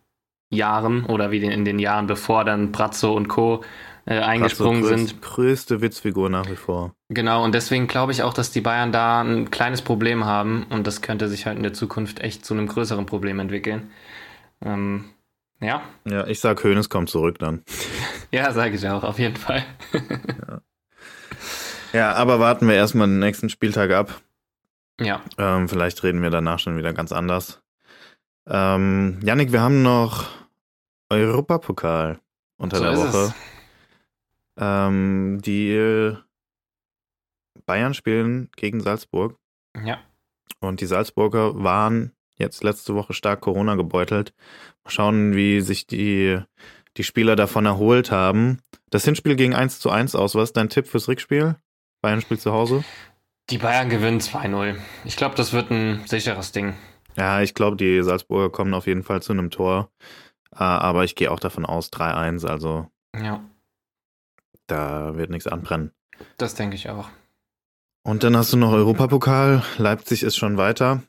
Jahren 0.50 1.06
oder 1.06 1.32
wie 1.32 1.44
in 1.44 1.66
den 1.66 1.80
Jahren 1.80 2.08
bevor 2.08 2.44
dann 2.44 2.72
Brazzo 2.72 3.13
und 3.13 3.28
Co. 3.28 3.63
Äh, 4.06 4.20
eingesprungen 4.20 4.82
Brazzo 4.82 4.96
größt, 4.96 5.10
sind. 5.10 5.22
Größte 5.22 5.82
Witzfigur 5.82 6.30
nach 6.30 6.50
wie 6.50 6.56
vor. 6.56 6.94
Genau, 7.10 7.44
und 7.44 7.54
deswegen 7.54 7.88
glaube 7.88 8.13
ich 8.13 8.24
auch, 8.24 8.34
dass 8.34 8.52
die 8.52 8.62
Bayern 8.62 8.94
da 8.94 9.22
ein 9.22 9.52
kleines 9.52 9.82
Problem 9.82 10.24
haben 10.24 10.66
und 10.70 10.88
das 10.88 11.02
könnte 11.02 11.28
sich 11.28 11.46
halt 11.46 11.58
in 11.58 11.63
der 11.63 11.74
Zukunft 11.74 12.22
echt 12.22 12.46
zu 12.46 12.54
einem 12.54 12.68
größeren 12.68 13.06
Problem 13.06 13.40
entwickeln. 13.40 13.92
Ähm, 14.63 15.10
ja. 15.60 15.82
Ja, 16.06 16.28
ich 16.28 16.39
sag, 16.39 16.63
Hönes 16.63 16.89
kommt 16.89 17.10
zurück 17.10 17.39
dann. 17.39 17.63
ja, 18.32 18.52
sage 18.52 18.76
ich 18.76 18.88
auch, 18.88 19.04
auf 19.04 19.20
jeden 19.20 19.36
Fall. 19.36 19.65
ja. 19.93 20.62
ja, 21.93 22.13
aber 22.13 22.39
warten 22.39 22.67
wir 22.67 22.76
erstmal 22.76 23.08
den 23.08 23.20
nächsten 23.20 23.50
Spieltag 23.50 23.91
ab. 23.91 24.22
Ja. 25.00 25.22
Ähm, 25.38 25.70
vielleicht 25.70 26.04
reden 26.04 26.22
wir 26.22 26.30
danach 26.30 26.60
schon 26.60 26.78
wieder 26.78 26.93
ganz 26.93 27.12
anders. 27.12 27.62
Ähm, 28.48 29.20
Yannick, 29.24 29.52
wir 29.52 29.62
haben 29.62 29.84
noch 29.84 30.26
Europapokal 31.10 32.20
unter 32.58 32.78
so 32.78 32.84
der 32.84 32.98
Woche. 32.98 33.34
Ähm, 34.58 35.39
die 35.43 36.15
Bayern 37.65 37.93
spielen 37.93 38.50
gegen 38.56 38.82
Salzburg. 38.82 39.38
Ja. 39.84 40.00
Und 40.60 40.82
die 40.82 40.86
Salzburger 40.88 41.63
waren 41.63 42.13
jetzt 42.38 42.63
letzte 42.63 42.96
Woche 42.96 43.13
stark 43.13 43.41
Corona 43.41 43.76
gebeutelt. 43.76 44.34
Schauen, 44.91 45.36
wie 45.36 45.62
sich 45.62 45.88
die, 45.88 46.40
die 46.98 47.04
Spieler 47.04 47.35
davon 47.35 47.65
erholt 47.65 48.12
haben. 48.12 48.60
Das 48.90 49.06
Hinspiel 49.06 49.35
ging 49.35 49.54
1 49.54 49.79
zu 49.79 49.90
1 49.90 50.15
aus. 50.15 50.35
Was 50.35 50.50
ist 50.50 50.58
dein 50.58 50.69
Tipp 50.69 50.88
fürs 50.88 51.08
Rückspiel? 51.08 51.56
Bayern 52.02 52.21
spielt 52.21 52.42
zu 52.42 52.52
Hause? 52.52 52.83
Die 53.50 53.58
Bayern 53.58 53.90
gewinnen 53.90 54.19
2-0. 54.19 54.75
Ich 55.06 55.15
glaube, 55.15 55.35
das 55.35 55.54
wird 55.54 55.71
ein 55.71 56.02
sicheres 56.06 56.52
Ding. 56.52 56.73
Ja, 57.15 57.42
ich 57.42 57.54
glaube, 57.54 57.77
die 57.77 58.02
Salzburger 58.04 58.50
kommen 58.50 58.73
auf 58.73 58.88
jeden 58.88 59.04
Fall 59.04 59.21
zu 59.21 59.33
einem 59.33 59.50
Tor. 59.50 59.90
Äh, 60.54 60.63
aber 60.63 61.04
ich 61.04 61.15
gehe 61.15 61.31
auch 61.31 61.40
davon 61.40 61.65
aus, 61.65 61.92
3-1. 61.92 62.46
Also. 62.46 62.88
Ja. 63.15 63.44
Da 64.67 65.15
wird 65.15 65.29
nichts 65.29 65.48
anbrennen. 65.48 65.92
Das 66.38 66.56
denke 66.56 66.75
ich 66.75 66.90
auch. 66.90 67.10
Und 68.04 68.23
dann 68.23 68.35
hast 68.38 68.54
du 68.54 68.58
noch 68.58 68.71
Europapokal. 68.71 69.63
Leipzig 69.77 70.23
ist 70.23 70.35
schon 70.35 70.58
weiter 70.58 71.04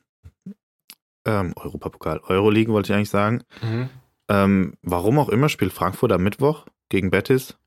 ähm, 1.29 1.53
Europapokal, 1.55 2.19
Euroleague 2.27 2.73
wollte 2.73 2.91
ich 2.91 2.95
eigentlich 2.95 3.09
sagen. 3.09 3.43
Mhm. 3.61 3.89
Ähm, 4.29 4.73
warum 4.81 5.19
auch 5.19 5.29
immer 5.29 5.49
spielt 5.49 5.73
Frankfurt 5.73 6.11
am 6.11 6.23
Mittwoch 6.23 6.65
gegen 6.89 7.09
Betis. 7.11 7.57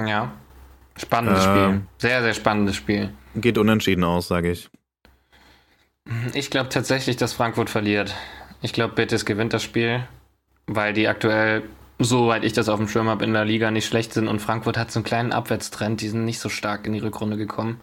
Ja, 0.00 0.32
spannendes 0.96 1.44
äh, 1.44 1.48
Spiel. 1.48 1.82
Sehr, 1.98 2.22
sehr 2.22 2.34
spannendes 2.34 2.76
Spiel. 2.76 3.12
Geht 3.34 3.58
unentschieden 3.58 4.04
aus, 4.04 4.28
sage 4.28 4.50
ich. 4.50 4.70
Ich 6.34 6.50
glaube 6.50 6.68
tatsächlich, 6.68 7.16
dass 7.16 7.32
Frankfurt 7.32 7.70
verliert. 7.70 8.14
Ich 8.62 8.72
glaube, 8.72 8.94
Betis 8.94 9.24
gewinnt 9.24 9.52
das 9.52 9.62
Spiel, 9.62 10.06
weil 10.66 10.92
die 10.92 11.08
aktuell, 11.08 11.64
soweit 11.98 12.44
ich 12.44 12.52
das 12.52 12.68
auf 12.68 12.78
dem 12.78 12.88
Schirm 12.88 13.08
habe, 13.08 13.24
in 13.24 13.32
der 13.32 13.44
Liga 13.44 13.70
nicht 13.70 13.86
schlecht 13.86 14.12
sind 14.12 14.28
und 14.28 14.40
Frankfurt 14.40 14.78
hat 14.78 14.90
so 14.90 15.00
einen 15.00 15.04
kleinen 15.04 15.32
Abwärtstrend. 15.32 16.00
Die 16.00 16.08
sind 16.08 16.24
nicht 16.24 16.38
so 16.38 16.48
stark 16.48 16.86
in 16.86 16.92
die 16.92 17.00
Rückrunde 17.00 17.36
gekommen. 17.36 17.80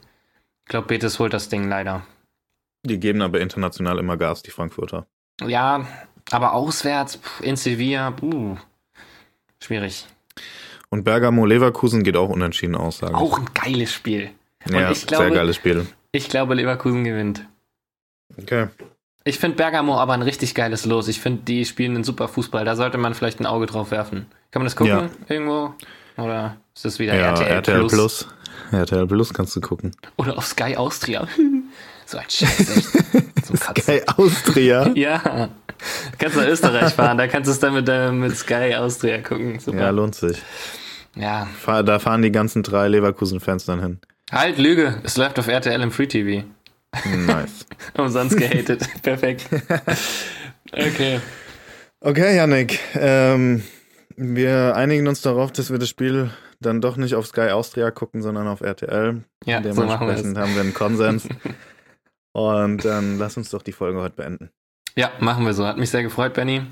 Ich 0.66 0.70
glaube, 0.70 0.88
Betis 0.88 1.20
holt 1.20 1.34
das 1.34 1.50
Ding 1.50 1.68
leider. 1.68 2.06
Die 2.86 3.00
geben 3.00 3.22
aber 3.22 3.40
international 3.40 3.98
immer 4.00 4.18
Gas, 4.18 4.44
die 4.44 4.52
Frankfurter. 4.52 5.06
Ja, 5.42 5.88
aber 6.32 6.54
auswärts 6.54 7.20
in 7.42 7.56
Sevilla, 7.56 8.12
puh, 8.12 8.58
schwierig. 9.62 10.06
Und 10.90 11.04
Bergamo 11.04 11.46
Leverkusen 11.46 12.04
geht 12.04 12.18
auch 12.18 12.30
unentschieden 12.30 12.76
aus, 12.76 13.00
sage 13.00 13.14
ich. 13.14 13.18
Auch 13.20 13.40
ein 13.40 13.48
geiles 13.54 13.92
Spiel. 13.92 14.32
Und 14.66 14.74
ja, 14.76 14.92
ich 14.92 15.08
glaube- 15.08 15.26
sehr 15.26 15.34
geiles 15.34 15.56
Spiel. 15.56 15.88
Ich 16.12 16.30
glaube, 16.30 16.54
Leverkusen 16.54 17.04
gewinnt. 17.04 17.46
Okay. 18.38 18.68
Ich 19.24 19.40
finde 19.40 19.58
Bergamo 19.58 19.98
aber 19.98 20.14
ein 20.14 20.22
richtig 20.22 20.54
geiles 20.54 20.86
Los. 20.86 21.08
Ich 21.08 21.20
finde, 21.22 21.44
die 21.44 21.66
spielen 21.66 21.96
einen 21.96 22.04
super 22.04 22.28
Fußball. 22.28 22.66
Da 22.66 22.76
sollte 22.76 22.98
man 22.98 23.14
vielleicht 23.14 23.40
ein 23.40 23.46
Auge 23.46 23.66
drauf 23.66 23.90
werfen. 23.92 24.28
Kann 24.52 24.62
man 24.62 24.66
das 24.66 24.76
gucken 24.76 24.94
Ja. 24.94 25.10
irgendwo? 25.30 25.74
Oder 26.18 26.58
ist 26.76 26.86
das 26.86 27.00
wieder 27.00 27.16
Ja, 27.16 27.30
RTL, 27.30 27.48
RTL? 27.48 27.88
Plus. 27.88 28.28
RTL 28.72 29.08
Plus 29.08 29.34
kannst 29.34 29.56
du 29.56 29.62
gucken. 29.62 29.96
Oder 30.18 30.38
auf 30.38 30.46
Sky 30.46 30.76
Austria? 30.76 31.28
So 32.06 32.18
ein 32.18 32.26
Scheiß, 32.30 32.92
Kotzen. 32.94 33.58
Sky 33.76 34.02
Austria. 34.18 34.92
Ja. 34.96 35.50
Kannst 36.18 36.38
nach 36.38 36.48
Österreich 36.48 36.94
fahren, 36.96 37.18
da 37.18 37.28
kannst 37.28 37.48
du 37.48 37.52
es 37.52 37.60
dann 37.60 37.74
mit, 37.74 37.90
äh, 37.90 38.12
mit 38.12 38.38
Sky 38.38 38.76
Austria 38.76 39.22
gucken. 39.22 39.56
Ja, 39.56 39.60
Super. 39.60 39.92
lohnt 39.92 40.16
sich. 40.16 40.42
Ja. 41.16 41.48
Da 41.66 42.00
fahren 42.00 42.22
die 42.22 42.32
ganzen 42.32 42.64
drei 42.64 42.88
Leverkusen-Fans 42.88 43.66
dann 43.66 43.82
hin. 43.82 44.00
Halt, 44.32 44.58
Lüge. 44.58 44.96
Es 45.04 45.18
läuft 45.18 45.38
auf 45.40 45.48
RTL 45.48 45.82
im 45.82 45.92
Free 45.92 46.08
TV. 46.08 46.46
Nice. 47.06 47.66
Umsonst 47.98 48.38
gehatet. 48.38 48.88
Perfekt. 49.02 49.48
Okay. 50.72 51.20
Okay, 52.00 52.36
Yannick. 52.36 52.80
Ähm, 52.96 53.64
wir 54.16 54.76
einigen 54.76 55.08
uns 55.08 55.22
darauf, 55.22 55.52
dass 55.52 55.70
wir 55.72 55.80
das 55.80 55.90
Spiel 55.90 56.32
dann 56.62 56.82
doch 56.82 56.98
nicht 56.98 57.16
auf 57.16 57.28
Sky 57.28 57.50
Austria 57.50 57.92
gucken, 57.92 58.22
sondern 58.22 58.48
auf 58.48 58.62
RTL. 58.62 59.24
Ja, 59.46 59.62
so 59.62 59.84
machen 59.84 60.08
wir 60.08 60.16
Dementsprechend 60.16 60.38
das. 60.38 60.44
haben 60.44 60.54
wir 60.56 60.62
einen 60.62 60.74
Konsens. 60.74 61.28
Und 62.34 62.84
dann 62.84 63.20
lass 63.20 63.38
uns 63.38 63.52
doch 63.52 63.62
die 63.62 63.72
Folge 63.72 64.02
heute 64.02 64.16
beenden. 64.16 64.50
Ja, 64.96 65.12
machen 65.20 65.46
wir 65.46 65.54
so. 65.54 65.66
Hat 65.66 65.78
mich 65.78 65.92
sehr 65.92 66.04
gefreut, 66.04 66.34
Benny. 66.34 66.66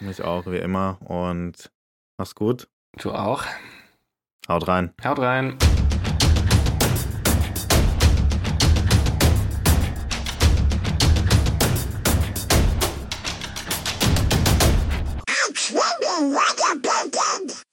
Mich 0.00 0.22
auch, 0.22 0.46
wie 0.46 0.58
immer. 0.58 0.98
Und 1.02 1.70
mach's 2.18 2.34
gut. 2.34 2.68
Du 2.98 3.12
auch. 3.12 3.44
Haut 4.48 4.68
rein. 4.68 4.92
Haut 5.02 5.18
rein. 5.18 5.58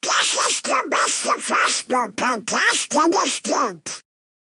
Das 0.02 0.50
ist 0.50 0.68
der 0.68 0.84
beste 0.90 1.40
Fußball-Podcast, 1.40 2.94
der 2.94 3.24
es 3.24 3.42
gibt. 3.44 4.04